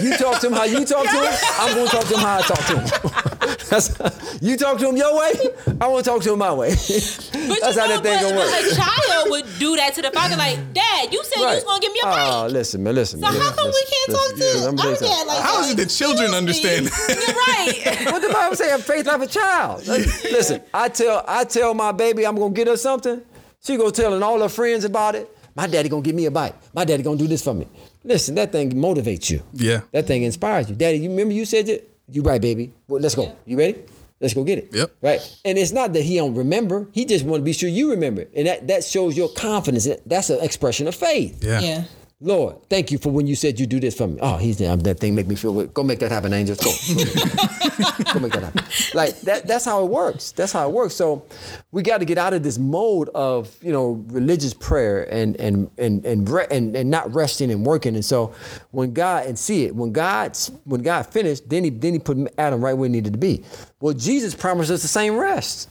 You 0.00 0.16
talk 0.16 0.40
to 0.40 0.46
him 0.46 0.52
how 0.52 0.64
you 0.64 0.84
talk 0.84 1.04
to 1.04 1.10
him. 1.20 1.34
I'm 1.58 1.74
gonna 1.76 1.90
talk 1.90 2.04
to 2.06 2.14
him 2.14 2.20
how 2.20 2.38
I 2.38 2.42
talk 2.42 2.64
to 2.66 2.78
him. 2.78 3.29
That's, 3.70 4.42
you 4.42 4.56
talk 4.56 4.78
to 4.78 4.88
him 4.88 4.96
your 4.96 5.16
way. 5.18 5.32
I 5.80 5.86
want 5.86 6.04
to 6.04 6.10
talk 6.10 6.22
to 6.22 6.32
him 6.32 6.38
my 6.40 6.52
way. 6.52 6.70
But 6.70 6.78
That's 6.80 7.76
you 7.76 7.80
how 7.80 7.86
know, 7.86 8.00
that 8.00 8.02
thing 8.02 8.18
but, 8.18 8.22
gonna 8.22 8.34
but 8.34 8.46
work. 8.50 8.72
a 8.72 8.76
child 8.76 9.30
would 9.30 9.46
do 9.58 9.76
that 9.76 9.94
to 9.94 10.02
the 10.02 10.10
father, 10.10 10.36
like, 10.36 10.58
Dad, 10.72 11.12
you 11.12 11.22
said 11.24 11.38
you 11.40 11.46
was 11.46 11.64
gonna 11.64 11.80
give 11.80 11.92
me 11.92 12.00
a 12.02 12.06
bite. 12.06 12.30
Oh, 12.30 12.46
listen, 12.48 12.82
man. 12.82 12.94
Listen. 12.94 13.20
so 13.20 13.30
man, 13.30 13.40
how 13.40 13.52
come 13.52 13.66
we 13.68 13.84
can't 13.84 14.10
talk 14.18 14.36
listen. 14.36 14.62
to 14.62 14.68
I'm 14.68 14.78
our 14.78 14.84
gonna 14.84 14.96
tell 14.96 15.08
you 15.08 15.14
dad 15.14 15.26
like 15.26 15.42
How 15.42 15.56
that? 15.60 15.64
is 15.66 15.70
it 15.72 15.76
that 15.76 15.88
children 15.88 16.34
understand. 16.34 16.84
You're 16.86 17.36
right. 17.36 18.06
What 18.12 18.22
the 18.22 18.28
Bible 18.32 18.56
say? 18.56 18.68
Have 18.70 18.84
faith 18.84 19.06
like 19.06 19.22
a 19.22 19.26
child. 19.26 19.86
Listen, 19.86 20.60
I 20.74 20.88
tell 20.88 21.24
I 21.26 21.44
tell 21.44 21.72
my 21.74 21.92
baby 21.92 22.26
I'm 22.26 22.36
gonna 22.36 22.52
get 22.54 22.66
her 22.66 22.76
something. 22.76 23.20
She 23.62 23.76
go 23.76 23.90
telling 23.90 24.22
all 24.22 24.40
her 24.40 24.48
friends 24.48 24.84
about 24.84 25.14
it. 25.14 25.30
My 25.54 25.66
daddy 25.66 25.88
gonna 25.88 26.02
give 26.02 26.14
me 26.14 26.26
a 26.26 26.30
bite. 26.30 26.54
My 26.74 26.84
daddy 26.84 27.02
gonna 27.02 27.16
do 27.18 27.26
this 27.26 27.42
for 27.42 27.54
me. 27.54 27.66
Listen, 28.04 28.34
that 28.36 28.52
thing 28.52 28.72
motivates 28.72 29.30
you. 29.30 29.42
Yeah. 29.52 29.82
That 29.92 30.06
thing 30.06 30.22
inspires 30.22 30.70
you. 30.70 30.76
Daddy, 30.76 30.98
you 30.98 31.10
remember 31.10 31.34
you 31.34 31.44
said 31.44 31.68
it? 31.68 31.86
You 32.12 32.22
right, 32.22 32.40
baby. 32.40 32.72
Well, 32.88 33.00
let's 33.00 33.14
go. 33.14 33.36
You 33.46 33.56
ready? 33.58 33.76
Let's 34.20 34.34
go 34.34 34.44
get 34.44 34.58
it. 34.58 34.68
Yep. 34.72 34.96
Right. 35.00 35.38
And 35.46 35.56
it's 35.56 35.72
not 35.72 35.94
that 35.94 36.02
he 36.02 36.16
don't 36.16 36.34
remember. 36.34 36.88
He 36.92 37.06
just 37.06 37.24
want 37.24 37.40
to 37.40 37.44
be 37.44 37.54
sure 37.54 37.70
you 37.70 37.90
remember. 37.90 38.22
it. 38.22 38.30
And 38.36 38.46
that 38.46 38.68
that 38.68 38.84
shows 38.84 39.16
your 39.16 39.30
confidence. 39.30 39.88
That's 40.04 40.28
an 40.28 40.40
expression 40.40 40.86
of 40.88 40.94
faith. 40.94 41.42
Yeah. 41.42 41.60
Yeah. 41.60 41.84
Lord, 42.22 42.56
thank 42.68 42.92
you 42.92 42.98
for 42.98 43.10
when 43.10 43.26
you 43.26 43.34
said 43.34 43.58
you 43.58 43.66
do 43.66 43.80
this 43.80 43.96
for 43.96 44.06
me. 44.06 44.18
Oh, 44.20 44.36
he's 44.36 44.58
there. 44.58 44.76
That 44.76 45.00
thing 45.00 45.14
make 45.14 45.26
me 45.26 45.36
feel 45.36 45.54
good. 45.54 45.72
Go 45.72 45.82
make 45.82 46.00
that 46.00 46.12
happen, 46.12 46.34
angels. 46.34 46.58
Go. 46.58 46.70
Go 48.12 48.20
make 48.20 48.32
that 48.32 48.42
happen. 48.42 48.64
Like 48.92 49.18
that. 49.22 49.46
That's 49.46 49.64
how 49.64 49.82
it 49.82 49.90
works. 49.90 50.32
That's 50.32 50.52
how 50.52 50.68
it 50.68 50.72
works. 50.72 50.94
So 50.94 51.24
we 51.72 51.82
got 51.82 51.98
to 51.98 52.04
get 52.04 52.18
out 52.18 52.34
of 52.34 52.42
this 52.42 52.58
mode 52.58 53.08
of 53.14 53.56
you 53.62 53.72
know 53.72 54.04
religious 54.08 54.52
prayer 54.52 55.04
and 55.10 55.34
and 55.36 55.70
and 55.78 56.04
and 56.04 56.28
re- 56.28 56.46
and, 56.50 56.76
and 56.76 56.90
not 56.90 57.10
resting 57.14 57.50
and 57.50 57.64
working. 57.64 57.94
And 57.94 58.04
so 58.04 58.34
when 58.72 58.92
God 58.92 59.24
and 59.24 59.38
see 59.38 59.64
it 59.64 59.74
when 59.74 59.92
God 59.92 60.36
when 60.64 60.82
God 60.82 61.06
finished, 61.06 61.48
then 61.48 61.64
he 61.64 61.70
then 61.70 61.94
he 61.94 61.98
put 62.00 62.18
Adam 62.36 62.62
right 62.62 62.74
where 62.74 62.86
he 62.86 62.92
needed 62.92 63.14
to 63.14 63.18
be. 63.18 63.44
Well, 63.80 63.94
Jesus 63.94 64.34
promised 64.34 64.70
us 64.70 64.82
the 64.82 64.88
same 64.88 65.16
rest. 65.16 65.70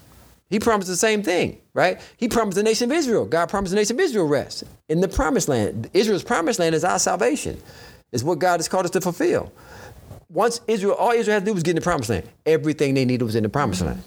He 0.50 0.60
promised 0.60 0.88
the 0.88 0.96
same 0.96 1.22
thing, 1.22 1.60
right? 1.74 2.02
He 2.18 2.28
promised 2.28 2.56
the 2.56 2.64
nation 2.64 2.90
of 2.90 2.98
Israel. 2.98 3.26
God 3.26 3.50
promised 3.50 3.72
the 3.72 3.76
nation 3.76 3.96
of 3.96 4.00
Israel 4.00 4.28
rest 4.28 4.64
in 4.88 5.00
the 5.00 5.08
promised 5.08 5.48
land. 5.48 5.90
Israel's 5.94 6.24
promised 6.24 6.60
land 6.60 6.74
is 6.74 6.84
our 6.84 7.00
salvation. 7.00 7.62
Is 8.12 8.24
what 8.24 8.40
God 8.40 8.60
has 8.60 8.68
called 8.68 8.86
us 8.86 8.92
to 8.92 9.02
fulfill. 9.02 9.52
Once 10.30 10.62
Israel, 10.68 10.94
all 10.94 11.12
Israel 11.12 11.36
had 11.36 11.46
to 11.46 11.52
do 11.52 11.54
was 11.54 11.62
get 11.62 11.72
in 11.72 11.76
the 11.76 11.82
promised 11.82 12.10
land. 12.10 12.28
Everything 12.46 12.96
they 12.96 13.06
needed 13.06 13.24
was 13.24 13.36
in 13.36 13.44
the 13.44 13.50
promised 13.50 13.82
land. 13.82 14.02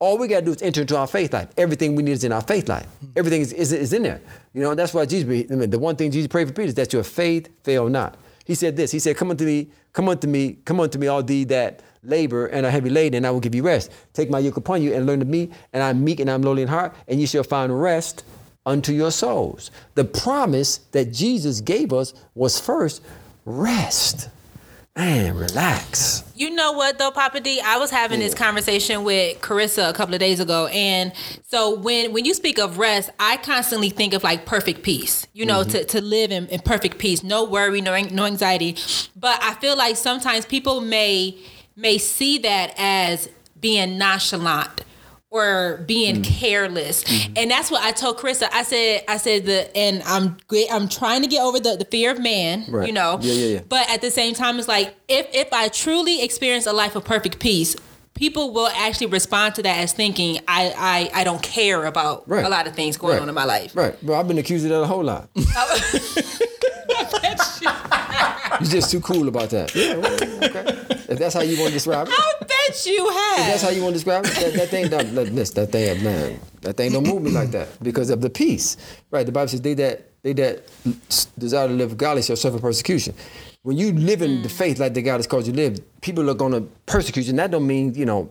All 0.00 0.18
we 0.18 0.26
got 0.26 0.40
to 0.40 0.44
do 0.44 0.50
is 0.50 0.62
enter 0.62 0.80
into 0.80 0.96
our 0.96 1.06
faith 1.06 1.32
life. 1.32 1.48
Everything 1.56 1.94
we 1.94 2.02
need 2.02 2.12
is 2.12 2.24
in 2.24 2.32
our 2.32 2.42
faith 2.42 2.68
life. 2.68 2.86
Everything 3.14 3.40
is, 3.40 3.52
is, 3.52 3.72
is 3.72 3.92
in 3.92 4.02
there. 4.02 4.20
You 4.52 4.62
know, 4.62 4.74
that's 4.74 4.92
why 4.92 5.06
Jesus, 5.06 5.50
I 5.50 5.54
mean, 5.54 5.70
the 5.70 5.78
one 5.78 5.94
thing 5.94 6.10
Jesus 6.10 6.26
prayed 6.26 6.48
for 6.48 6.52
Peter 6.52 6.68
is 6.68 6.74
that 6.74 6.92
your 6.92 7.04
faith 7.04 7.48
fail 7.62 7.88
not. 7.88 8.16
He 8.44 8.54
said 8.54 8.76
this. 8.76 8.90
He 8.90 8.98
said, 8.98 9.16
Come 9.16 9.30
unto 9.30 9.44
me, 9.44 9.70
come 9.92 10.08
unto 10.08 10.26
me, 10.26 10.58
come 10.64 10.80
unto 10.80 10.98
me, 10.98 11.06
all 11.06 11.22
thee 11.22 11.44
that 11.44 11.80
labor 12.06 12.46
and 12.46 12.66
are 12.66 12.70
heavy 12.70 12.90
laden, 12.90 13.18
and 13.18 13.26
I 13.26 13.30
will 13.30 13.40
give 13.40 13.54
you 13.54 13.62
rest. 13.62 13.90
Take 14.12 14.30
my 14.30 14.38
yoke 14.38 14.56
upon 14.56 14.82
you 14.82 14.94
and 14.94 15.06
learn 15.06 15.22
of 15.22 15.28
me, 15.28 15.50
and 15.72 15.82
I'm 15.82 16.04
meek 16.04 16.20
and 16.20 16.30
I'm 16.30 16.42
lowly 16.42 16.62
in 16.62 16.68
heart, 16.68 16.94
and 17.08 17.20
you 17.20 17.26
shall 17.26 17.44
find 17.44 17.80
rest 17.80 18.24
unto 18.66 18.92
your 18.92 19.10
souls. 19.10 19.70
The 19.94 20.04
promise 20.04 20.78
that 20.92 21.12
Jesus 21.12 21.60
gave 21.60 21.92
us 21.92 22.14
was 22.34 22.58
first 22.58 23.02
rest. 23.44 24.28
Man, 24.96 25.36
relax. 25.36 26.22
You 26.36 26.50
know 26.50 26.70
what 26.70 26.98
though, 26.98 27.10
Papa 27.10 27.40
D? 27.40 27.60
I 27.60 27.78
was 27.78 27.90
having 27.90 28.20
this 28.20 28.32
conversation 28.32 29.02
with 29.02 29.40
Carissa 29.40 29.90
a 29.90 29.92
couple 29.92 30.14
of 30.14 30.20
days 30.20 30.38
ago, 30.38 30.68
and 30.68 31.12
so 31.48 31.74
when 31.74 32.12
when 32.12 32.24
you 32.24 32.32
speak 32.32 32.60
of 32.60 32.78
rest, 32.78 33.10
I 33.18 33.38
constantly 33.38 33.90
think 33.90 34.14
of 34.14 34.22
like 34.22 34.46
perfect 34.46 34.84
peace. 34.84 35.26
You 35.32 35.46
know, 35.46 35.64
to, 35.64 35.78
mm-hmm. 35.78 35.86
to 35.86 36.00
live 36.00 36.30
in, 36.30 36.46
in 36.46 36.60
perfect 36.60 36.98
peace, 36.98 37.24
no 37.24 37.42
worry, 37.42 37.80
no 37.80 38.00
no 38.02 38.24
anxiety. 38.24 38.76
But 39.16 39.42
I 39.42 39.54
feel 39.54 39.76
like 39.76 39.96
sometimes 39.96 40.46
people 40.46 40.80
may 40.80 41.36
may 41.76 41.98
see 41.98 42.38
that 42.38 42.74
as 42.76 43.28
being 43.60 43.98
nonchalant 43.98 44.84
or 45.34 45.82
being 45.88 46.22
mm. 46.22 46.24
careless. 46.24 47.02
Mm-hmm. 47.02 47.32
And 47.36 47.50
that's 47.50 47.68
what 47.68 47.82
I 47.82 47.90
told 47.90 48.18
Carissa. 48.18 48.48
I 48.52 48.62
said, 48.62 49.02
I 49.08 49.16
said 49.16 49.46
the 49.46 49.76
and 49.76 50.00
I'm 50.04 50.36
I'm 50.70 50.88
trying 50.88 51.22
to 51.22 51.28
get 51.28 51.42
over 51.42 51.58
the, 51.58 51.76
the 51.76 51.84
fear 51.86 52.12
of 52.12 52.20
man, 52.20 52.66
Right. 52.68 52.86
you 52.86 52.92
know. 52.92 53.18
Yeah, 53.20 53.32
yeah, 53.32 53.54
yeah. 53.54 53.60
But 53.68 53.90
at 53.90 54.00
the 54.00 54.12
same 54.12 54.34
time, 54.34 54.60
it's 54.60 54.68
like 54.68 54.94
if 55.08 55.26
if 55.32 55.52
I 55.52 55.68
truly 55.68 56.22
experience 56.22 56.66
a 56.66 56.72
life 56.72 56.94
of 56.94 57.04
perfect 57.04 57.40
peace, 57.40 57.74
people 58.14 58.52
will 58.52 58.68
actually 58.68 59.08
respond 59.08 59.54
to 59.56 59.62
that 59.62 59.78
as 59.78 59.92
thinking 59.92 60.38
I 60.48 61.10
I, 61.14 61.20
I 61.20 61.24
don't 61.24 61.42
care 61.42 61.84
about 61.86 62.28
Right. 62.28 62.44
a 62.44 62.48
lot 62.48 62.66
of 62.66 62.74
things 62.74 62.96
going 62.96 63.14
Right. 63.14 63.22
on 63.22 63.28
in 63.28 63.34
my 63.34 63.44
life. 63.44 63.74
Right. 63.76 64.00
Well, 64.02 64.18
I've 64.18 64.28
been 64.28 64.38
accused 64.38 64.64
of 64.64 64.70
that 64.70 64.82
a 64.82 64.86
whole 64.86 65.04
lot. 65.04 65.28
Oh. 65.56 65.80
You're 68.60 68.70
just 68.70 68.90
too 68.90 69.00
cool 69.00 69.26
about 69.28 69.50
that. 69.50 69.74
Yeah, 69.74 69.96
well, 69.96 70.14
okay. 70.14 70.86
If 71.12 71.18
that's 71.18 71.34
how 71.34 71.40
you 71.42 71.56
want 71.58 71.68
to 71.68 71.74
describe 71.74 72.06
it. 72.06 72.14
I 72.16 72.32
bet 72.40 72.86
you 72.86 73.08
have. 73.10 73.38
If 73.40 73.46
that's 73.46 73.62
how 73.62 73.70
you 73.70 73.82
want 73.82 73.94
to 73.94 73.96
describe 73.98 74.24
it. 74.26 74.34
That, 74.34 74.52
that 74.54 74.68
thing 74.68 74.88
don't 74.88 75.12
listen, 75.34 75.54
that 75.56 75.72
thing, 75.72 76.04
man, 76.04 76.38
that 76.62 76.76
thing 76.76 76.92
don't 76.92 77.06
move 77.06 77.22
me 77.22 77.30
like 77.30 77.50
that 77.50 77.68
because 77.82 78.10
of 78.10 78.20
the 78.20 78.30
peace. 78.30 78.76
Right. 79.10 79.26
The 79.26 79.32
Bible 79.32 79.48
says 79.48 79.60
they 79.60 79.74
that 79.74 80.08
they 80.22 80.32
that 80.34 80.62
desire 81.38 81.68
to 81.68 81.74
live 81.74 81.96
godly 81.96 82.22
shall 82.22 82.36
suffer 82.36 82.58
persecution. 82.58 83.14
When 83.64 83.78
you 83.78 83.92
live 83.94 84.20
in 84.20 84.42
the 84.42 84.48
faith 84.50 84.78
like 84.78 84.92
the 84.92 85.00
God 85.00 85.16
has 85.16 85.26
called 85.26 85.46
you 85.46 85.52
to 85.54 85.56
live, 85.58 85.80
people 86.02 86.28
are 86.28 86.34
gonna 86.34 86.60
persecute 86.84 87.22
you. 87.24 87.30
And 87.30 87.38
that 87.38 87.50
don't 87.50 87.66
mean, 87.66 87.94
you 87.94 88.04
know, 88.04 88.28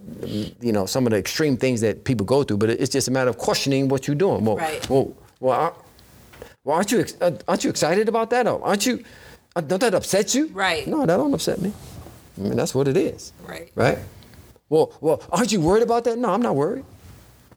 you 0.61 0.71
know, 0.71 0.85
some 0.85 1.07
of 1.07 1.11
the 1.11 1.17
extreme 1.17 1.57
things 1.57 1.81
that 1.81 2.03
people 2.03 2.23
go 2.23 2.43
through, 2.43 2.57
but 2.57 2.69
it's 2.69 2.91
just 2.91 3.07
a 3.07 3.11
matter 3.11 3.31
of 3.31 3.39
questioning 3.39 3.87
what 3.87 4.05
you're 4.07 4.15
doing. 4.15 4.45
Well, 4.45 4.57
Right. 4.57 4.87
well, 4.89 5.11
well, 5.39 5.75
Well, 6.65 6.77
aren't 6.77 6.91
you 6.91 6.99
ex- 7.01 7.15
uh, 7.19 7.31
aren't 7.47 7.63
you 7.65 7.69
excited 7.71 8.07
about 8.07 8.29
that? 8.29 8.47
Or 8.47 8.63
aren't 8.63 8.85
you? 8.85 9.03
Uh, 9.55 9.61
don't 9.61 9.79
that 9.81 9.93
upset 9.95 10.33
you? 10.35 10.47
Right. 10.53 10.87
No, 10.87 10.99
that 11.05 11.17
don't 11.17 11.33
upset 11.33 11.59
me. 11.59 11.73
I 12.37 12.41
mean, 12.41 12.55
that's 12.55 12.73
what 12.75 12.87
it 12.87 12.95
is. 12.95 13.33
Right. 13.45 13.69
Right. 13.75 13.97
Well, 14.69 14.93
well, 15.01 15.21
aren't 15.31 15.51
you 15.51 15.59
worried 15.59 15.83
about 15.83 16.03
that? 16.05 16.17
No, 16.19 16.29
I'm 16.29 16.41
not 16.43 16.55
worried. 16.55 16.85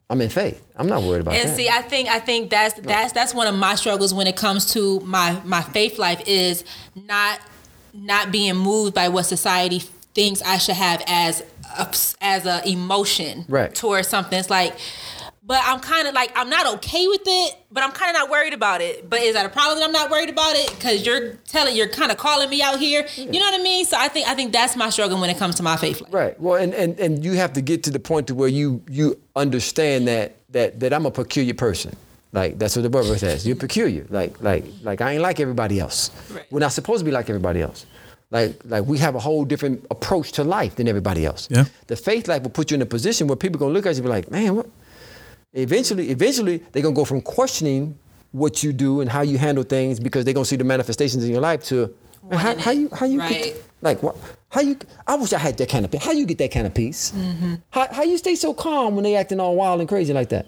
I'm 0.09 0.19
in 0.19 0.29
faith. 0.29 0.61
I'm 0.75 0.87
not 0.87 1.03
worried 1.03 1.21
about 1.21 1.35
And 1.35 1.43
that. 1.43 1.47
And 1.49 1.55
see, 1.57 1.69
I 1.69 1.81
think 1.83 2.09
I 2.09 2.19
think 2.19 2.49
that's 2.49 2.73
that's 2.81 3.13
that's 3.13 3.33
one 3.35 3.47
of 3.47 3.55
my 3.55 3.75
struggles 3.75 4.13
when 4.13 4.25
it 4.27 4.35
comes 4.35 4.65
to 4.73 4.99
my 5.01 5.39
my 5.45 5.61
faith 5.61 5.97
life 5.99 6.21
is 6.27 6.63
not 6.95 7.39
not 7.97 8.31
being 8.31 8.55
moved 8.55 8.93
by 8.93 9.09
what 9.09 9.23
society 9.23 9.79
thinks 10.13 10.41
I 10.41 10.57
should 10.57 10.75
have 10.75 11.03
as 11.07 11.43
a, 11.77 11.87
as 12.21 12.45
a 12.45 12.67
emotion 12.67 13.45
Right. 13.49 13.73
towards 13.73 14.07
something. 14.07 14.37
It's 14.39 14.49
like, 14.49 14.75
but 15.43 15.61
I'm 15.63 15.79
kind 15.79 16.07
of 16.09 16.13
like 16.13 16.31
I'm 16.35 16.49
not 16.49 16.65
okay 16.75 17.07
with 17.07 17.21
it, 17.25 17.55
but 17.71 17.81
I'm 17.81 17.91
kind 17.93 18.09
of 18.15 18.21
not 18.21 18.29
worried 18.29 18.53
about 18.53 18.81
it. 18.81 19.09
But 19.09 19.21
is 19.21 19.33
that 19.33 19.45
a 19.45 19.49
problem 19.49 19.79
that 19.79 19.85
I'm 19.85 19.93
not 19.93 20.11
worried 20.11 20.29
about 20.29 20.55
it? 20.57 20.69
Because 20.71 21.05
you're 21.05 21.35
telling, 21.47 21.73
you're 21.75 21.87
kind 21.87 22.11
of 22.11 22.17
calling 22.17 22.49
me 22.49 22.61
out 22.61 22.79
here. 22.79 23.07
You 23.15 23.31
know 23.31 23.39
what 23.45 23.57
I 23.59 23.63
mean? 23.63 23.85
So 23.85 23.95
I 23.97 24.09
think 24.09 24.27
I 24.27 24.35
think 24.35 24.51
that's 24.51 24.75
my 24.75 24.89
struggle 24.89 25.19
when 25.21 25.29
it 25.29 25.37
comes 25.37 25.55
to 25.55 25.63
my 25.63 25.77
faith 25.77 26.01
life. 26.01 26.13
Right. 26.13 26.39
Well, 26.41 26.61
and, 26.61 26.73
and, 26.73 26.99
and 26.99 27.23
you 27.23 27.33
have 27.33 27.53
to 27.53 27.61
get 27.61 27.83
to 27.83 27.91
the 27.91 27.99
point 27.99 28.27
to 28.27 28.35
where 28.35 28.49
you 28.49 28.83
you 28.89 29.17
understand 29.37 30.07
that 30.09 30.35
that 30.49 30.81
that 30.81 30.91
I'm 30.93 31.05
a 31.05 31.11
peculiar 31.11 31.53
person. 31.53 31.95
Like 32.33 32.59
that's 32.59 32.75
what 32.75 32.81
the 32.83 32.89
Bible 32.89 33.15
says. 33.15 33.47
You're 33.47 33.55
peculiar. 33.55 34.05
Like 34.09 34.41
like 34.41 34.65
like 34.83 35.01
I 35.01 35.13
ain't 35.13 35.21
like 35.21 35.39
everybody 35.39 35.79
else. 35.79 36.11
Right. 36.33 36.45
We're 36.51 36.59
not 36.59 36.73
supposed 36.73 36.99
to 36.99 37.05
be 37.05 37.11
like 37.11 37.29
everybody 37.29 37.61
else. 37.61 37.85
Like 38.31 38.59
like 38.65 38.85
we 38.85 38.97
have 38.97 39.15
a 39.15 39.19
whole 39.19 39.45
different 39.45 39.85
approach 39.89 40.33
to 40.33 40.43
life 40.43 40.75
than 40.75 40.87
everybody 40.87 41.25
else. 41.25 41.47
Yeah. 41.49 41.65
The 41.87 41.95
faith 41.95 42.27
life 42.27 42.43
will 42.43 42.49
put 42.49 42.69
you 42.71 42.75
in 42.75 42.81
a 42.81 42.85
position 42.85 43.27
where 43.27 43.37
people 43.37 43.59
gonna 43.59 43.73
look 43.73 43.85
at 43.85 43.91
you 43.95 43.97
and 43.97 44.03
be 44.05 44.09
like, 44.09 44.29
man, 44.29 44.55
what? 44.55 44.67
Eventually, 45.53 46.09
eventually 46.09 46.57
they're 46.71 46.83
gonna 46.83 46.93
go 46.95 47.05
from 47.05 47.21
questioning 47.21 47.97
what 48.33 48.61
you 48.61 48.73
do 48.73 48.99
and 49.01 49.09
how 49.09 49.21
you 49.21 49.37
handle 49.37 49.63
things 49.63 49.99
because 49.99 50.25
they're 50.25 50.33
gonna 50.33 50.45
see 50.45 50.57
the 50.57 50.63
manifestations 50.65 51.23
in 51.23 51.31
your 51.31 51.41
life 51.41 51.63
to 51.65 51.95
how, 52.31 52.57
how 52.57 52.71
you 52.71 52.89
how 52.91 53.05
you 53.05 53.19
Right. 53.19 53.31
get 53.31 53.63
like 53.81 54.03
what? 54.03 54.17
How 54.49 54.59
you? 54.61 54.77
I 55.07 55.15
wish 55.15 55.31
I 55.31 55.37
had 55.39 55.57
that 55.57 55.69
kind 55.69 55.85
of 55.85 55.91
peace. 55.91 56.03
How 56.03 56.11
you 56.11 56.25
get 56.25 56.37
that 56.39 56.51
kind 56.51 56.67
of 56.67 56.73
peace? 56.73 57.11
Mm-hmm. 57.15 57.55
How 57.69 57.87
how 57.93 58.03
you 58.03 58.17
stay 58.17 58.35
so 58.35 58.53
calm 58.53 58.95
when 58.95 59.03
they 59.05 59.15
acting 59.15 59.39
all 59.39 59.55
wild 59.55 59.79
and 59.79 59.87
crazy 59.87 60.11
like 60.13 60.29
that? 60.29 60.45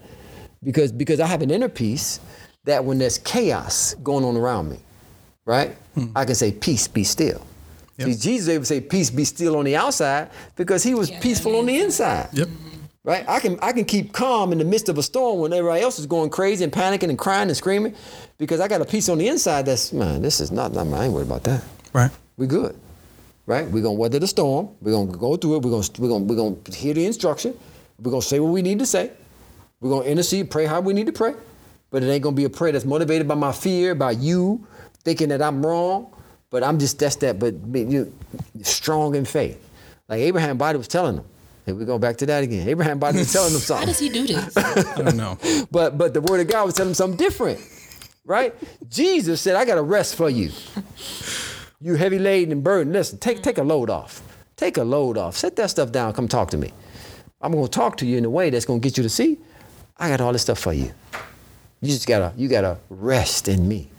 Because 0.64 0.91
because 0.91 1.20
I 1.20 1.28
have 1.28 1.41
an 1.41 1.51
inner 1.51 1.70
peace 1.70 2.20
that 2.66 2.84
when 2.84 2.97
there's 2.97 3.18
chaos 3.20 3.93
going 4.03 4.26
on 4.26 4.36
around 4.36 4.70
me, 4.70 4.80
right? 5.45 5.76
Hmm. 5.95 6.07
I 6.16 6.26
can 6.26 6.36
say 6.36 6.51
peace, 6.51 6.88
be 6.88 7.03
still. 7.03 7.45
Yep. 7.97 8.07
See, 8.10 8.16
Jesus 8.16 8.49
able 8.49 8.62
to 8.62 8.66
say 8.66 8.82
peace, 8.82 9.10
be 9.10 9.26
still 9.26 9.57
on 9.57 9.66
the 9.66 9.76
outside 9.76 10.30
because 10.55 10.84
he 10.84 10.93
was 10.95 11.10
Yeah, 11.10 11.20
peaceful 11.20 11.53
on 11.53 11.60
on 11.60 11.66
the 11.68 11.78
the 11.78 11.84
inside. 11.84 12.30
Yep. 12.34 12.47
Right? 13.05 13.26
I 13.28 13.39
can 13.39 13.57
I 13.62 13.72
can 13.72 13.86
keep 13.86 14.12
calm 14.14 14.51
in 14.51 14.57
the 14.57 14.66
midst 14.66 14.89
of 14.89 14.97
a 14.97 15.03
storm 15.03 15.39
when 15.39 15.53
everybody 15.53 15.82
else 15.82 15.97
is 15.99 16.05
going 16.05 16.30
crazy 16.30 16.64
and 16.64 16.72
panicking 16.72 17.10
and 17.10 17.18
crying 17.18 17.47
and 17.47 17.57
screaming 17.57 17.95
because 18.38 18.60
I 18.60 18.68
got 18.68 18.82
a 18.82 18.86
peace 18.86 19.07
on 19.10 19.18
the 19.18 19.28
inside 19.30 19.66
that's 19.66 19.93
man, 19.93 20.22
this 20.22 20.39
is 20.41 20.51
not, 20.51 20.76
I 20.78 20.82
ain't 21.05 21.14
worried 21.14 21.28
about 21.28 21.43
that 21.45 21.64
Right. 21.93 22.12
we 22.38 22.45
good, 22.45 22.76
right? 23.45 23.68
We're 23.70 23.82
gonna 23.84 23.93
weather 23.93 24.20
the 24.20 24.28
storm. 24.28 24.70
We're 24.82 24.91
gonna 24.91 25.18
go 25.18 25.38
through 25.38 25.55
it. 25.57 25.64
We're 25.64 25.72
gonna 25.72 25.88
we're 25.97 26.10
gonna 26.10 26.26
we're 26.26 26.36
gonna 26.36 26.55
hear 26.76 26.93
the 26.93 27.05
instruction. 27.05 27.57
We're 28.01 28.12
gonna 28.12 28.22
say 28.22 28.39
what 28.39 28.51
we 28.51 28.62
need 28.62 28.80
to 28.80 28.86
say. 28.86 29.12
We're 29.82 29.89
gonna 29.89 30.05
intercede, 30.05 30.51
pray 30.51 30.65
how 30.65 30.82
we 30.82 30.93
need 30.93 31.07
to 31.07 31.13
pray. 31.13 31.34
But 31.91 32.03
it 32.03 32.07
ain't 32.07 32.23
gonna 32.23 32.36
be 32.36 32.45
a 32.45 32.49
prayer 32.49 32.71
that's 32.71 32.86
motivated 32.86 33.27
by 33.27 33.36
my 33.36 33.51
fear, 33.51 33.95
by 33.95 34.11
you 34.11 34.65
thinking 35.03 35.30
that 35.30 35.41
I'm 35.41 35.65
wrong. 35.65 36.13
But 36.49 36.63
I'm 36.63 36.80
just 36.80 36.99
that's 36.99 37.15
that. 37.17 37.39
But 37.39 37.71
be- 37.71 37.82
you 37.84 38.13
strong 38.63 39.15
in 39.15 39.25
faith, 39.25 39.59
like 40.07 40.19
Abraham 40.19 40.57
body 40.57 40.77
was 40.77 40.88
telling 40.88 41.17
him. 41.17 41.25
Here 41.65 41.75
we 41.75 41.86
go 41.86 41.99
back 41.99 42.17
to 42.17 42.25
that 42.27 42.43
again. 42.43 42.67
Abraham 42.67 42.99
body 42.99 43.19
was 43.19 43.32
telling 43.32 43.53
him 43.53 43.61
How 43.61 43.86
does 43.86 43.99
he 43.99 44.09
do 44.09 44.25
this? 44.27 44.57
I 44.57 45.01
don't 45.01 45.17
know. 45.17 45.38
But 45.71 45.97
but 45.97 46.13
the 46.13 46.21
word 46.21 46.41
of 46.41 46.47
God 46.47 46.65
was 46.65 46.75
telling 46.75 46.89
him 46.91 46.95
something 46.95 47.17
different, 47.17 47.59
right? 48.25 48.53
Jesus 48.89 49.41
said, 49.41 49.55
"I 49.55 49.65
got 49.65 49.77
a 49.77 49.84
rest 49.84 50.15
for 50.15 50.30
you. 50.30 50.51
You 51.82 51.95
heavy 51.95 52.19
laden 52.19 52.51
and 52.51 52.63
burdened. 52.63 52.93
Listen, 52.93 53.19
take 53.19 53.41
take 53.41 53.57
a 53.57 53.63
load 53.63 53.89
off. 53.89 54.21
Take 54.57 54.77
a 54.77 54.84
load 54.84 55.17
off. 55.17 55.38
Set 55.38 55.55
that 55.57 55.69
stuff 55.69 55.91
down. 55.91 56.13
Come 56.13 56.27
talk 56.27 56.49
to 56.51 56.57
me. 56.57 56.71
I'm 57.41 57.53
gonna 57.53 57.67
talk 57.69 57.97
to 57.97 58.05
you 58.05 58.17
in 58.17 58.25
a 58.25 58.30
way 58.30 58.49
that's 58.49 58.65
gonna 58.65 58.80
get 58.80 58.97
you 58.97 59.03
to 59.03 59.09
see. 59.09 59.39
I 59.99 60.09
got 60.09 60.21
all 60.21 60.31
this 60.31 60.43
stuff 60.43 60.59
for 60.59 60.73
you. 60.73 60.91
You 61.81 61.87
just 61.87 62.07
gotta 62.07 62.33
you 62.37 62.47
gotta 62.47 62.77
rest 62.89 63.47
in 63.47 63.67
me, 63.67 63.89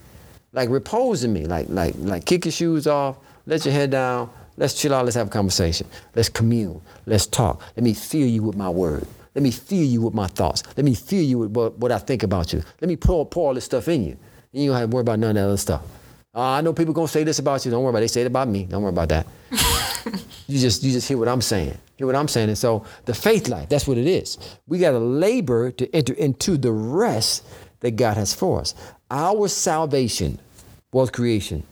like 0.52 0.68
repose 0.68 1.24
in 1.24 1.32
me. 1.32 1.46
Like 1.46 1.66
like 1.68 1.94
like 1.98 2.24
kick 2.24 2.46
your 2.46 2.52
shoes 2.52 2.86
off. 2.86 3.16
Let 3.46 3.64
your 3.64 3.74
head 3.74 3.90
down. 3.90 4.30
Let's 4.56 4.74
chill 4.74 4.94
out. 4.94 5.04
Let's 5.04 5.16
have 5.16 5.28
a 5.28 5.30
conversation. 5.30 5.86
Let's 6.14 6.28
commune. 6.28 6.80
Let's 7.06 7.26
talk. 7.26 7.62
Let 7.76 7.84
me 7.84 7.94
fill 7.94 8.26
you 8.26 8.42
with 8.42 8.56
my 8.56 8.68
word. 8.68 9.06
Let 9.34 9.42
me 9.42 9.50
fill 9.50 9.84
you 9.84 10.02
with 10.02 10.14
my 10.14 10.26
thoughts. 10.26 10.62
Let 10.76 10.84
me 10.84 10.94
fill 10.94 11.22
you 11.22 11.38
with 11.38 11.52
what, 11.52 11.78
what 11.78 11.92
I 11.92 11.98
think 11.98 12.22
about 12.22 12.52
you. 12.52 12.62
Let 12.80 12.88
me 12.88 12.96
pour, 12.96 13.24
pour 13.24 13.48
all 13.48 13.54
this 13.54 13.64
stuff 13.64 13.88
in 13.88 14.04
you. 14.04 14.16
You 14.52 14.70
don't 14.70 14.78
have 14.78 14.90
to 14.90 14.94
worry 14.94 15.02
about 15.02 15.20
none 15.20 15.30
of 15.30 15.36
that 15.36 15.44
other 15.44 15.56
stuff. 15.56 15.82
Uh, 16.34 16.40
I 16.42 16.60
know 16.60 16.72
people 16.72 16.92
gonna 16.92 17.08
say 17.08 17.24
this 17.24 17.38
about 17.38 17.64
you. 17.64 17.70
Don't 17.70 17.82
worry 17.82 17.90
about 17.90 17.98
it. 17.98 18.02
They 18.02 18.08
say 18.08 18.20
it 18.22 18.26
about 18.26 18.48
me. 18.48 18.64
Don't 18.64 18.82
worry 18.82 18.90
about 18.90 19.08
that. 19.08 19.26
you 20.46 20.58
just 20.58 20.82
you 20.82 20.92
just 20.92 21.08
hear 21.08 21.18
what 21.18 21.28
I'm 21.28 21.40
saying. 21.40 21.76
Hear 22.00 22.06
what 22.06 22.16
I'm 22.16 22.28
saying. 22.28 22.48
And 22.48 22.56
so 22.56 22.86
the 23.04 23.12
faith 23.12 23.46
life, 23.48 23.68
that's 23.68 23.86
what 23.86 23.98
it 23.98 24.06
is. 24.06 24.38
We 24.66 24.78
gotta 24.78 24.98
labor 24.98 25.70
to 25.72 25.94
enter 25.94 26.14
into 26.14 26.56
the 26.56 26.72
rest 26.72 27.44
that 27.80 27.96
God 27.96 28.16
has 28.16 28.32
for 28.32 28.58
us. 28.58 28.74
Our 29.10 29.48
salvation, 29.48 30.38
wealth 30.94 31.12
creation, 31.12 31.62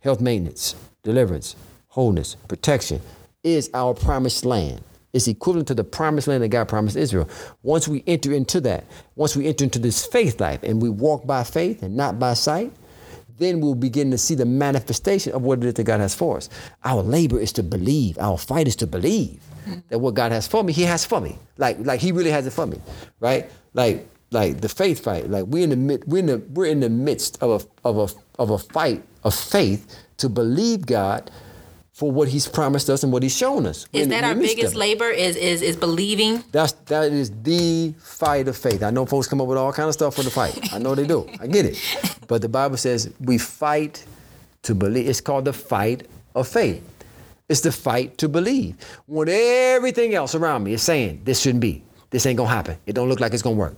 health 0.00 0.22
maintenance, 0.22 0.74
deliverance, 1.02 1.54
wholeness, 1.88 2.34
protection 2.48 3.02
is 3.44 3.68
our 3.74 3.92
promised 3.92 4.46
land. 4.46 4.80
It's 5.12 5.28
equivalent 5.28 5.68
to 5.68 5.74
the 5.74 5.84
promised 5.84 6.28
land 6.28 6.42
that 6.42 6.48
God 6.48 6.66
promised 6.66 6.96
Israel. 6.96 7.28
Once 7.62 7.86
we 7.86 8.02
enter 8.06 8.32
into 8.32 8.62
that, 8.62 8.86
once 9.16 9.36
we 9.36 9.46
enter 9.46 9.64
into 9.64 9.78
this 9.78 10.06
faith 10.06 10.40
life 10.40 10.62
and 10.62 10.80
we 10.80 10.88
walk 10.88 11.26
by 11.26 11.44
faith 11.44 11.82
and 11.82 11.94
not 11.94 12.18
by 12.18 12.32
sight, 12.32 12.72
then 13.38 13.60
we'll 13.60 13.74
begin 13.74 14.10
to 14.10 14.18
see 14.18 14.34
the 14.34 14.44
manifestation 14.44 15.32
of 15.32 15.42
what 15.42 15.58
it 15.58 15.64
is 15.64 15.74
that 15.74 15.84
God 15.84 16.00
has 16.00 16.14
for 16.14 16.36
us. 16.36 16.48
Our 16.84 17.02
labor 17.02 17.38
is 17.38 17.52
to 17.54 17.62
believe. 17.62 18.18
Our 18.18 18.38
fight 18.38 18.68
is 18.68 18.76
to 18.76 18.86
believe 18.86 19.40
that 19.88 19.98
what 19.98 20.14
God 20.14 20.32
has 20.32 20.46
for 20.46 20.62
me, 20.64 20.72
He 20.72 20.82
has 20.82 21.04
for 21.04 21.20
me. 21.20 21.38
Like, 21.56 21.78
like 21.80 22.00
He 22.00 22.12
really 22.12 22.30
has 22.30 22.46
it 22.46 22.52
for 22.52 22.66
me, 22.66 22.80
right? 23.20 23.50
Like, 23.74 24.08
like 24.30 24.60
the 24.60 24.68
faith 24.68 25.02
fight. 25.02 25.30
Like 25.30 25.46
we're 25.46 25.64
in 25.64 25.70
the 25.70 25.76
mid, 25.76 26.04
we're 26.06 26.18
in 26.18 26.26
the 26.26 26.38
we're 26.52 26.66
in 26.66 26.80
the 26.80 26.90
midst 26.90 27.42
of 27.42 27.64
a 27.84 27.88
of 27.88 27.96
a 27.98 28.42
of 28.42 28.50
a 28.50 28.58
fight 28.58 29.02
of 29.24 29.34
faith 29.34 29.98
to 30.18 30.28
believe 30.28 30.86
God 30.86 31.30
for 31.98 32.12
what 32.12 32.28
He's 32.28 32.46
promised 32.46 32.88
us 32.90 33.02
and 33.02 33.12
what 33.12 33.24
He's 33.24 33.36
shown 33.36 33.66
us. 33.66 33.88
Is 33.92 34.04
in 34.04 34.10
that 34.10 34.22
our 34.22 34.30
in 34.30 34.36
the 34.36 34.42
midst 34.42 34.56
biggest 34.56 34.76
labor? 34.76 35.10
Is 35.10 35.34
is 35.34 35.62
is 35.62 35.76
believing? 35.76 36.44
That's 36.52 36.70
that 36.86 37.10
is 37.10 37.32
the 37.42 37.92
fight 37.98 38.46
of 38.46 38.56
faith. 38.56 38.84
I 38.84 38.90
know 38.90 39.04
folks 39.04 39.26
come 39.26 39.40
up 39.40 39.48
with 39.48 39.58
all 39.58 39.72
kind 39.72 39.88
of 39.88 39.94
stuff 39.94 40.14
for 40.14 40.22
the 40.22 40.30
fight. 40.30 40.72
I 40.72 40.78
know 40.78 40.94
they 40.94 41.08
do. 41.08 41.28
I 41.40 41.48
get 41.48 41.66
it. 41.66 41.76
But 42.28 42.42
the 42.42 42.48
Bible 42.48 42.76
says 42.76 43.10
we 43.20 43.38
fight 43.38 44.04
to 44.62 44.74
believe. 44.74 45.08
It's 45.08 45.20
called 45.20 45.46
the 45.46 45.52
fight 45.52 46.06
of 46.34 46.46
faith. 46.46 46.84
It's 47.48 47.62
the 47.62 47.72
fight 47.72 48.18
to 48.18 48.28
believe. 48.28 48.76
When 49.06 49.28
everything 49.30 50.14
else 50.14 50.34
around 50.34 50.62
me 50.62 50.74
is 50.74 50.82
saying 50.82 51.22
this 51.24 51.40
shouldn't 51.40 51.62
be, 51.62 51.82
this 52.10 52.26
ain't 52.26 52.36
gonna 52.36 52.50
happen. 52.50 52.76
It 52.86 52.92
don't 52.92 53.08
look 53.08 53.18
like 53.18 53.32
it's 53.32 53.42
gonna 53.42 53.56
work. 53.56 53.74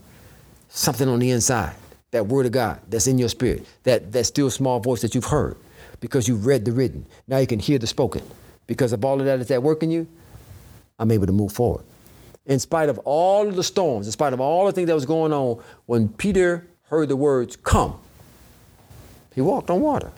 Something 0.68 1.08
on 1.08 1.20
the 1.20 1.30
inside, 1.30 1.74
that 2.10 2.26
word 2.26 2.44
of 2.46 2.52
God 2.52 2.80
that's 2.90 3.06
in 3.06 3.18
your 3.18 3.30
spirit, 3.30 3.64
that 3.84 4.12
that 4.12 4.24
still 4.24 4.50
small 4.50 4.78
voice 4.80 5.00
that 5.00 5.14
you've 5.14 5.24
heard, 5.36 5.56
because 6.00 6.26
you've 6.26 6.46
read 6.46 6.64
the 6.64 6.72
written. 6.72 7.06
Now 7.28 7.38
you 7.38 7.46
can 7.46 7.58
hear 7.58 7.78
the 7.78 7.86
spoken. 7.86 8.22
Because 8.66 8.92
of 8.92 9.04
all 9.04 9.20
of 9.20 9.26
that 9.26 9.36
that's 9.36 9.50
at 9.50 9.62
work 9.62 9.82
in 9.82 9.90
you, 9.90 10.06
I'm 10.98 11.10
able 11.10 11.26
to 11.26 11.32
move 11.32 11.52
forward. 11.52 11.84
In 12.46 12.58
spite 12.58 12.88
of 12.88 12.98
all 13.00 13.48
of 13.48 13.56
the 13.56 13.62
storms, 13.62 14.06
in 14.06 14.12
spite 14.12 14.32
of 14.32 14.40
all 14.40 14.66
the 14.66 14.72
things 14.72 14.86
that 14.88 14.94
was 14.94 15.06
going 15.06 15.32
on, 15.32 15.62
when 15.86 16.08
Peter 16.08 16.66
heard 16.84 17.08
the 17.08 17.16
words, 17.16 17.56
come, 17.56 18.00
he 19.34 19.40
walked 19.40 19.70
on 19.70 19.80
water. 19.80 20.10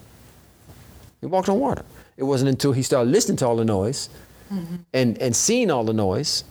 He 1.21 1.27
walked 1.27 1.49
on 1.49 1.59
water. 1.61 1.85
It 2.17 2.25
wasn't 2.25 2.51
until 2.51 2.73
he 2.73 2.83
started 2.83 3.11
listening 3.11 3.37
to 3.39 3.47
all 3.47 3.57
the 3.57 3.65
noise 3.65 4.09
mm-hmm. 4.53 4.77
and, 4.93 5.19
and 5.19 5.35
seeing 5.35 5.71
all 5.71 5.85
the 5.85 5.93
noise 5.93 6.45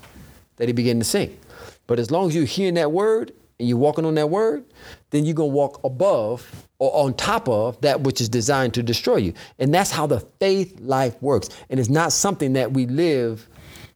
that 0.58 0.68
he 0.68 0.74
began 0.74 1.00
to 1.00 1.06
sink. 1.06 1.40
But 1.88 2.00
as 2.00 2.12
long 2.12 2.30
as 2.30 2.36
you're 2.36 2.46
hearing 2.46 2.76
that 2.76 2.92
word 2.92 3.34
and 3.62 3.70
you're 3.70 3.78
walking 3.78 4.06
on 4.06 4.16
that 4.16 4.30
word, 4.30 4.66
then 5.12 5.24
you're 5.24 5.36
going 5.36 5.52
to 5.52 5.56
walk 5.56 5.80
above 5.84 6.68
or 6.80 6.92
on 7.06 7.14
top 7.14 7.48
of 7.48 7.80
that 7.82 8.02
which 8.02 8.20
is 8.20 8.28
designed 8.28 8.74
to 8.74 8.82
destroy 8.82 9.18
you. 9.18 9.34
And 9.60 9.72
that's 9.72 9.92
how 9.92 10.08
the 10.08 10.20
faith 10.40 10.80
life 10.82 11.16
works. 11.22 11.48
And 11.70 11.80
it's 11.80 11.90
not 11.90 12.12
something 12.12 12.54
that 12.54 12.74
we 12.74 12.88
live, 12.88 13.48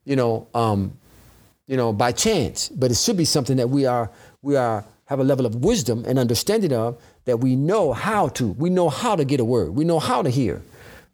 you 0.06 0.16
know, 0.16 0.48
um, 0.54 0.96
you 1.66 1.76
know, 1.76 1.92
by 1.92 2.12
chance, 2.12 2.70
but 2.70 2.92
it 2.92 2.96
should 2.96 3.18
be 3.18 3.26
something 3.26 3.58
that 3.58 3.72
we 3.72 3.88
are 3.88 4.12
we 4.44 4.56
are 4.56 4.86
have 5.06 5.20
a 5.20 5.24
level 5.24 5.48
of 5.48 5.56
wisdom 5.56 6.06
and 6.08 6.20
understanding 6.20 6.74
of 6.74 7.02
that 7.26 7.38
we 7.38 7.56
know 7.56 7.92
how 7.92 8.28
to. 8.30 8.50
We 8.50 8.70
know 8.70 8.90
how 8.90 9.16
to 9.16 9.26
get 9.26 9.40
a 9.40 9.46
word. 9.46 9.72
We 9.72 9.84
know 9.84 9.98
how 10.00 10.22
to 10.22 10.30
hear. 10.30 10.62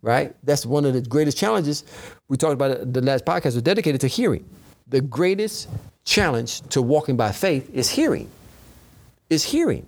Right? 0.02 0.36
That's 0.44 0.66
one 0.66 0.84
of 0.84 0.94
the 0.94 1.02
greatest 1.02 1.38
challenges. 1.38 1.86
We 2.28 2.36
talked 2.36 2.54
about 2.54 2.72
it, 2.72 2.94
the 2.94 3.02
last 3.02 3.24
podcast 3.24 3.54
was 3.54 3.62
dedicated 3.62 4.02
to 4.02 4.08
hearing. 4.08 4.44
The 4.88 5.00
greatest 5.00 5.70
challenge 6.04 6.62
to 6.70 6.82
walking 6.82 7.16
by 7.16 7.32
faith 7.32 7.70
is 7.74 7.90
hearing. 7.90 8.30
Is 9.32 9.46
hearing. 9.46 9.88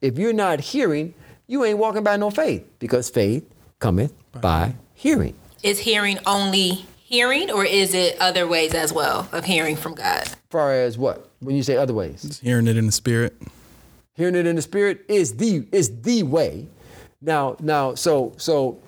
If 0.00 0.18
you're 0.18 0.32
not 0.32 0.58
hearing, 0.58 1.12
you 1.46 1.66
ain't 1.66 1.76
walking 1.76 2.02
by 2.02 2.16
no 2.16 2.30
faith 2.30 2.66
because 2.78 3.10
faith 3.10 3.44
cometh 3.78 4.14
by 4.40 4.72
hearing. 4.94 5.34
Is 5.62 5.78
hearing 5.78 6.18
only 6.24 6.86
hearing, 6.96 7.50
or 7.50 7.62
is 7.62 7.92
it 7.92 8.16
other 8.20 8.48
ways 8.48 8.72
as 8.72 8.90
well 8.90 9.28
of 9.32 9.44
hearing 9.44 9.76
from 9.76 9.94
God? 9.94 10.22
As 10.22 10.36
far 10.48 10.72
as 10.72 10.96
what? 10.96 11.28
When 11.40 11.54
you 11.54 11.62
say 11.62 11.76
other 11.76 11.92
ways? 11.92 12.40
Hearing 12.42 12.66
it 12.68 12.78
in 12.78 12.86
the 12.86 12.92
spirit. 12.92 13.36
Hearing 14.14 14.34
it 14.34 14.46
in 14.46 14.56
the 14.56 14.62
spirit 14.62 15.04
is 15.08 15.36
the 15.36 15.68
is 15.72 16.00
the 16.00 16.22
way. 16.22 16.66
Now, 17.20 17.56
now, 17.60 17.94
so 17.94 18.32
so 18.38 18.80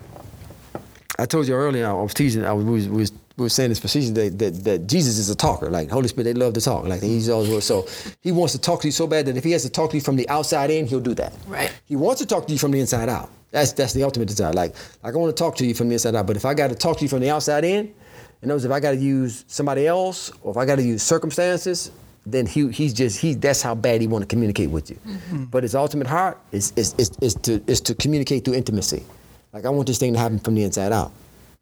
I 1.19 1.27
told 1.27 1.47
you 1.47 1.53
earlier, 1.53 1.87
I 1.87 1.93
was 1.93 2.15
teasing, 2.15 2.43
I 2.43 2.53
was, 2.53 2.65
we 2.65 2.87
was, 2.87 3.11
we 3.35 3.43
was, 3.43 3.43
we 3.43 3.43
was 3.43 3.53
saying 3.53 3.69
this 3.69 3.79
facetious 3.79 4.11
that, 4.11 4.39
that, 4.39 4.63
that 4.63 4.87
Jesus 4.87 5.17
is 5.17 5.29
a 5.29 5.35
talker. 5.35 5.69
Like 5.69 5.89
Holy 5.89 6.07
Spirit, 6.07 6.25
they 6.25 6.33
love 6.33 6.53
to 6.53 6.61
talk. 6.61 6.85
Like 6.85 7.01
he's 7.01 7.29
always 7.29 7.63
so 7.63 7.87
he 8.21 8.31
wants 8.31 8.53
to 8.53 8.61
talk 8.61 8.81
to 8.81 8.87
you 8.87 8.91
so 8.91 9.07
bad 9.07 9.25
that 9.25 9.37
if 9.37 9.43
he 9.43 9.51
has 9.51 9.63
to 9.63 9.69
talk 9.69 9.91
to 9.91 9.97
you 9.97 10.01
from 10.01 10.15
the 10.15 10.27
outside 10.29 10.69
in, 10.69 10.85
he'll 10.85 10.99
do 10.99 11.13
that. 11.15 11.33
Right. 11.47 11.71
He 11.85 11.95
wants 11.95 12.21
to 12.21 12.27
talk 12.27 12.47
to 12.47 12.53
you 12.53 12.59
from 12.59 12.71
the 12.71 12.79
inside 12.79 13.09
out. 13.09 13.29
That's 13.51 13.71
that's 13.73 13.93
the 13.93 14.03
ultimate 14.03 14.27
desire. 14.27 14.53
Like 14.53 14.75
like 15.03 15.13
I 15.13 15.17
want 15.17 15.35
to 15.35 15.39
talk 15.39 15.55
to 15.57 15.65
you 15.65 15.73
from 15.73 15.89
the 15.89 15.93
inside 15.93 16.15
out, 16.15 16.27
but 16.27 16.35
if 16.35 16.45
I 16.45 16.53
got 16.53 16.69
to 16.69 16.75
talk 16.75 16.97
to 16.97 17.03
you 17.03 17.09
from 17.09 17.19
the 17.19 17.29
outside 17.29 17.63
in, 17.63 17.93
and 18.41 18.51
other 18.51 18.55
words, 18.55 18.65
if 18.65 18.71
I 18.71 18.79
got 18.79 18.91
to 18.91 18.97
use 18.97 19.45
somebody 19.47 19.87
else 19.87 20.31
or 20.41 20.51
if 20.51 20.57
I 20.57 20.65
got 20.65 20.75
to 20.75 20.83
use 20.83 21.03
circumstances, 21.03 21.91
then 22.25 22.45
he 22.45 22.69
he's 22.71 22.93
just 22.93 23.19
he 23.19 23.33
that's 23.33 23.61
how 23.61 23.75
bad 23.75 24.01
he 24.01 24.07
want 24.07 24.21
to 24.21 24.27
communicate 24.27 24.69
with 24.69 24.89
you. 24.89 24.97
Mm-hmm. 25.07 25.43
But 25.45 25.63
his 25.63 25.75
ultimate 25.75 26.07
heart 26.07 26.39
is 26.51 26.73
is, 26.75 26.95
is 26.97 27.11
is 27.21 27.35
to 27.35 27.63
is 27.67 27.81
to 27.81 27.95
communicate 27.95 28.45
through 28.45 28.55
intimacy. 28.55 29.03
Like 29.51 29.65
I 29.65 29.69
want 29.69 29.87
this 29.87 29.97
thing 29.97 30.13
to 30.13 30.19
happen 30.19 30.39
from 30.39 30.55
the 30.55 30.63
inside 30.63 30.91
out, 30.91 31.11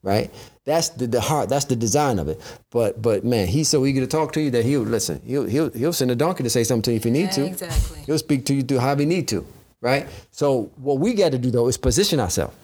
right? 0.02 0.32
That's 0.64 0.90
the, 0.90 1.08
the 1.08 1.22
heart. 1.22 1.50
That's 1.50 1.66
the 1.66 1.76
design 1.76 2.20
of 2.20 2.28
it. 2.28 2.40
But 2.70 3.02
but 3.02 3.24
man, 3.26 3.48
he's 3.48 3.68
so 3.68 3.86
eager 3.86 4.00
to 4.02 4.08
talk 4.08 4.32
to 4.34 4.42
you 4.42 4.52
that 4.52 4.64
he'll 4.64 4.82
listen. 4.82 5.22
He'll 5.26 5.46
he'll 5.46 5.72
he'll 5.72 5.94
send 5.94 6.12
a 6.12 6.16
donkey 6.16 6.44
to 6.44 6.50
say 6.50 6.64
something 6.64 6.84
to 6.84 6.92
you 6.92 6.98
if 6.98 7.04
he 7.04 7.10
need 7.10 7.22
Yeah, 7.24 7.30
to. 7.32 7.46
exactly. 7.46 8.00
He'll 8.06 8.20
speak 8.20 8.46
to 8.46 8.54
you 8.54 8.62
through 8.62 8.78
how 8.80 8.96
he 8.96 9.06
need 9.06 9.28
to, 9.30 9.46
right? 9.82 10.08
So 10.32 10.70
what 10.76 11.00
we 11.00 11.14
got 11.16 11.32
to 11.32 11.40
do 11.40 11.50
though 11.50 11.68
is 11.68 11.78
position 11.78 12.20
ourselves. 12.20 12.56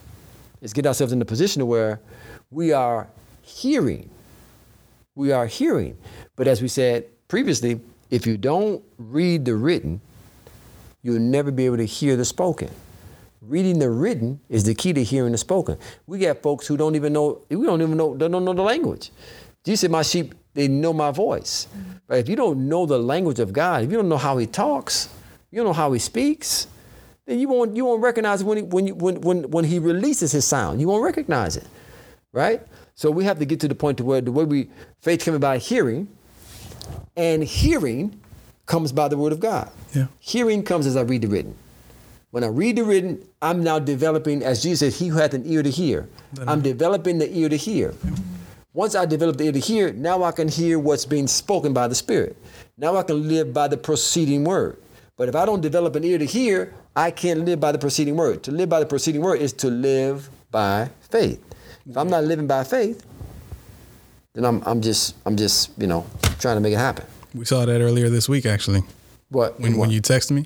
Is 0.61 0.73
get 0.73 0.85
ourselves 0.85 1.11
in 1.13 1.19
the 1.19 1.25
position 1.25 1.65
where 1.67 1.99
we 2.51 2.71
are 2.71 3.07
hearing. 3.41 4.09
We 5.15 5.31
are 5.31 5.47
hearing. 5.47 5.97
But 6.35 6.47
as 6.47 6.61
we 6.61 6.67
said 6.67 7.05
previously, 7.27 7.79
if 8.11 8.27
you 8.27 8.37
don't 8.37 8.83
read 8.97 9.45
the 9.45 9.55
written, 9.55 10.01
you'll 11.01 11.19
never 11.19 11.49
be 11.51 11.65
able 11.65 11.77
to 11.77 11.85
hear 11.85 12.15
the 12.15 12.25
spoken. 12.25 12.69
Reading 13.47 13.79
the 13.79 13.89
written 13.89 14.41
is 14.49 14.65
the 14.65 14.75
key 14.75 14.91
to 14.91 15.03
hearing 15.03 15.31
the 15.31 15.37
spoken. 15.37 15.77
We 16.05 16.19
got 16.19 16.41
folks 16.41 16.67
who 16.67 16.75
don't 16.75 16.95
even 16.95 17.13
know, 17.13 17.41
we 17.49 17.65
don't 17.65 17.81
even 17.81 17.95
know, 17.95 18.15
they 18.15 18.27
don't 18.27 18.43
know 18.43 18.53
the 18.53 18.61
language. 18.61 19.11
Jesus 19.63 19.81
said, 19.81 19.91
My 19.91 20.01
sheep, 20.01 20.35
they 20.53 20.67
know 20.67 20.91
my 20.91 21.11
voice. 21.11 21.67
Mm-hmm. 21.67 21.91
But 22.07 22.19
if 22.19 22.27
you 22.27 22.35
don't 22.35 22.67
know 22.67 22.85
the 22.85 22.99
language 22.99 23.39
of 23.39 23.53
God, 23.53 23.83
if 23.83 23.91
you 23.91 23.97
don't 23.97 24.09
know 24.09 24.17
how 24.17 24.37
he 24.37 24.47
talks, 24.47 25.09
you 25.51 25.57
don't 25.57 25.67
know 25.67 25.73
how 25.73 25.93
he 25.93 25.99
speaks, 25.99 26.67
then 27.25 27.39
you 27.39 27.47
won't 27.47 27.75
you 27.75 27.85
won't 27.85 28.01
recognize 28.01 28.43
when 28.43 28.57
he 28.57 28.63
when 28.63 28.87
you, 28.87 28.95
when, 28.95 29.21
when 29.21 29.51
when 29.51 29.65
he 29.65 29.79
releases 29.79 30.31
his 30.31 30.45
sound. 30.45 30.81
You 30.81 30.87
won't 30.87 31.03
recognize 31.03 31.55
it. 31.57 31.67
Right? 32.33 32.61
So 32.95 33.11
we 33.11 33.23
have 33.25 33.39
to 33.39 33.45
get 33.45 33.59
to 33.61 33.67
the 33.67 33.75
point 33.75 33.97
to 33.99 34.03
where 34.03 34.21
the 34.21 34.31
way 34.31 34.43
we 34.43 34.69
faith 35.01 35.23
coming 35.23 35.39
by 35.39 35.57
hearing, 35.57 36.07
and 37.15 37.43
hearing 37.43 38.19
comes 38.65 38.91
by 38.91 39.07
the 39.07 39.17
word 39.17 39.31
of 39.31 39.39
God. 39.39 39.71
Yeah. 39.93 40.07
Hearing 40.19 40.63
comes 40.63 40.85
as 40.85 40.95
I 40.95 41.01
read 41.01 41.21
the 41.21 41.27
written. 41.27 41.55
When 42.32 42.43
I 42.43 42.47
read 42.47 42.75
the 42.75 42.84
written, 42.84 43.25
I'm 43.41 43.63
now 43.63 43.80
developing, 43.80 44.43
as 44.43 44.61
Jesus 44.61 44.95
said, 44.95 44.99
he 44.99 45.07
who 45.09 45.17
hath 45.17 45.34
an 45.34 45.43
ear 45.45 45.63
to 45.63 45.69
hear. 45.69 46.09
I'm 46.45 46.61
developing 46.61 47.17
the 47.19 47.32
ear 47.38 47.49
to 47.49 47.55
hear. 47.55 47.93
Once 48.73 48.95
I 48.95 49.05
develop 49.05 49.38
the 49.38 49.45
ear 49.45 49.53
to 49.53 49.59
hear, 49.59 49.93
now 49.93 50.23
I 50.23 50.32
can 50.32 50.47
hear 50.47 50.78
what's 50.78 51.05
being 51.05 51.25
spoken 51.28 51.73
by 51.73 51.88
the 51.88 51.95
Spirit. 51.95 52.38
Now 52.78 52.95
I 52.97 53.03
can 53.03 53.28
live 53.28 53.53
by 53.53 53.67
the 53.67 53.78
proceeding 53.78 54.43
word. 54.43 54.78
But 55.15 55.30
if 55.30 55.36
I 55.36 55.45
don't 55.45 55.61
develop 55.61 55.95
an 55.95 56.03
ear 56.03 56.19
to 56.19 56.25
hear, 56.25 56.73
I 56.95 57.09
can't 57.11 57.45
live 57.45 57.59
by 57.59 57.71
the 57.71 57.80
proceeding 57.80 58.15
word. 58.15 58.43
To 58.43 58.51
live 58.51 58.69
by 58.69 58.80
the 58.80 58.86
proceeding 58.86 59.21
word 59.21 59.41
is 59.41 59.53
to 59.53 59.69
live 59.69 60.30
by 60.51 60.89
faith. 61.09 61.43
If 61.89 61.97
I'm 61.97 62.09
not 62.09 62.25
living 62.25 62.45
by 62.45 62.63
faith, 62.63 63.03
then 64.34 64.45
I'm, 64.45 64.61
I'm 64.65 64.82
just 64.82 65.15
I'm 65.25 65.36
just 65.36 65.71
you 65.80 65.88
know 65.88 66.05
trying 66.39 66.57
to 66.57 66.61
make 66.61 66.73
it 66.73 66.78
happen. 66.78 67.05
We 67.34 67.45
saw 67.45 67.65
that 67.65 67.82
earlier 67.82 68.09
this 68.09 68.30
week, 68.30 68.45
actually. 68.45 68.84
What 69.30 69.59
When, 69.59 69.73
what? 69.73 69.80
when 69.88 69.89
you 69.89 70.01
text 70.01 70.32
me, 70.32 70.45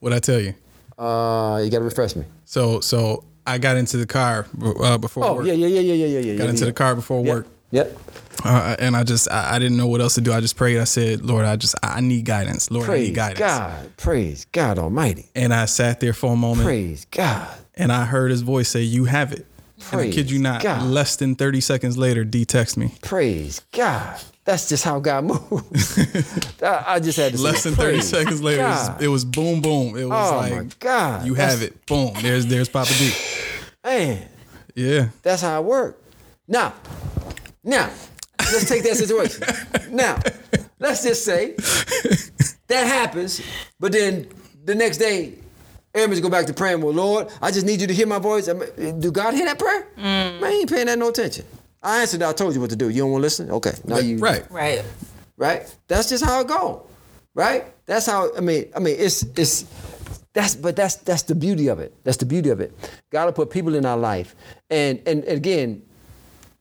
what 0.00 0.12
I 0.12 0.18
tell 0.18 0.40
you? 0.40 0.54
Uh 0.98 1.60
you 1.64 1.70
got 1.70 1.78
to 1.78 1.84
refresh 1.84 2.16
me. 2.16 2.24
So 2.44 2.80
so 2.80 3.24
I 3.46 3.58
got 3.58 3.76
into 3.76 3.96
the 3.96 4.06
car 4.06 4.46
uh, 4.82 4.96
before 4.98 5.24
Oh 5.24 5.34
work. 5.36 5.46
yeah 5.46 5.52
yeah 5.52 5.66
yeah 5.66 5.80
yeah 5.80 5.94
yeah 5.94 6.06
yeah 6.06 6.18
yeah. 6.20 6.36
Got 6.38 6.44
yeah, 6.44 6.50
into 6.50 6.60
yeah. 6.64 6.66
the 6.66 6.72
car 6.72 6.94
before 6.94 7.24
Yep, 7.24 7.34
work. 7.34 7.46
Yep. 7.72 7.98
Uh, 8.44 8.76
and 8.78 8.96
I 8.96 9.04
just 9.04 9.30
I, 9.30 9.56
I 9.56 9.58
didn't 9.58 9.76
know 9.76 9.86
what 9.86 10.00
else 10.00 10.14
to 10.14 10.20
do. 10.20 10.32
I 10.32 10.40
just 10.40 10.56
prayed. 10.56 10.78
I 10.78 10.84
said, 10.84 11.22
Lord, 11.24 11.44
I 11.44 11.56
just 11.56 11.74
I 11.82 12.00
need 12.00 12.24
guidance. 12.24 12.70
Lord, 12.70 12.84
I 12.84 12.88
Praise 12.88 13.08
need 13.08 13.14
guidance. 13.14 13.38
God. 13.40 13.96
Praise 13.96 14.46
God 14.52 14.78
Almighty. 14.78 15.26
And 15.34 15.52
I 15.54 15.64
sat 15.66 16.00
there 16.00 16.12
for 16.12 16.32
a 16.32 16.36
moment 16.36 16.64
Praise 16.66 17.06
God. 17.10 17.48
and 17.74 17.90
I 17.92 18.04
heard 18.04 18.30
his 18.30 18.42
voice 18.42 18.68
say, 18.68 18.82
You 18.82 19.06
have 19.06 19.32
it. 19.32 19.46
And 19.92 20.00
I 20.02 20.10
kid 20.10 20.30
you 20.30 20.38
not, 20.38 20.62
God. 20.62 20.82
less 20.82 21.16
than 21.16 21.34
30 21.34 21.60
seconds 21.60 21.96
later, 21.98 22.24
D 22.24 22.44
text 22.44 22.76
me. 22.76 22.94
Praise 23.02 23.60
God. 23.72 24.20
That's 24.44 24.68
just 24.68 24.84
how 24.84 25.00
God 25.00 25.24
moves. 25.24 25.98
I 26.62 27.00
just 27.00 27.16
had 27.18 27.32
to 27.32 27.38
say, 27.38 27.44
Less 27.44 27.62
than 27.62 27.74
30 27.74 28.00
seconds 28.02 28.42
later, 28.42 28.60
it 28.62 28.66
was, 28.66 29.02
it 29.04 29.08
was 29.08 29.24
boom 29.24 29.62
boom. 29.62 29.96
It 29.96 30.04
was 30.04 30.32
Oh, 30.32 30.36
like 30.36 30.52
my 30.52 30.66
God. 30.80 31.26
you 31.26 31.34
have 31.34 31.62
it. 31.62 31.86
Boom. 31.86 32.12
There's 32.20 32.44
there's 32.46 32.68
Papa 32.68 32.92
D. 32.98 33.12
Man, 33.84 34.28
Yeah. 34.74 35.08
that's 35.22 35.40
how 35.42 35.60
it 35.60 35.64
worked. 35.64 36.02
Now, 36.46 36.74
now, 37.62 37.90
let's 38.38 38.68
take 38.68 38.82
that 38.82 38.96
situation. 38.96 39.42
now, 39.94 40.18
let's 40.78 41.02
just 41.02 41.24
say 41.24 41.54
that 42.68 42.86
happens, 42.86 43.40
but 43.80 43.92
then 43.92 44.28
the 44.64 44.74
next 44.74 44.98
day, 44.98 45.34
Aaron's 45.94 46.20
go 46.20 46.28
back 46.28 46.46
to 46.46 46.54
praying. 46.54 46.80
Well, 46.80 46.92
Lord, 46.92 47.28
I 47.40 47.50
just 47.50 47.64
need 47.64 47.80
you 47.80 47.86
to 47.86 47.94
hear 47.94 48.06
my 48.06 48.18
voice. 48.18 48.46
Do 48.46 49.12
God 49.12 49.34
hear 49.34 49.46
that 49.46 49.58
prayer? 49.58 49.86
Man, 49.96 50.50
he 50.50 50.60
ain't 50.60 50.70
paying 50.70 50.86
that 50.86 50.98
no 50.98 51.08
attention. 51.08 51.44
I 51.82 52.00
answered. 52.00 52.22
I 52.22 52.32
told 52.32 52.54
you 52.54 52.60
what 52.60 52.70
to 52.70 52.76
do. 52.76 52.88
You 52.88 53.02
don't 53.02 53.12
want 53.12 53.20
to 53.20 53.24
listen? 53.24 53.50
Okay. 53.50 53.72
Now 53.84 53.98
you 53.98 54.18
Right. 54.18 54.50
Right. 54.50 54.82
right? 55.36 55.76
That's 55.86 56.08
just 56.08 56.24
how 56.24 56.40
it 56.40 56.48
go, 56.48 56.86
right? 57.34 57.64
That's 57.86 58.06
how 58.06 58.34
I 58.36 58.40
mean. 58.40 58.66
I 58.74 58.80
mean, 58.80 58.96
it's 58.98 59.22
it's 59.36 59.66
that's 60.32 60.56
but 60.56 60.74
that's 60.76 60.96
that's 60.96 61.22
the 61.22 61.34
beauty 61.34 61.68
of 61.68 61.78
it. 61.78 61.94
That's 62.02 62.16
the 62.16 62.26
beauty 62.26 62.48
of 62.48 62.60
it. 62.60 62.72
God 63.10 63.26
will 63.26 63.32
put 63.32 63.50
people 63.50 63.74
in 63.74 63.84
our 63.86 63.98
life, 63.98 64.34
and 64.70 64.98
and, 65.06 65.22
and 65.24 65.36
again, 65.36 65.82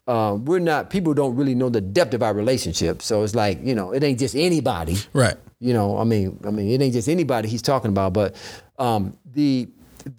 uh, 0.06 0.38
we're 0.40 0.60
not 0.60 0.90
people 0.90 1.14
don't 1.14 1.36
really 1.36 1.56
know 1.56 1.70
the 1.70 1.82
depth 1.82 2.14
of 2.14 2.22
our 2.22 2.34
relationship. 2.34 3.02
So 3.02 3.24
it's 3.24 3.34
like 3.34 3.64
you 3.64 3.74
know, 3.74 3.94
it 3.94 4.04
ain't 4.04 4.20
just 4.20 4.36
anybody. 4.36 4.98
Right. 5.14 5.38
You 5.60 5.74
know, 5.74 5.98
I 5.98 6.04
mean, 6.04 6.38
I 6.46 6.52
mean, 6.52 6.70
it 6.70 6.82
ain't 6.82 6.94
just 6.94 7.08
anybody 7.08 7.48
he's 7.48 7.62
talking 7.62 7.88
about, 7.90 8.12
but 8.12 8.36
um, 8.80 9.16
the 9.34 9.68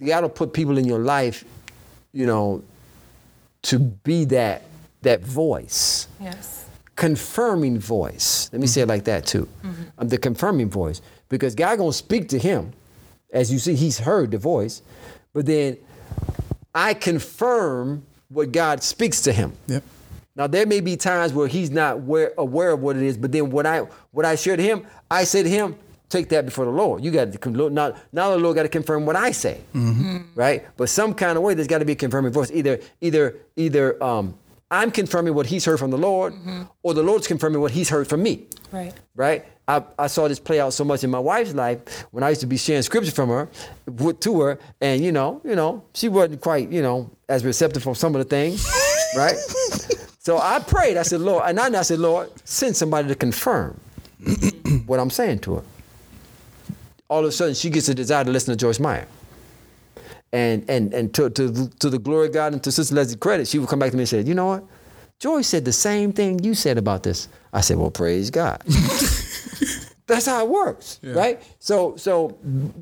God 0.05 0.23
will 0.23 0.31
put 0.31 0.53
people 0.53 0.79
in 0.79 0.85
your 0.87 1.01
life, 1.01 1.45
you 2.13 2.27
know, 2.27 2.63
to 3.63 3.79
be 3.79 4.25
that 4.27 4.63
that 5.03 5.23
voice 5.23 6.09
Yes. 6.21 6.65
confirming 6.97 7.79
voice. 7.79 8.49
Let 8.53 8.61
me 8.61 8.67
say 8.67 8.83
it 8.83 8.89
like 8.89 9.05
that 9.05 9.27
too. 9.27 9.49
Um, 9.99 10.09
the 10.09 10.17
confirming 10.19 10.71
voice. 10.71 11.01
Because 11.29 11.55
God 11.55 11.77
gonna 11.79 11.93
speak 11.93 12.29
to 12.31 12.39
him. 12.39 12.73
As 13.33 13.53
you 13.53 13.59
see, 13.59 13.75
he's 13.75 13.99
heard 13.99 14.31
the 14.31 14.39
voice. 14.39 14.81
But 15.33 15.47
then 15.47 15.77
I 16.75 16.95
confirm 16.95 18.05
what 18.29 18.53
God 18.53 18.83
speaks 18.83 19.21
to 19.23 19.33
him. 19.33 19.53
Yep. 19.67 19.83
Now 20.37 20.47
there 20.47 20.67
may 20.67 20.81
be 20.81 20.97
times 20.97 21.33
where 21.33 21.47
he's 21.49 21.71
not 21.71 21.97
aware, 21.97 22.33
aware 22.39 22.71
of 22.73 22.81
what 22.81 22.97
it 22.97 23.03
is, 23.03 23.17
but 23.17 23.31
then 23.33 23.51
what 23.51 23.67
I 23.67 23.81
what 24.13 24.25
I 24.25 24.35
share 24.37 24.57
to 24.57 24.63
him, 24.63 24.87
I 25.11 25.25
say 25.25 25.43
to 25.43 25.49
him, 25.51 25.77
take 26.19 26.29
that 26.31 26.45
before 26.45 26.65
the 26.65 26.71
Lord. 26.71 27.05
You 27.05 27.11
got 27.11 27.33
to 27.33 27.71
now 27.71 27.95
now 28.13 28.31
the 28.31 28.39
Lord 28.39 28.55
got 28.57 28.63
to 28.65 28.69
confirm 28.69 29.05
what 29.07 29.17
I 29.17 29.33
say, 29.33 29.61
right? 30.35 30.65
But 30.77 30.89
some 30.89 31.13
kind 31.15 31.37
of 31.37 31.43
way 31.43 31.55
there's 31.55 31.69
got 31.69 31.79
to 31.79 31.85
be 31.85 31.93
a 31.93 31.97
confirming 32.07 32.33
voice. 32.33 32.51
Either 32.53 32.79
either 33.01 33.37
either 33.57 34.03
um, 34.03 34.35
I'm 34.71 34.91
confirming 34.91 35.35
what 35.35 35.47
He's 35.47 35.65
heard 35.65 35.79
from 35.79 35.91
the 35.91 35.99
Lord, 35.99 36.35
or 36.83 36.95
the 36.95 37.03
Lord's 37.03 37.27
confirming 37.27 37.61
what 37.61 37.71
He's 37.73 37.89
heard 37.91 38.07
from 38.09 38.23
me 38.23 38.47
Right. 38.73 38.93
right? 39.15 39.45
I, 39.69 39.83
I 39.99 40.09
saw 40.09 40.27
this 40.29 40.39
play 40.41 40.59
out 40.61 40.73
so 40.75 40.85
much 40.85 41.05
in 41.05 41.11
my 41.11 41.19
wife's 41.19 41.55
life 41.55 42.07
when 42.11 42.23
I 42.25 42.29
used 42.31 42.41
to 42.43 42.47
be 42.47 42.57
sharing 42.59 42.83
scripture 42.83 43.13
from 43.13 43.29
her 43.31 43.49
with, 43.87 44.21
to 44.21 44.41
her, 44.43 44.59
and 44.81 45.03
you 45.03 45.13
know, 45.13 45.41
you 45.45 45.55
know, 45.55 45.83
she 45.95 46.09
wasn't 46.09 46.41
quite, 46.41 46.71
you 46.71 46.83
know, 46.83 47.11
as 47.29 47.45
receptive 47.45 47.83
from 47.83 47.95
some 47.95 48.15
of 48.15 48.19
the 48.19 48.29
things, 48.29 48.67
right? 49.17 49.37
So 50.19 50.39
I 50.39 50.59
prayed. 50.59 50.97
I 50.97 51.03
said, 51.03 51.21
Lord, 51.21 51.45
and 51.47 51.59
I, 51.61 51.79
I 51.79 51.83
said, 51.83 51.99
Lord, 51.99 52.31
send 52.45 52.77
somebody 52.77 53.09
to 53.09 53.15
confirm 53.15 53.79
what 54.87 54.99
I'm 55.01 55.11
saying 55.11 55.39
to 55.41 55.55
her. 55.57 55.63
All 57.09 57.21
of 57.21 57.27
a 57.27 57.33
sudden, 57.33 57.55
she 57.55 57.71
gets 57.71 57.89
a 57.89 57.95
desire 57.95 58.25
to 58.25 58.31
listen 58.31 58.53
to 58.53 58.57
Joyce 58.57 58.81
Meyer. 58.81 59.07
And 60.33 60.69
and 60.69 60.93
and 60.93 61.15
to, 61.15 61.31
to, 61.31 61.69
to 61.79 61.91
the 61.91 61.99
glory 61.99 62.27
of 62.27 62.33
God 62.33 62.53
and 62.55 62.63
to 62.65 62.73
Sister 62.73 62.95
Leslie's 62.95 63.17
credit, 63.17 63.47
she 63.47 63.59
would 63.59 63.69
come 63.69 63.79
back 63.79 63.91
to 63.93 63.97
me 63.97 64.03
and 64.03 64.09
say, 64.09 64.21
you 64.23 64.35
know 64.35 64.47
what? 64.47 64.65
Joyce 65.21 65.47
said 65.47 65.65
the 65.65 65.73
same 65.73 66.13
thing 66.13 66.43
you 66.43 66.55
said 66.55 66.77
about 66.77 67.05
this. 67.05 67.29
I 67.53 67.61
said, 67.61 67.77
well, 67.79 67.91
praise 67.91 68.31
God. 68.31 68.61
That's 70.07 70.27
how 70.27 70.45
it 70.45 70.51
works, 70.51 70.99
right? 71.03 71.43
So 71.61 71.97
so 71.97 72.37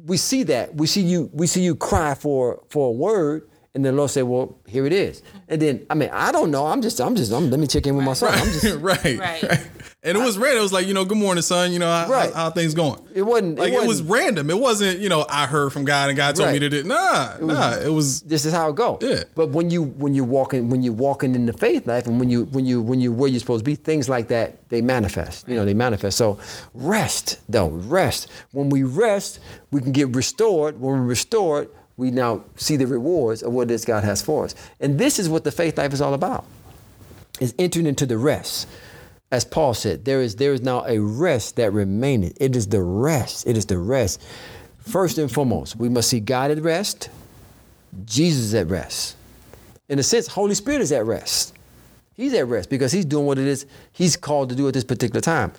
we 0.06 0.16
see 0.16 0.42
that. 0.44 0.74
We 0.74 0.86
see 0.86 1.02
you 1.02 1.30
we 1.32 1.46
see 1.46 1.62
you 1.62 1.76
cry 1.76 2.14
for 2.14 2.62
for 2.68 2.88
a 2.88 2.92
word 2.92 3.48
And 3.74 3.84
then 3.84 3.96
Lord 3.96 4.10
said, 4.10 4.24
"Well, 4.24 4.58
here 4.66 4.84
it 4.86 4.92
is." 4.92 5.22
And 5.48 5.60
then, 5.62 5.86
I 5.88 5.94
mean, 5.94 6.10
I 6.12 6.30
don't 6.32 6.50
know. 6.50 6.66
I'm 6.66 6.82
just, 6.82 7.00
I'm 7.00 7.14
just, 7.16 7.32
I'm, 7.32 7.48
let 7.50 7.58
me 7.60 7.66
check 7.66 7.86
in 7.86 7.96
with 7.96 8.04
my 8.04 8.12
son. 8.14 8.34
I'm 8.34 8.46
just, 8.52 8.80
right, 8.80 9.18
Right. 9.18 9.42
right. 9.42 9.66
And 10.04 10.18
it 10.18 10.20
was 10.20 10.36
random. 10.36 10.58
It 10.58 10.62
was 10.62 10.72
like, 10.72 10.86
you 10.88 10.94
know, 10.94 11.04
good 11.04 11.16
morning, 11.18 11.42
son. 11.42 11.72
You 11.72 11.78
know, 11.78 11.86
how, 11.86 12.08
Right. 12.08 12.32
how, 12.34 12.44
how 12.44 12.50
things 12.50 12.74
going? 12.74 12.98
It 13.14 13.22
wasn't- 13.22 13.56
it 13.56 13.62
like 13.62 13.72
it, 13.72 13.78
was 13.86 14.02
wasn't- 14.02 14.10
random. 14.10 14.50
It 14.50 14.58
wasn't, 14.58 14.98
you 14.98 15.08
know, 15.08 15.24
I 15.28 15.46
heard 15.46 15.72
from 15.72 15.84
God 15.84 16.08
and 16.10 16.16
God 16.16 16.34
told 16.34 16.48
me 16.48 16.54
Right. 16.54 16.58
to 16.58 16.68
do. 16.70 16.76
It. 16.78 16.86
Nah, 16.86 17.34
nah. 17.40 17.74
It 17.76 17.88
was 17.92 18.20
this 18.22 18.44
is 18.44 18.52
how 18.52 18.70
it 18.70 18.74
go. 18.74 18.98
Yeah. 19.00 19.22
But 19.36 19.50
when 19.50 19.70
you 19.70 19.84
when 19.84 20.12
you 20.12 20.24
walking 20.24 20.70
when 20.70 20.82
you 20.82 20.92
walking 20.92 21.36
in 21.36 21.46
the 21.46 21.52
faith 21.52 21.86
life 21.86 22.08
and 22.08 22.18
when 22.18 22.30
you 22.30 22.46
when 22.50 22.66
you 22.66 22.82
when 22.82 23.00
you 23.00 23.12
where 23.12 23.30
you're 23.30 23.38
supposed 23.38 23.64
to 23.64 23.70
be, 23.70 23.76
things 23.76 24.08
like 24.08 24.26
that 24.28 24.68
they 24.70 24.80
manifest. 24.82 25.46
You 25.46 25.54
know, 25.54 25.64
they 25.64 25.74
manifest. 25.74 26.18
So 26.18 26.36
rest 26.74 27.38
though, 27.48 27.68
rest. 27.68 28.26
When 28.50 28.70
we 28.70 28.82
rest, 28.82 29.38
we 29.70 29.80
can 29.80 29.92
get 29.92 30.16
restored. 30.16 30.80
When 30.80 30.94
we're 30.98 31.06
restored, 31.06 31.68
we 31.96 32.10
now 32.10 32.40
see 32.56 32.74
the 32.74 32.88
rewards 32.88 33.44
of 33.44 33.52
what 33.52 33.68
this 33.68 33.84
God 33.84 34.02
has 34.02 34.20
for 34.20 34.46
us. 34.46 34.56
And 34.80 34.98
this 34.98 35.20
is 35.20 35.28
what 35.28 35.44
the 35.44 35.52
faith 35.52 35.78
life 35.78 35.92
is 35.92 36.00
all 36.00 36.14
about. 36.14 36.44
Is 37.38 37.54
entering 37.56 37.86
into 37.86 38.04
the 38.04 38.18
rest. 38.18 38.66
As 39.32 39.46
Paul 39.46 39.72
said, 39.72 40.04
there 40.04 40.20
is 40.20 40.36
there 40.36 40.52
is 40.52 40.60
now 40.60 40.84
a 40.86 40.98
rest 41.00 41.56
that 41.56 41.72
remaineth. 41.72 42.36
It 42.38 42.54
is 42.54 42.68
the 42.68 42.82
rest. 42.82 43.46
It 43.46 43.56
is 43.56 43.64
the 43.64 43.78
rest. 43.78 44.22
First 44.80 45.16
and 45.16 45.32
foremost, 45.32 45.76
we 45.76 45.88
must 45.88 46.10
see 46.10 46.20
God 46.20 46.50
at 46.50 46.60
rest. 46.60 47.08
Jesus 48.04 48.52
at 48.52 48.68
rest. 48.68 49.16
In 49.88 49.98
a 49.98 50.02
sense, 50.02 50.26
Holy 50.26 50.54
Spirit 50.54 50.82
is 50.82 50.92
at 50.92 51.06
rest. 51.06 51.54
He's 52.14 52.34
at 52.34 52.46
rest 52.46 52.68
because 52.68 52.92
he's 52.92 53.06
doing 53.06 53.24
what 53.24 53.38
it 53.38 53.46
is 53.46 53.64
he's 53.92 54.16
called 54.16 54.50
to 54.50 54.54
do 54.54 54.68
at 54.68 54.74
this 54.74 54.84
particular 54.84 55.22
time. 55.22 55.52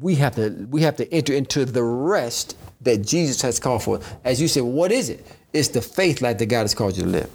We 0.00 0.16
have 0.16 0.34
to 0.34 0.50
we 0.68 0.82
have 0.82 0.96
to 0.96 1.14
enter 1.14 1.32
into 1.32 1.64
the 1.64 1.84
rest 1.84 2.56
that 2.80 2.98
Jesus 3.06 3.40
has 3.42 3.60
called 3.60 3.84
for. 3.84 4.00
As 4.24 4.42
you 4.42 4.48
said, 4.48 4.64
what 4.64 4.90
is 4.90 5.08
it? 5.08 5.24
It's 5.52 5.68
the 5.68 5.80
faith 5.80 6.20
life 6.20 6.38
that 6.38 6.46
God 6.46 6.62
has 6.62 6.74
called 6.74 6.96
you 6.96 7.04
to 7.04 7.08
live. 7.08 7.30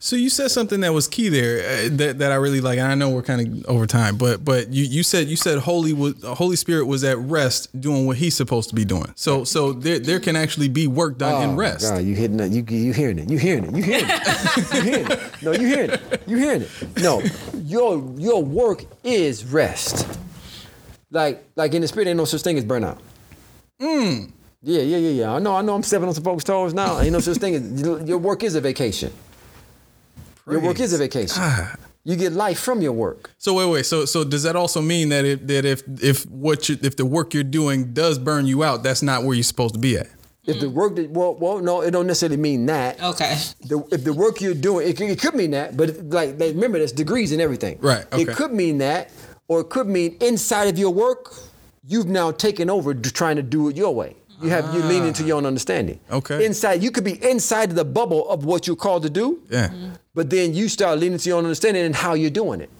So 0.00 0.16
you 0.16 0.30
said 0.30 0.50
something 0.50 0.80
that 0.80 0.92
was 0.94 1.08
key 1.08 1.28
there 1.28 1.58
uh, 1.58 1.88
that, 1.96 2.18
that 2.20 2.32
I 2.32 2.36
really 2.36 2.60
like, 2.60 2.78
and 2.78 2.86
I 2.90 2.94
know 2.94 3.10
we're 3.10 3.22
kind 3.22 3.64
of 3.64 3.66
over 3.66 3.86
time, 3.86 4.16
but 4.16 4.44
but 4.44 4.72
you, 4.72 4.84
you 4.84 5.02
said 5.02 5.26
you 5.28 5.36
said 5.36 5.58
Holy 5.58 5.92
was 5.92 6.14
Holy 6.22 6.56
Spirit 6.56 6.86
was 6.86 7.04
at 7.04 7.18
rest 7.18 7.78
doing 7.78 8.06
what 8.06 8.16
He's 8.16 8.34
supposed 8.34 8.68
to 8.70 8.74
be 8.74 8.84
doing. 8.84 9.12
So 9.16 9.44
so 9.44 9.72
there 9.72 9.98
there 9.98 10.20
can 10.20 10.36
actually 10.36 10.68
be 10.68 10.86
work 10.86 11.18
done 11.18 11.42
in 11.42 11.50
Oh, 11.50 11.54
rest. 11.54 11.82
God, 11.90 12.04
you 12.04 12.14
hitting 12.14 12.40
it. 12.40 12.50
You 12.52 12.64
you 12.68 12.92
hearing 12.92 13.18
it. 13.18 13.28
You 13.28 13.38
hearing 13.38 13.64
it. 13.64 13.74
You 13.74 13.82
hearing 13.82 14.06
it. 14.08 14.74
you 14.74 14.80
hearing 14.82 15.10
it. 15.10 15.20
No, 15.42 15.52
you 15.52 15.66
hearing 15.66 15.90
it. 15.90 16.22
You 16.26 16.36
hearing 16.38 16.62
it. 16.62 16.70
No, 17.02 17.22
your 17.62 18.14
your 18.16 18.42
work 18.42 18.84
is 19.04 19.44
rest. 19.44 20.08
Like 21.10 21.44
like 21.56 21.74
in 21.74 21.82
the 21.82 21.88
spirit, 21.88 22.08
ain't 22.08 22.16
no 22.16 22.24
such 22.24 22.42
thing 22.42 22.56
as 22.58 22.64
burnout. 22.64 22.98
Hmm. 23.80 24.24
Yeah, 24.62 24.82
yeah, 24.82 24.96
yeah, 24.96 25.10
yeah. 25.10 25.32
I 25.34 25.38
know. 25.38 25.54
I 25.54 25.62
know. 25.62 25.74
I'm 25.74 25.82
stepping 25.84 26.08
on 26.08 26.14
some 26.14 26.24
folks' 26.24 26.42
toes 26.44 26.74
now. 26.74 26.98
Ain't 27.00 27.12
no 27.12 27.20
such 27.20 27.36
thing 27.38 27.54
as 27.54 28.08
your 28.08 28.18
work 28.18 28.42
is 28.42 28.54
a 28.56 28.60
vacation. 28.60 29.12
Your 30.50 30.60
work 30.60 30.80
is 30.80 30.92
a 30.92 30.98
vacation. 30.98 31.36
Ah. 31.40 31.74
You 32.04 32.16
get 32.16 32.32
life 32.32 32.58
from 32.58 32.80
your 32.80 32.92
work. 32.92 33.30
So 33.38 33.54
wait 33.54 33.68
wait 33.70 33.86
so 33.86 34.04
so 34.06 34.24
does 34.24 34.42
that 34.44 34.56
also 34.56 34.80
mean 34.80 35.10
that 35.10 35.24
if 35.26 35.46
that 35.46 35.64
if 35.66 35.82
if 36.02 36.24
what 36.26 36.68
you 36.68 36.78
if 36.82 36.96
the 36.96 37.04
work 37.04 37.34
you're 37.34 37.42
doing 37.44 37.92
does 37.92 38.18
burn 38.18 38.46
you 38.46 38.64
out, 38.64 38.82
that's 38.82 39.02
not 39.02 39.24
where 39.24 39.34
you're 39.34 39.42
supposed 39.42 39.74
to 39.74 39.80
be 39.80 39.98
at. 39.98 40.06
If 40.46 40.60
the 40.60 40.70
work 40.70 40.96
that 40.96 41.10
well, 41.10 41.34
well, 41.34 41.58
no, 41.58 41.82
it 41.82 41.90
don't 41.90 42.06
necessarily 42.06 42.38
mean 42.38 42.64
that. 42.66 43.02
Okay. 43.02 43.36
the, 43.66 43.86
if 43.92 44.04
the 44.04 44.14
work 44.14 44.40
you're 44.40 44.54
doing, 44.54 44.88
it, 44.88 44.96
could- 44.96 45.10
it 45.10 45.20
could 45.20 45.34
mean 45.34 45.50
that, 45.50 45.76
but 45.76 45.90
like 46.04 46.40
like, 46.40 46.54
remember, 46.54 46.78
there's 46.78 46.92
degrees 46.92 47.32
and 47.32 47.42
everything. 47.42 47.76
Right, 47.82 48.06
okay. 48.10 48.22
It 48.22 48.28
could 48.34 48.52
mean 48.52 48.78
that, 48.78 49.10
or 49.48 49.60
it 49.60 49.68
could 49.68 49.86
mean 49.88 50.16
inside 50.22 50.68
of 50.68 50.78
your 50.78 50.90
work, 50.90 51.34
you've 51.86 52.06
now 52.06 52.30
taken 52.30 52.70
over 52.70 52.94
to 52.94 53.12
trying 53.12 53.36
to 53.36 53.42
do 53.42 53.68
it 53.68 53.76
your 53.76 53.94
way. 53.94 54.16
You 54.40 54.50
have 54.50 54.72
you 54.74 54.82
lean 54.82 55.04
into 55.04 55.24
your 55.24 55.36
own 55.38 55.46
understanding. 55.46 55.98
Ah. 56.10 56.16
Okay. 56.16 56.44
Inside, 56.44 56.82
you 56.82 56.90
could 56.90 57.04
be 57.04 57.22
inside 57.28 57.72
the 57.72 57.84
bubble 57.84 58.28
of 58.28 58.44
what 58.44 58.66
you're 58.66 58.76
called 58.76 59.02
to 59.02 59.10
do. 59.10 59.42
Yeah. 59.50 59.70
But 60.14 60.30
then 60.30 60.54
you 60.54 60.68
start 60.68 60.98
leaning 60.98 61.18
to 61.18 61.28
your 61.28 61.38
own 61.38 61.44
understanding 61.44 61.84
and 61.84 61.94
how 61.94 62.14
you're 62.14 62.30
doing 62.30 62.60
it. 62.60 62.70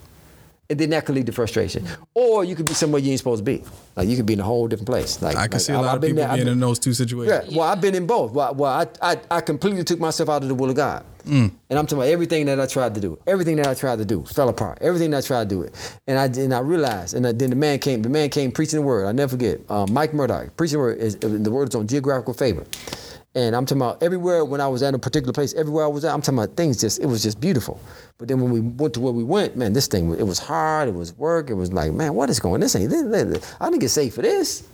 And 0.71 0.79
then 0.79 0.91
that 0.91 1.07
could 1.07 1.14
lead 1.14 1.25
to 1.27 1.33
frustration. 1.33 1.87
Or 2.12 2.45
you 2.45 2.55
could 2.55 2.66
be 2.66 2.75
somewhere 2.75 3.01
you 3.01 3.11
ain't 3.11 3.19
supposed 3.19 3.41
to 3.41 3.45
be. 3.45 3.64
Like 3.97 4.07
you 4.07 4.16
could 4.16 4.27
be 4.27 4.35
in 4.35 4.41
a 4.41 4.45
whole 4.45 4.69
different 4.69 4.89
place. 4.89 5.23
Like 5.23 5.35
I 5.35 5.45
can 5.47 5.53
like, 5.53 5.61
see 5.62 5.73
a 5.73 5.77
lot 5.81 5.87
I've 5.87 5.95
of 5.95 6.01
been 6.03 6.11
people 6.11 6.25
there. 6.25 6.35
Being 6.35 6.45
been- 6.45 6.53
in 6.53 6.61
those 6.61 6.79
two 6.79 6.93
situations. 6.93 7.51
yeah, 7.51 7.59
well, 7.59 7.69
I've 7.69 7.81
been 7.81 7.95
in 7.95 8.07
both. 8.07 8.33
Well, 8.33 8.55
well 8.55 8.87
I, 9.01 9.12
I, 9.12 9.21
I 9.31 9.41
completely 9.41 9.83
took 9.83 9.99
myself 9.99 10.29
out 10.29 10.43
of 10.43 10.49
the 10.49 10.55
will 10.55 10.69
of 10.69 10.77
God. 10.77 11.07
Mm. 11.27 11.53
And 11.71 11.79
I'm 11.79 11.87
talking 11.87 11.99
about 11.99 12.09
everything 12.09 12.47
that 12.47 12.61
I 12.61 12.66
tried 12.66 12.95
to 12.95 13.01
do. 13.01 13.19
Everything 13.27 13.57
that 13.57 13.66
I 13.66 13.75
tried 13.75 13.97
to 13.99 14.05
do 14.05 14.25
fell 14.25 14.49
apart. 14.51 14.79
Everything 14.81 15.11
that 15.12 15.19
I 15.25 15.27
tried 15.27 15.49
to 15.49 15.55
do 15.55 15.62
it. 15.62 15.99
And 16.07 16.19
I 16.19 16.25
and 16.27 16.55
I 16.55 16.61
realized, 16.61 17.14
and 17.14 17.25
then 17.25 17.51
the 17.51 17.57
man 17.57 17.79
came, 17.79 18.03
the 18.03 18.09
man 18.11 18.29
came 18.29 18.53
preaching 18.53 18.81
the 18.81 18.87
word. 18.87 19.07
I 19.07 19.12
never 19.12 19.31
forget. 19.31 19.61
Uh, 19.69 19.87
Mike 19.91 20.12
Murdock, 20.12 20.57
preaching 20.57 20.79
the 20.79 20.81
word, 20.81 20.99
is, 20.99 21.16
the 21.16 21.51
word 21.51 21.69
is 21.71 21.75
on 21.75 21.87
geographical 21.87 22.35
favor. 22.35 22.64
And 23.35 23.55
I'm 23.55 23.66
talking 23.66 23.83
about 23.83 24.03
everywhere 24.03 24.45
when 24.45 24.61
I 24.61 24.68
was 24.68 24.83
at 24.83 24.95
a 24.95 24.99
particular 24.99 25.33
place, 25.33 25.55
everywhere 25.55 25.85
I 25.85 25.89
was 25.89 26.05
at, 26.05 26.14
I'm 26.14 26.22
talking 26.22 26.39
about 26.39 26.57
things 26.57 26.81
just, 26.81 27.01
it 27.01 27.07
was 27.07 27.22
just 27.22 27.41
beautiful. 27.41 27.81
But 28.16 28.29
then 28.29 28.41
when 28.41 28.51
we 28.51 28.61
went 28.61 28.95
to 28.95 29.01
where 29.01 29.12
we 29.12 29.22
went, 29.22 29.57
man, 29.57 29.74
this 29.74 29.87
thing, 29.87 30.12
it 30.14 30.26
was 30.26 30.39
hard, 30.39 30.89
it 30.89 30.95
was 30.95 31.12
work, 31.16 31.51
it 31.51 31.55
was 31.55 31.72
like, 31.72 31.93
man, 31.93 32.14
what 32.14 32.31
is 32.31 32.41
going, 32.41 32.61
this 32.61 32.74
ain't, 32.74 32.91
this, 32.91 33.03
this, 33.03 33.57
I 33.61 33.66
didn't 33.66 33.81
get 33.81 33.91
saved 33.91 34.14
for 34.14 34.22
this. 34.22 34.66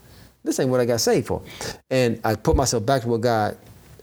This 0.45 0.61
ain't 0.61 0.71
what 0.71 0.81
I 0.81 0.85
got 0.85 1.01
saved 1.01 1.27
for. 1.27 1.43
And 1.91 2.21
I 2.23 2.37
put 2.37 2.55
myself 2.55 2.87
back 2.87 3.03
to 3.03 3.09
where 3.09 3.19
God 3.19 3.57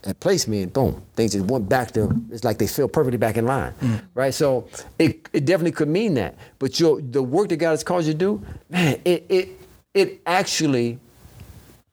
had 0.03 0.19
placed 0.19 0.47
me, 0.47 0.63
and 0.63 0.73
boom, 0.73 1.01
things 1.15 1.33
just 1.33 1.45
went 1.45 1.69
back 1.69 1.91
to, 1.91 2.11
it's 2.31 2.43
like 2.43 2.57
they 2.57 2.67
feel 2.67 2.87
perfectly 2.87 3.17
back 3.17 3.37
in 3.37 3.45
line, 3.45 3.73
mm. 3.79 4.01
right? 4.15 4.33
So 4.33 4.67
it, 4.97 5.29
it 5.31 5.45
definitely 5.45 5.73
could 5.73 5.87
mean 5.87 6.15
that. 6.15 6.35
But 6.59 6.79
your, 6.79 6.99
the 6.99 7.21
work 7.21 7.49
that 7.49 7.57
God 7.57 7.71
has 7.71 7.83
called 7.83 8.05
you 8.05 8.13
to 8.13 8.17
do, 8.17 8.45
man, 8.69 8.99
it, 9.05 9.25
it, 9.29 9.49
it 9.93 10.21
actually 10.25 10.99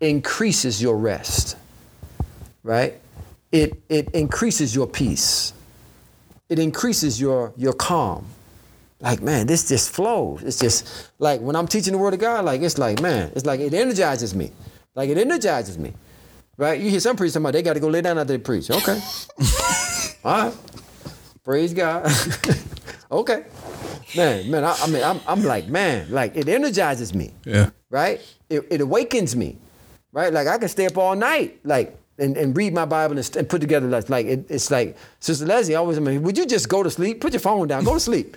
increases 0.00 0.80
your 0.80 0.96
rest 0.96 1.56
right? 2.68 3.00
It 3.50 3.82
it 3.88 4.10
increases 4.14 4.74
your 4.74 4.86
peace. 4.86 5.54
It 6.50 6.58
increases 6.58 7.18
your 7.18 7.52
your 7.56 7.72
calm. 7.72 8.26
Like 9.00 9.22
man, 9.22 9.46
this 9.46 9.68
just 9.68 9.90
flows. 9.90 10.42
It's 10.42 10.58
just 10.58 11.10
like 11.18 11.40
when 11.40 11.56
I'm 11.56 11.66
teaching 11.66 11.92
the 11.94 11.98
word 11.98 12.12
of 12.14 12.20
God, 12.20 12.44
like 12.44 12.60
it's 12.60 12.76
like 12.78 13.00
man, 13.00 13.32
it's 13.34 13.46
like 13.46 13.60
it 13.60 13.72
energizes 13.72 14.34
me. 14.34 14.50
Like 14.94 15.08
it 15.08 15.16
energizes 15.16 15.78
me, 15.78 15.94
right? 16.58 16.78
You 16.80 16.90
hear 16.90 17.00
some 17.00 17.16
preachers 17.16 17.34
talking 17.34 17.44
about 17.46 17.52
they 17.52 17.62
got 17.62 17.74
to 17.74 17.80
go 17.80 17.88
lay 17.88 18.02
down 18.02 18.18
after 18.18 18.32
they 18.36 18.42
preach. 18.42 18.70
Okay, 18.70 19.00
all 20.24 20.44
right, 20.48 20.54
praise 21.44 21.72
God. 21.72 22.10
okay, 23.12 23.44
man, 24.16 24.50
man. 24.50 24.64
I, 24.64 24.76
I 24.82 24.86
mean, 24.88 25.02
I'm 25.04 25.20
I'm 25.26 25.42
like 25.44 25.68
man, 25.68 26.10
like 26.10 26.36
it 26.36 26.48
energizes 26.48 27.14
me 27.14 27.32
Yeah. 27.44 27.70
right? 27.88 28.20
It, 28.50 28.66
it 28.70 28.80
awakens 28.80 29.36
me, 29.36 29.56
right? 30.12 30.32
Like 30.32 30.48
I 30.48 30.58
can 30.58 30.68
stay 30.68 30.86
up 30.86 30.98
all 30.98 31.14
night, 31.14 31.60
like 31.64 31.96
and, 32.18 32.36
and 32.36 32.56
read 32.56 32.74
my 32.74 32.84
Bible 32.84 33.16
and, 33.16 33.36
and 33.36 33.48
put 33.48 33.60
together 33.60 33.86
like, 33.86 34.08
like 34.08 34.26
it, 34.26 34.50
it's 34.50 34.70
like 34.70 34.96
Sister 35.20 35.46
Leslie 35.46 35.74
always. 35.74 35.96
I 35.96 36.00
mean, 36.00 36.22
would 36.22 36.36
you 36.36 36.46
just 36.46 36.68
go 36.68 36.82
to 36.82 36.90
sleep? 36.90 37.20
Put 37.20 37.32
your 37.32 37.40
phone 37.40 37.68
down. 37.68 37.84
Go 37.84 37.94
to 37.94 38.00
sleep. 38.00 38.36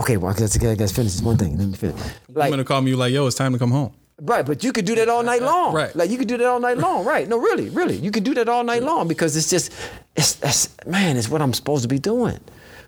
Okay, 0.00 0.16
well, 0.16 0.32
I 0.32 0.38
guess 0.38 0.56
I 0.56 0.74
gotta 0.74 0.92
finish 0.92 1.12
this 1.12 1.22
one 1.22 1.36
thing. 1.36 1.58
Let 1.58 1.68
me 1.68 1.76
finish. 1.76 2.00
I'm 2.28 2.50
gonna 2.50 2.64
call 2.64 2.80
me 2.80 2.94
like, 2.94 3.12
yo, 3.12 3.26
it's 3.26 3.36
time 3.36 3.52
to 3.52 3.58
come 3.58 3.70
home. 3.70 3.92
right, 4.22 4.46
but 4.46 4.64
you 4.64 4.72
could 4.72 4.86
do 4.86 4.94
that 4.94 5.10
all 5.10 5.22
night 5.22 5.42
long. 5.42 5.74
Right. 5.74 5.94
Like 5.94 6.10
you 6.10 6.16
could 6.16 6.28
do 6.28 6.38
that 6.38 6.46
all 6.46 6.60
night 6.60 6.78
long. 6.78 7.04
Right? 7.04 7.28
No, 7.28 7.38
really, 7.38 7.68
really, 7.68 7.96
you 7.96 8.10
could 8.10 8.24
do 8.24 8.32
that 8.34 8.48
all 8.48 8.64
night 8.64 8.82
long 8.82 9.08
because 9.08 9.36
it's 9.36 9.50
just, 9.50 9.72
it's, 10.16 10.42
it's 10.42 10.74
man, 10.86 11.18
it's 11.18 11.28
what 11.28 11.42
I'm 11.42 11.52
supposed 11.52 11.82
to 11.82 11.88
be 11.88 11.98
doing, 11.98 12.40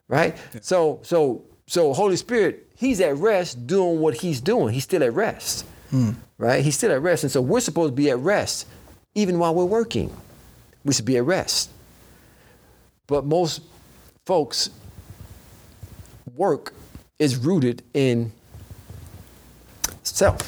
right? 0.08 0.36
So, 0.62 1.00
so, 1.02 1.44
so 1.66 1.92
Holy 1.92 2.16
Spirit, 2.16 2.70
He's 2.74 3.00
at 3.00 3.14
rest 3.16 3.66
doing 3.66 4.00
what 4.00 4.14
He's 4.14 4.40
doing. 4.40 4.72
He's 4.72 4.84
still 4.84 5.02
at 5.04 5.12
rest, 5.12 5.66
hmm. 5.90 6.12
right? 6.38 6.64
He's 6.64 6.76
still 6.76 6.92
at 6.92 7.02
rest, 7.02 7.24
and 7.24 7.30
so 7.30 7.42
we're 7.42 7.60
supposed 7.60 7.92
to 7.92 7.94
be 7.94 8.10
at 8.10 8.18
rest 8.18 8.66
even 9.14 9.38
while 9.38 9.54
we're 9.54 9.64
working. 9.64 10.14
We 10.84 10.92
should 10.92 11.04
be 11.04 11.16
at 11.16 11.24
rest. 11.24 11.70
But 13.06 13.24
most 13.24 13.62
folks' 14.26 14.70
work 16.34 16.72
is 17.18 17.36
rooted 17.36 17.82
in 17.94 18.32
self. 20.02 20.38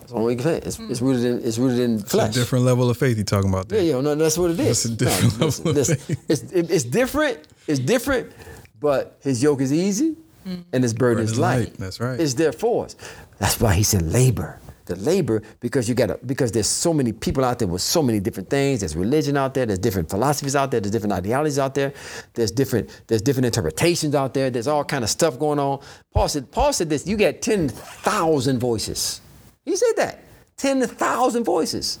That's 0.00 0.12
all 0.12 0.24
we 0.24 0.36
can 0.36 0.44
say. 0.44 0.56
It's, 0.58 0.78
it's 0.78 0.98
hmm. 1.00 1.06
rooted 1.06 1.24
in 1.24 1.38
it's 1.46 1.58
rooted 1.58 1.80
in 1.80 1.98
flesh. 2.00 2.28
It's 2.28 2.36
a 2.36 2.40
different 2.40 2.64
level 2.64 2.88
of 2.88 2.96
faith 2.96 3.16
you're 3.16 3.24
talking 3.24 3.50
about 3.50 3.70
Yeah, 3.70 3.78
there. 3.78 3.86
yeah, 3.86 4.00
no, 4.00 4.14
that's 4.14 4.38
what 4.38 4.52
it 4.52 4.60
is. 4.60 4.84
It's 4.84 4.94
a 4.94 4.96
different 4.96 5.38
No, 5.40 5.46
level 5.46 5.70
of 5.70 5.76
listen, 5.76 5.96
faith. 5.96 6.24
it's, 6.28 6.42
it- 6.52 6.70
it's 6.70 6.84
different. 6.84 7.38
It's 7.66 7.80
different, 7.80 8.32
but 8.80 9.18
his 9.22 9.42
yoke 9.42 9.60
is 9.60 9.72
easy 9.72 10.16
hmm. 10.44 10.60
and 10.72 10.82
his 10.84 10.94
burden 10.94 11.24
is 11.24 11.32
is 11.32 11.38
light. 11.38 11.58
light. 11.58 11.74
That's 11.78 11.98
right. 12.00 12.18
It's 12.20 12.34
there 12.34 12.52
for 12.52 12.84
us. 12.84 12.96
That's 13.38 13.60
why 13.60 13.74
he 13.74 13.82
said 13.82 14.02
labor. 14.02 14.58
The 14.86 14.96
labor 14.96 15.42
because 15.60 15.88
you 15.88 15.94
gotta 15.94 16.18
because 16.24 16.52
there's 16.52 16.68
so 16.68 16.94
many 16.94 17.12
people 17.12 17.44
out 17.44 17.58
there 17.58 17.68
with 17.68 17.82
so 17.82 18.02
many 18.02 18.20
different 18.20 18.48
things. 18.48 18.80
There's 18.80 18.96
religion 18.96 19.36
out 19.36 19.54
there. 19.54 19.66
There's 19.66 19.78
different 19.78 20.08
philosophies 20.08 20.56
out 20.56 20.70
there. 20.70 20.80
There's 20.80 20.92
different 20.92 21.12
ideologies 21.12 21.58
out 21.58 21.74
there. 21.74 21.92
There's 22.34 22.50
different 22.50 23.02
there's 23.08 23.22
different 23.22 23.46
interpretations 23.46 24.14
out 24.14 24.32
there. 24.32 24.48
There's 24.48 24.68
all 24.68 24.84
kind 24.84 25.04
of 25.04 25.10
stuff 25.10 25.38
going 25.38 25.58
on. 25.58 25.80
Paul 26.14 26.28
said 26.28 26.50
Paul 26.50 26.72
said 26.72 26.88
this. 26.88 27.06
You 27.06 27.16
get 27.16 27.42
ten 27.42 27.68
thousand 27.68 28.60
voices. 28.60 29.20
He 29.64 29.76
said 29.76 29.92
that 29.96 30.20
ten 30.56 30.80
thousand 30.86 31.44
voices 31.44 31.98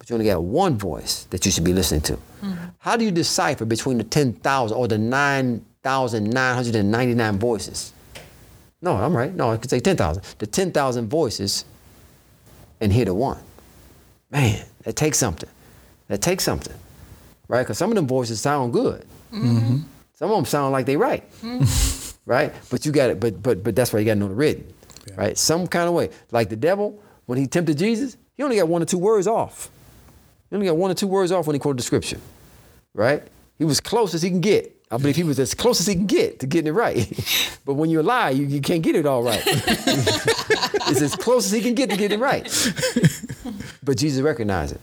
but 0.00 0.08
you 0.08 0.14
only 0.14 0.26
got 0.26 0.42
one 0.42 0.78
voice 0.78 1.24
that 1.24 1.44
you 1.44 1.52
should 1.52 1.64
be 1.64 1.74
listening 1.74 2.00
to. 2.00 2.14
Mm-hmm. 2.14 2.54
How 2.78 2.96
do 2.96 3.04
you 3.04 3.10
decipher 3.10 3.66
between 3.66 3.98
the 3.98 4.04
10,000 4.04 4.74
or 4.74 4.88
the 4.88 4.96
9,999 4.96 7.38
voices? 7.38 7.92
No, 8.82 8.96
I'm 8.96 9.16
right. 9.16 9.34
No, 9.34 9.50
I 9.50 9.56
could 9.56 9.70
say 9.70 9.80
10,000. 9.80 10.22
The 10.38 10.46
10,000 10.46 11.08
voices 11.08 11.64
and 12.80 12.92
hear 12.92 13.04
the 13.04 13.14
one. 13.14 13.38
Man, 14.30 14.64
that 14.84 14.96
takes 14.96 15.18
something. 15.18 15.48
That 16.08 16.22
takes 16.22 16.44
something, 16.44 16.74
right? 17.48 17.62
Because 17.62 17.78
some 17.78 17.90
of 17.90 17.96
them 17.96 18.06
voices 18.06 18.40
sound 18.40 18.72
good. 18.72 19.06
Mm-hmm. 19.32 19.78
Some 20.14 20.30
of 20.30 20.36
them 20.36 20.44
sound 20.44 20.72
like 20.72 20.86
they 20.86 20.96
right, 20.96 21.28
mm-hmm. 21.40 22.30
right? 22.30 22.52
But 22.68 22.84
you 22.84 22.92
got 22.92 23.10
it. 23.10 23.20
But 23.20 23.42
but 23.42 23.62
but 23.62 23.76
that's 23.76 23.92
why 23.92 24.00
you 24.00 24.06
got 24.06 24.14
to 24.14 24.20
know 24.20 24.28
the 24.28 24.34
written, 24.34 24.72
right? 25.16 25.38
Some 25.38 25.66
kind 25.66 25.88
of 25.88 25.94
way. 25.94 26.10
Like 26.32 26.48
the 26.48 26.56
devil, 26.56 27.00
when 27.26 27.38
he 27.38 27.46
tempted 27.46 27.78
Jesus, 27.78 28.16
he 28.36 28.42
only 28.42 28.56
got 28.56 28.68
one 28.68 28.82
or 28.82 28.86
two 28.86 28.98
words 28.98 29.26
off. 29.26 29.70
He 30.48 30.56
only 30.56 30.66
got 30.66 30.76
one 30.76 30.90
or 30.90 30.94
two 30.94 31.06
words 31.06 31.30
off 31.30 31.46
when 31.46 31.54
he 31.54 31.60
quoted 31.60 31.78
the 31.78 31.84
scripture, 31.84 32.18
right? 32.92 33.22
He 33.56 33.64
was 33.64 33.80
close 33.80 34.14
as 34.14 34.22
he 34.22 34.30
can 34.30 34.40
get. 34.40 34.76
I 34.92 34.96
believe 34.96 35.14
he 35.14 35.22
was 35.22 35.38
as 35.38 35.54
close 35.54 35.80
as 35.80 35.86
he 35.86 35.94
can 35.94 36.06
get 36.06 36.40
to 36.40 36.46
getting 36.46 36.68
it 36.68 36.76
right. 36.76 37.06
but 37.64 37.74
when 37.74 37.90
you 37.90 38.02
lie, 38.02 38.30
you, 38.30 38.44
you 38.46 38.60
can't 38.60 38.82
get 38.82 38.96
it 38.96 39.06
all 39.06 39.22
right. 39.22 39.42
it's 39.46 41.00
as 41.00 41.14
close 41.14 41.46
as 41.46 41.52
he 41.52 41.60
can 41.60 41.74
get 41.74 41.90
to 41.90 41.96
getting 41.96 42.18
it 42.18 42.22
right. 42.22 42.48
But 43.82 43.96
Jesus 43.96 44.20
recognized 44.22 44.74
it. 44.74 44.80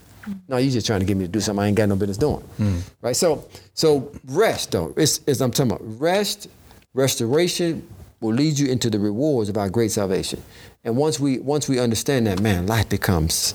No, 0.48 0.56
you're 0.56 0.72
just 0.72 0.86
trying 0.86 1.00
to 1.00 1.06
get 1.06 1.16
me 1.16 1.24
to 1.24 1.30
do 1.30 1.40
something 1.40 1.62
I 1.62 1.68
ain't 1.68 1.76
got 1.76 1.88
no 1.88 1.96
business 1.96 2.18
doing. 2.18 2.40
Hmm. 2.40 2.78
Right? 3.00 3.16
So 3.16 3.48
so 3.74 4.12
rest 4.26 4.72
though. 4.72 4.92
It's, 4.96 5.20
it's 5.26 5.40
I'm 5.40 5.52
talking 5.52 5.72
about 5.72 6.00
rest, 6.00 6.48
restoration 6.94 7.88
will 8.20 8.34
lead 8.34 8.58
you 8.58 8.68
into 8.68 8.90
the 8.90 8.98
rewards 8.98 9.48
of 9.48 9.56
our 9.56 9.70
great 9.70 9.92
salvation. 9.92 10.42
And 10.84 10.96
once 10.96 11.20
we 11.20 11.38
once 11.38 11.68
we 11.68 11.78
understand 11.78 12.26
that, 12.26 12.40
man, 12.40 12.66
life 12.66 12.88
becomes 12.88 13.54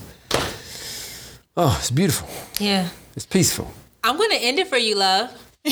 oh, 1.56 1.76
it's 1.78 1.90
beautiful. 1.90 2.28
Yeah. 2.58 2.88
It's 3.14 3.26
peaceful. 3.26 3.70
I'm 4.02 4.16
gonna 4.16 4.34
end 4.34 4.58
it 4.58 4.68
for 4.68 4.78
you, 4.78 4.96
love. 4.96 5.30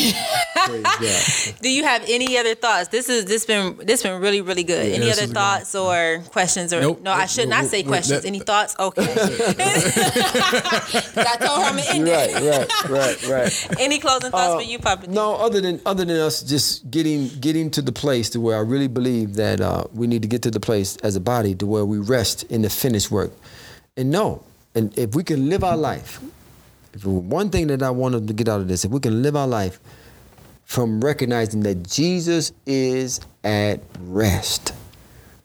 Do 1.60 1.68
you 1.70 1.84
have 1.84 2.02
any 2.08 2.38
other 2.38 2.54
thoughts? 2.54 2.88
This 2.88 3.10
is 3.10 3.26
this 3.26 3.44
been 3.44 3.76
this 3.76 4.02
been 4.02 4.22
really 4.22 4.40
really 4.40 4.64
good. 4.64 4.86
any 4.90 5.10
other 5.10 5.20
is 5.22 5.26
good. 5.26 5.34
thoughts 5.34 5.74
or 5.74 6.22
questions 6.30 6.72
or 6.72 6.80
Nope. 6.80 7.02
no? 7.02 7.12
I 7.12 7.26
should 7.26 7.50
not 7.50 7.66
say 7.66 7.82
questions. 7.82 8.22
That- 8.22 8.28
any 8.28 8.38
thoughts? 8.38 8.74
Okay. 8.78 9.02
I 9.12 9.14
told 11.38 11.60
her 11.60 11.68
I'm 11.68 11.76
gonna 11.76 11.90
end 11.90 12.08
right, 12.08 12.30
it. 12.30 12.88
right, 12.88 12.88
right, 12.88 13.28
right. 13.28 13.66
Any 13.80 13.98
closing 13.98 14.30
thoughts 14.30 14.62
for 14.64 14.68
you, 14.68 14.78
Papa? 14.78 15.08
No, 15.08 15.34
other 15.34 15.60
than 15.60 15.78
other 15.84 16.06
than 16.06 16.16
us 16.16 16.40
just 16.42 16.90
getting 16.90 17.28
getting 17.40 17.70
to 17.72 17.82
the 17.82 17.92
place 17.92 18.30
to 18.30 18.40
where 18.40 18.56
I 18.56 18.60
really 18.60 18.88
believe 18.88 19.34
that 19.34 19.60
uh, 19.60 19.84
we 19.92 20.06
need 20.06 20.22
to 20.22 20.28
get 20.28 20.40
to 20.42 20.50
the 20.50 20.60
place 20.60 20.96
as 21.02 21.16
a 21.16 21.20
body 21.20 21.54
to 21.56 21.66
where 21.66 21.84
we 21.84 21.98
rest 21.98 22.44
in 22.44 22.62
the 22.62 22.70
finished 22.70 23.10
work, 23.10 23.30
and 23.96 24.10
no, 24.10 24.42
and 24.74 24.96
if 24.98 25.14
we 25.14 25.22
can 25.22 25.50
live 25.50 25.62
our 25.64 25.76
life, 25.76 26.18
if 26.22 26.30
one 27.04 27.50
thing 27.50 27.68
that 27.68 27.82
I 27.82 27.90
wanted 27.90 28.28
to 28.28 28.34
get 28.34 28.48
out 28.48 28.60
of 28.60 28.68
this, 28.68 28.84
if 28.84 28.90
we 28.90 29.00
can 29.00 29.22
live 29.22 29.36
our 29.36 29.46
life 29.46 29.80
from 30.64 31.00
recognizing 31.02 31.60
that 31.62 31.88
Jesus 31.88 32.52
is 32.66 33.20
at 33.44 33.80
rest. 34.00 34.74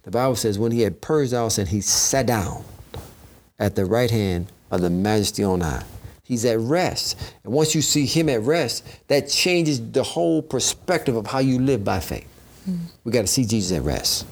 The 0.04 0.12
Bible 0.12 0.36
says 0.36 0.58
when 0.58 0.72
he 0.72 0.82
had 0.82 1.02
purged 1.02 1.34
our 1.34 1.50
sin, 1.50 1.68
he 1.68 1.82
sat 1.82 2.28
down 2.28 2.64
at 3.60 3.76
the 3.76 3.86
right 3.86 4.10
hand 4.10 4.48
of 4.72 4.82
the 4.82 4.90
majesty 4.90 5.44
on 5.44 5.62
high. 5.62 5.84
He's 6.24 6.44
at 6.46 6.60
rest. 6.60 7.18
And 7.44 7.54
once 7.54 7.74
you 7.74 7.82
see 7.82 8.06
him 8.06 8.28
at 8.30 8.42
rest, 8.42 8.86
that 9.08 9.30
changes 9.30 9.92
the 9.92 10.04
whole 10.04 10.42
perspective 10.42 11.16
of 11.16 11.28
how 11.28 11.40
you 11.40 11.60
live 11.60 11.84
by 11.84 12.00
faith. 12.00 12.28
Hmm. 12.66 12.76
We 13.04 13.12
got 13.12 13.22
to 13.22 13.28
see 13.28 13.46
Jesus 13.46 13.78
at 13.78 13.84
rest. 13.84 14.26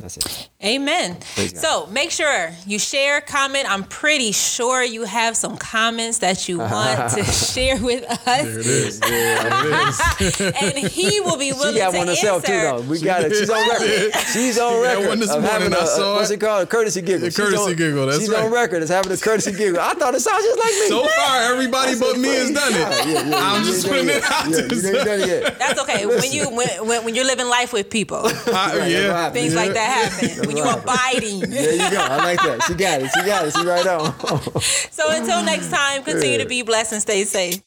That's 0.00 0.16
it. 0.16 0.48
Amen. 0.64 1.20
So 1.20 1.86
make 1.88 2.10
sure 2.10 2.50
you 2.66 2.78
share, 2.78 3.20
comment. 3.20 3.70
I'm 3.70 3.84
pretty 3.84 4.32
sure 4.32 4.82
you 4.82 5.04
have 5.04 5.36
some 5.36 5.58
comments 5.58 6.18
that 6.20 6.48
you 6.48 6.58
want 6.74 7.10
to 7.12 7.22
share 7.24 7.76
with 7.82 8.04
us. 8.10 8.18
There 8.24 8.58
it 8.60 8.66
is. 8.66 9.00
and 10.40 10.78
he 10.88 11.20
will 11.20 11.36
be 11.36 11.52
willing 11.52 11.74
She 11.74 11.80
got 11.80 11.92
to 11.92 11.98
one 11.98 12.08
herself 12.08 12.44
too, 12.44 12.52
answer. 12.52 12.82
though. 12.82 12.90
We 12.90 13.00
got 13.00 13.22
it. 13.24 13.34
She's 13.34 13.50
on 13.50 13.68
record. 13.68 14.14
She's 14.32 14.58
on 14.58 14.72
got 14.72 14.82
record. 14.82 15.08
one 15.08 15.18
this 15.20 15.30
having 15.30 15.50
morning. 15.70 15.72
a, 15.74 15.82
I 15.82 15.84
saw 15.84 16.14
what's 16.16 16.30
it. 16.30 16.34
it 16.34 16.40
called? 16.40 16.62
A 16.62 16.66
courtesy 16.66 17.02
giggle. 17.02 17.26
A 17.28 17.30
She's 17.30 17.36
courtesy 17.36 17.56
on- 17.62 17.76
giggle, 17.76 18.06
that's 18.06 18.20
she's 18.20 18.30
right. 18.30 18.44
on 18.44 18.52
record 18.52 18.82
as 18.82 18.88
having 18.88 19.12
a 19.12 19.16
courtesy 19.18 19.52
giggle. 19.52 19.80
I 19.80 19.92
thought 19.94 20.14
it 20.14 20.20
sounded 20.20 20.44
just 20.44 20.58
like 20.58 20.72
me. 20.72 20.88
So 20.88 21.04
far, 21.06 21.42
everybody 21.52 21.98
but 21.98 22.16
me 22.18 22.28
has 22.28 22.50
done 22.52 22.72
it. 22.72 22.78
Yeah, 22.78 23.04
yeah, 23.04 23.28
yeah, 23.28 23.52
I'm 23.52 23.64
just 23.64 23.86
putting 23.86 24.08
it 24.08 24.16
it 24.16 24.24
out 24.24 24.44
there. 24.50 24.66
you 24.74 24.96
ain't 24.96 25.04
done 25.04 25.20
it 25.20 25.28
yet. 25.28 25.58
That's 25.58 25.80
okay. 25.82 26.06
When 26.06 26.32
you 26.32 26.48
when, 26.50 26.68
when, 26.86 27.04
when 27.04 27.14
you're 27.14 27.26
living 27.26 27.48
life 27.48 27.72
with 27.72 27.90
people, 27.90 28.22
Right, 28.22 28.88
yeah. 28.90 29.08
right. 29.08 29.32
things 29.32 29.54
like 29.54 29.72
that 29.74 30.10
happen. 30.20 30.53
You 30.56 30.64
right. 30.64 30.82
abiding. 30.82 31.40
There 31.50 31.72
you 31.72 31.90
go. 31.90 31.98
I 32.00 32.16
like 32.16 32.38
that. 32.42 32.62
She 32.64 32.74
got 32.74 33.00
it. 33.02 33.10
She 33.14 33.24
got 33.24 33.46
it. 33.46 33.54
She 33.54 33.64
right 33.64 33.86
on. 33.86 34.60
So 34.90 35.10
until 35.10 35.42
next 35.42 35.70
time, 35.70 36.02
continue 36.04 36.38
to 36.38 36.46
be 36.46 36.62
blessed 36.62 36.92
and 36.92 37.02
stay 37.02 37.24
safe. 37.24 37.60